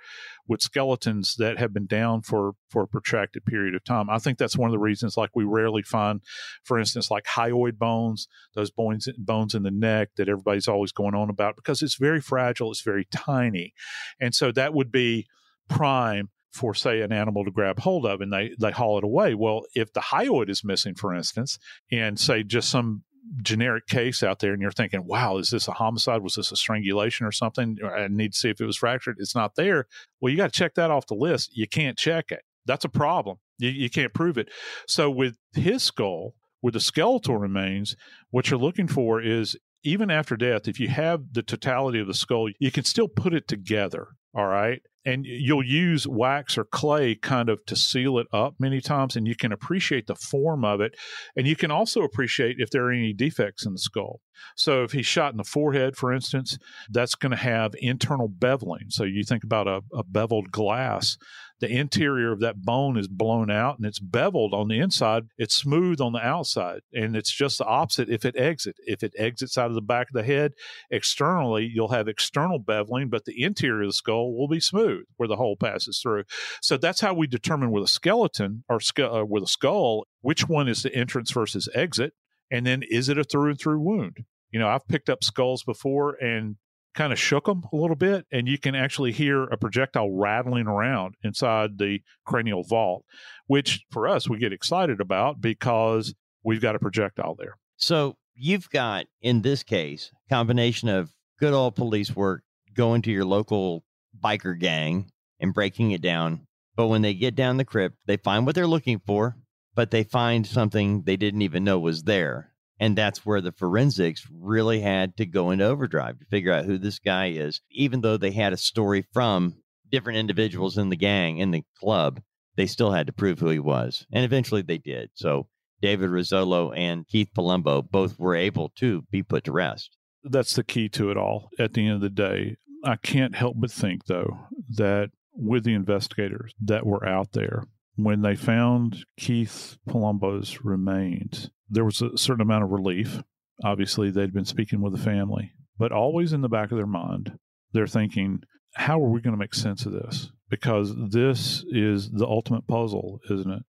with 0.48 0.62
skeletons 0.62 1.36
that 1.38 1.58
have 1.58 1.72
been 1.72 1.86
down 1.86 2.22
for 2.22 2.52
for 2.70 2.82
a 2.82 2.88
protracted 2.88 3.44
period 3.44 3.74
of 3.74 3.84
time. 3.84 4.08
I 4.08 4.18
think 4.18 4.38
that's 4.38 4.56
one 4.56 4.68
of 4.68 4.72
the 4.72 4.78
reasons, 4.78 5.16
like 5.16 5.30
we 5.34 5.44
rarely 5.44 5.82
find, 5.82 6.20
for 6.64 6.78
instance, 6.78 7.10
like 7.10 7.24
hyoid 7.24 7.78
bones, 7.78 8.28
those 8.54 8.70
bones 8.70 9.08
bones 9.18 9.54
in 9.54 9.62
the 9.62 9.70
neck 9.70 10.10
that 10.16 10.28
everybody's 10.28 10.68
always 10.68 10.92
going 10.92 11.14
on 11.14 11.28
about 11.28 11.56
because 11.56 11.82
it's 11.82 11.96
very 11.96 12.20
fragile, 12.20 12.70
it's 12.70 12.82
very 12.82 13.06
tiny, 13.10 13.74
and 14.20 14.34
so 14.34 14.50
that 14.52 14.74
would 14.74 14.90
be 14.90 15.26
prime 15.68 16.30
for 16.52 16.74
say 16.74 17.00
an 17.00 17.12
animal 17.12 17.44
to 17.44 17.50
grab 17.50 17.80
hold 17.80 18.06
of 18.06 18.20
and 18.20 18.32
they 18.32 18.54
they 18.58 18.70
haul 18.70 18.98
it 18.98 19.04
away. 19.04 19.34
Well 19.34 19.62
if 19.74 19.92
the 19.92 20.00
hyoid 20.00 20.48
is 20.48 20.64
missing 20.64 20.94
for 20.94 21.14
instance 21.14 21.58
and 21.90 22.18
say 22.18 22.42
just 22.42 22.70
some 22.70 23.04
generic 23.40 23.86
case 23.86 24.22
out 24.22 24.40
there 24.40 24.52
and 24.52 24.60
you're 24.60 24.72
thinking 24.72 25.06
wow 25.06 25.38
is 25.38 25.50
this 25.50 25.68
a 25.68 25.72
homicide? 25.72 26.22
Was 26.22 26.34
this 26.34 26.52
a 26.52 26.56
strangulation 26.56 27.26
or 27.26 27.32
something? 27.32 27.78
I 27.84 28.08
need 28.08 28.32
to 28.32 28.38
see 28.38 28.50
if 28.50 28.60
it 28.60 28.66
was 28.66 28.76
fractured? 28.76 29.16
It's 29.18 29.34
not 29.34 29.54
there. 29.56 29.86
Well 30.20 30.30
you 30.30 30.36
got 30.36 30.52
to 30.52 30.58
check 30.58 30.74
that 30.74 30.90
off 30.90 31.06
the 31.06 31.14
list. 31.14 31.56
You 31.56 31.66
can't 31.66 31.98
check 31.98 32.30
it. 32.30 32.42
That's 32.66 32.84
a 32.84 32.90
problem. 32.90 33.38
You, 33.58 33.70
you 33.70 33.90
can't 33.90 34.14
prove 34.14 34.38
it. 34.38 34.48
So 34.86 35.10
with 35.10 35.36
his 35.54 35.82
skull 35.82 36.34
with 36.62 36.74
the 36.74 36.80
skeletal 36.80 37.36
remains 37.36 37.96
what 38.30 38.48
you're 38.48 38.60
looking 38.60 38.88
for 38.88 39.20
is 39.20 39.56
even 39.82 40.10
after 40.10 40.36
death 40.36 40.68
if 40.68 40.78
you 40.78 40.88
have 40.88 41.32
the 41.32 41.42
totality 41.42 41.98
of 41.98 42.06
the 42.06 42.14
skull 42.14 42.48
you 42.58 42.70
can 42.70 42.84
still 42.84 43.08
put 43.08 43.34
it 43.34 43.48
together 43.48 44.08
all 44.34 44.46
right 44.46 44.82
and 45.04 45.24
you'll 45.26 45.64
use 45.64 46.06
wax 46.06 46.56
or 46.56 46.64
clay 46.64 47.14
kind 47.14 47.48
of 47.48 47.64
to 47.66 47.76
seal 47.76 48.18
it 48.18 48.26
up 48.32 48.54
many 48.58 48.80
times 48.80 49.16
and 49.16 49.26
you 49.26 49.34
can 49.34 49.52
appreciate 49.52 50.06
the 50.06 50.14
form 50.14 50.64
of 50.64 50.80
it 50.80 50.94
and 51.36 51.46
you 51.46 51.56
can 51.56 51.70
also 51.70 52.02
appreciate 52.02 52.56
if 52.58 52.70
there 52.70 52.86
are 52.86 52.92
any 52.92 53.12
defects 53.12 53.66
in 53.66 53.72
the 53.72 53.78
skull. 53.78 54.20
So 54.56 54.82
if 54.82 54.92
he's 54.92 55.06
shot 55.06 55.32
in 55.32 55.38
the 55.38 55.44
forehead 55.44 55.96
for 55.96 56.12
instance 56.12 56.58
that's 56.90 57.14
going 57.14 57.30
to 57.30 57.36
have 57.36 57.72
internal 57.78 58.28
beveling. 58.28 58.90
So 58.90 59.04
you 59.04 59.24
think 59.24 59.44
about 59.44 59.68
a, 59.68 59.82
a 59.92 60.04
beveled 60.04 60.50
glass 60.50 61.16
the 61.62 61.70
interior 61.70 62.32
of 62.32 62.40
that 62.40 62.60
bone 62.60 62.98
is 62.98 63.06
blown 63.06 63.48
out 63.48 63.78
and 63.78 63.86
it's 63.86 64.00
beveled 64.00 64.52
on 64.52 64.66
the 64.66 64.80
inside. 64.80 65.28
It's 65.38 65.54
smooth 65.54 66.00
on 66.00 66.12
the 66.12 66.18
outside 66.18 66.80
and 66.92 67.14
it's 67.14 67.32
just 67.32 67.58
the 67.58 67.64
opposite 67.64 68.08
if 68.10 68.24
it 68.24 68.36
exits 68.36 68.80
if 68.84 69.04
it 69.04 69.14
exits 69.16 69.56
out 69.56 69.68
of 69.68 69.76
the 69.76 69.80
back 69.80 70.08
of 70.08 70.14
the 70.14 70.24
head 70.24 70.54
externally 70.90 71.70
you'll 71.72 71.92
have 71.92 72.08
external 72.08 72.58
beveling 72.58 73.08
but 73.08 73.26
the 73.26 73.40
interior 73.44 73.82
of 73.82 73.90
the 73.90 73.92
skull 73.92 74.36
will 74.36 74.48
be 74.48 74.58
smooth 74.58 75.04
where 75.16 75.28
the 75.28 75.36
hole 75.36 75.56
passes 75.56 76.00
through. 76.02 76.24
So 76.60 76.76
that's 76.76 77.00
how 77.00 77.14
we 77.14 77.28
determine 77.28 77.70
with 77.70 77.84
a 77.84 77.88
skeleton 77.88 78.64
or 78.68 78.80
uh, 78.98 79.24
with 79.24 79.44
a 79.44 79.46
skull 79.46 80.08
which 80.20 80.48
one 80.48 80.66
is 80.66 80.82
the 80.82 80.92
entrance 80.92 81.30
versus 81.30 81.68
exit 81.76 82.12
and 82.50 82.66
then 82.66 82.82
is 82.90 83.08
it 83.08 83.18
a 83.18 83.24
through 83.24 83.50
and 83.50 83.60
through 83.60 83.78
wound? 83.78 84.16
You 84.50 84.58
know 84.58 84.68
i've 84.68 84.88
picked 84.88 85.08
up 85.08 85.22
skulls 85.22 85.62
before 85.62 86.16
and 86.16 86.56
kind 86.94 87.12
of 87.12 87.18
shook 87.18 87.46
them 87.46 87.64
a 87.72 87.76
little 87.76 87.96
bit, 87.96 88.26
and 88.30 88.48
you 88.48 88.58
can 88.58 88.74
actually 88.74 89.12
hear 89.12 89.44
a 89.44 89.56
projectile 89.56 90.10
rattling 90.10 90.66
around 90.66 91.14
inside 91.22 91.78
the 91.78 92.00
cranial 92.24 92.62
vault, 92.62 93.04
which 93.46 93.84
for 93.90 94.06
us 94.06 94.28
we 94.28 94.38
get 94.38 94.52
excited 94.52 95.00
about 95.00 95.40
because 95.40 96.14
we've 96.44 96.60
got 96.60 96.76
a 96.76 96.78
projectile 96.78 97.34
there. 97.34 97.56
So 97.76 98.16
you've 98.34 98.70
got 98.70 99.06
in 99.20 99.42
this 99.42 99.62
case 99.62 100.10
combination 100.28 100.88
of 100.88 101.12
good 101.38 101.52
old 101.52 101.76
police 101.76 102.14
work, 102.14 102.42
going 102.74 103.02
to 103.02 103.12
your 103.12 103.24
local 103.24 103.84
biker 104.22 104.58
gang 104.58 105.10
and 105.40 105.54
breaking 105.54 105.90
it 105.90 106.00
down. 106.00 106.46
But 106.76 106.86
when 106.86 107.02
they 107.02 107.14
get 107.14 107.34
down 107.34 107.56
the 107.56 107.64
crypt, 107.64 107.96
they 108.06 108.16
find 108.16 108.46
what 108.46 108.54
they're 108.54 108.66
looking 108.66 109.00
for, 109.04 109.36
but 109.74 109.90
they 109.90 110.04
find 110.04 110.46
something 110.46 111.02
they 111.02 111.16
didn't 111.16 111.42
even 111.42 111.64
know 111.64 111.78
was 111.78 112.04
there. 112.04 112.51
And 112.82 112.98
that's 112.98 113.24
where 113.24 113.40
the 113.40 113.52
forensics 113.52 114.26
really 114.28 114.80
had 114.80 115.16
to 115.18 115.24
go 115.24 115.52
into 115.52 115.64
overdrive 115.64 116.18
to 116.18 116.24
figure 116.24 116.52
out 116.52 116.64
who 116.64 116.78
this 116.78 116.98
guy 116.98 117.28
is. 117.28 117.60
Even 117.70 118.00
though 118.00 118.16
they 118.16 118.32
had 118.32 118.52
a 118.52 118.56
story 118.56 119.06
from 119.12 119.62
different 119.92 120.18
individuals 120.18 120.76
in 120.76 120.88
the 120.88 120.96
gang, 120.96 121.38
in 121.38 121.52
the 121.52 121.62
club, 121.78 122.20
they 122.56 122.66
still 122.66 122.90
had 122.90 123.06
to 123.06 123.12
prove 123.12 123.38
who 123.38 123.50
he 123.50 123.60
was. 123.60 124.04
And 124.12 124.24
eventually 124.24 124.62
they 124.62 124.78
did. 124.78 125.10
So 125.14 125.46
David 125.80 126.10
Rossillo 126.10 126.76
and 126.76 127.06
Keith 127.06 127.28
Palumbo 127.38 127.88
both 127.88 128.18
were 128.18 128.34
able 128.34 128.70
to 128.78 129.02
be 129.12 129.22
put 129.22 129.44
to 129.44 129.52
rest. 129.52 129.96
That's 130.24 130.56
the 130.56 130.64
key 130.64 130.88
to 130.88 131.12
it 131.12 131.16
all. 131.16 131.50
At 131.60 131.74
the 131.74 131.86
end 131.86 131.94
of 131.94 132.00
the 132.00 132.10
day, 132.10 132.56
I 132.84 132.96
can't 132.96 133.36
help 133.36 133.54
but 133.60 133.70
think, 133.70 134.06
though, 134.06 134.40
that 134.70 135.10
with 135.34 135.62
the 135.62 135.74
investigators 135.74 136.52
that 136.60 136.84
were 136.84 137.06
out 137.06 137.30
there, 137.30 137.62
when 137.96 138.22
they 138.22 138.34
found 138.34 139.04
Keith 139.18 139.76
Palumbo's 139.88 140.64
remains, 140.64 141.50
there 141.68 141.84
was 141.84 142.00
a 142.02 142.16
certain 142.16 142.42
amount 142.42 142.64
of 142.64 142.70
relief. 142.70 143.22
Obviously, 143.64 144.10
they'd 144.10 144.32
been 144.32 144.44
speaking 144.44 144.80
with 144.80 144.92
the 144.92 144.98
family, 144.98 145.52
but 145.78 145.92
always 145.92 146.32
in 146.32 146.40
the 146.40 146.48
back 146.48 146.70
of 146.70 146.76
their 146.76 146.86
mind, 146.86 147.38
they're 147.72 147.86
thinking, 147.86 148.42
how 148.74 149.02
are 149.02 149.08
we 149.10 149.20
going 149.20 149.34
to 149.34 149.38
make 149.38 149.54
sense 149.54 149.86
of 149.86 149.92
this? 149.92 150.30
Because 150.48 150.94
this 151.10 151.64
is 151.68 152.10
the 152.10 152.26
ultimate 152.26 152.66
puzzle, 152.66 153.20
isn't 153.30 153.50
it? 153.50 153.62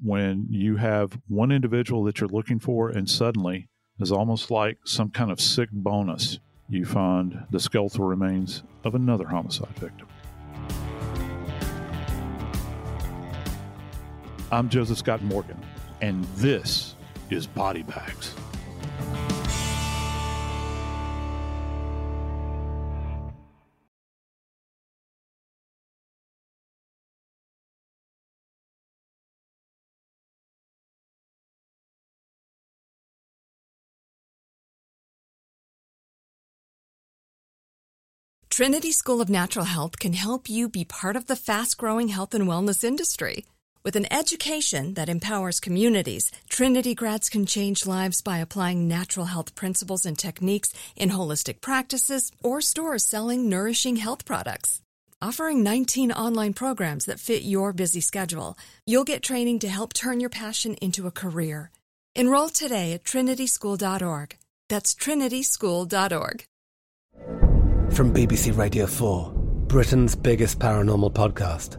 When 0.00 0.46
you 0.50 0.76
have 0.76 1.18
one 1.26 1.50
individual 1.50 2.04
that 2.04 2.20
you're 2.20 2.28
looking 2.28 2.60
for, 2.60 2.88
and 2.88 3.08
suddenly, 3.08 3.68
is 3.98 4.12
almost 4.12 4.50
like 4.50 4.78
some 4.84 5.10
kind 5.10 5.30
of 5.30 5.40
sick 5.40 5.70
bonus, 5.72 6.38
you 6.68 6.84
find 6.84 7.44
the 7.50 7.58
skeletal 7.58 8.04
remains 8.04 8.62
of 8.84 8.94
another 8.94 9.26
homicide 9.28 9.76
victim. 9.76 10.06
I'm 14.50 14.70
Joseph 14.70 14.96
Scott 14.96 15.22
Morgan, 15.22 15.62
and 16.00 16.24
this 16.36 16.94
is 17.28 17.46
body 17.46 17.82
bags. 17.82 18.34
Trinity 38.48 38.90
School 38.90 39.20
of 39.20 39.28
Natural 39.28 39.66
Health 39.66 39.98
can 40.00 40.14
help 40.14 40.48
you 40.48 40.68
be 40.68 40.84
part 40.84 41.16
of 41.16 41.26
the 41.26 41.36
fast 41.36 41.76
growing 41.76 42.08
health 42.08 42.34
and 42.34 42.48
wellness 42.48 42.82
industry. 42.82 43.44
With 43.84 43.94
an 43.94 44.12
education 44.12 44.94
that 44.94 45.08
empowers 45.08 45.60
communities, 45.60 46.30
Trinity 46.48 46.94
grads 46.94 47.28
can 47.28 47.46
change 47.46 47.86
lives 47.86 48.20
by 48.20 48.38
applying 48.38 48.88
natural 48.88 49.26
health 49.26 49.54
principles 49.54 50.04
and 50.04 50.18
techniques 50.18 50.72
in 50.96 51.10
holistic 51.10 51.60
practices 51.60 52.32
or 52.42 52.60
stores 52.60 53.04
selling 53.04 53.48
nourishing 53.48 53.96
health 53.96 54.24
products. 54.24 54.80
Offering 55.22 55.62
19 55.62 56.12
online 56.12 56.54
programs 56.54 57.04
that 57.06 57.20
fit 57.20 57.42
your 57.42 57.72
busy 57.72 58.00
schedule, 58.00 58.56
you'll 58.84 59.04
get 59.04 59.22
training 59.22 59.60
to 59.60 59.68
help 59.68 59.92
turn 59.92 60.20
your 60.20 60.30
passion 60.30 60.74
into 60.74 61.06
a 61.06 61.12
career. 61.12 61.70
Enroll 62.16 62.48
today 62.48 62.92
at 62.92 63.04
trinityschool.org. 63.04 64.36
That's 64.68 64.94
trinityschool.org. 64.94 66.44
From 67.94 68.12
BBC 68.12 68.56
Radio 68.56 68.86
4, 68.86 69.32
Britain's 69.68 70.14
biggest 70.14 70.58
paranormal 70.58 71.12
podcast 71.12 71.78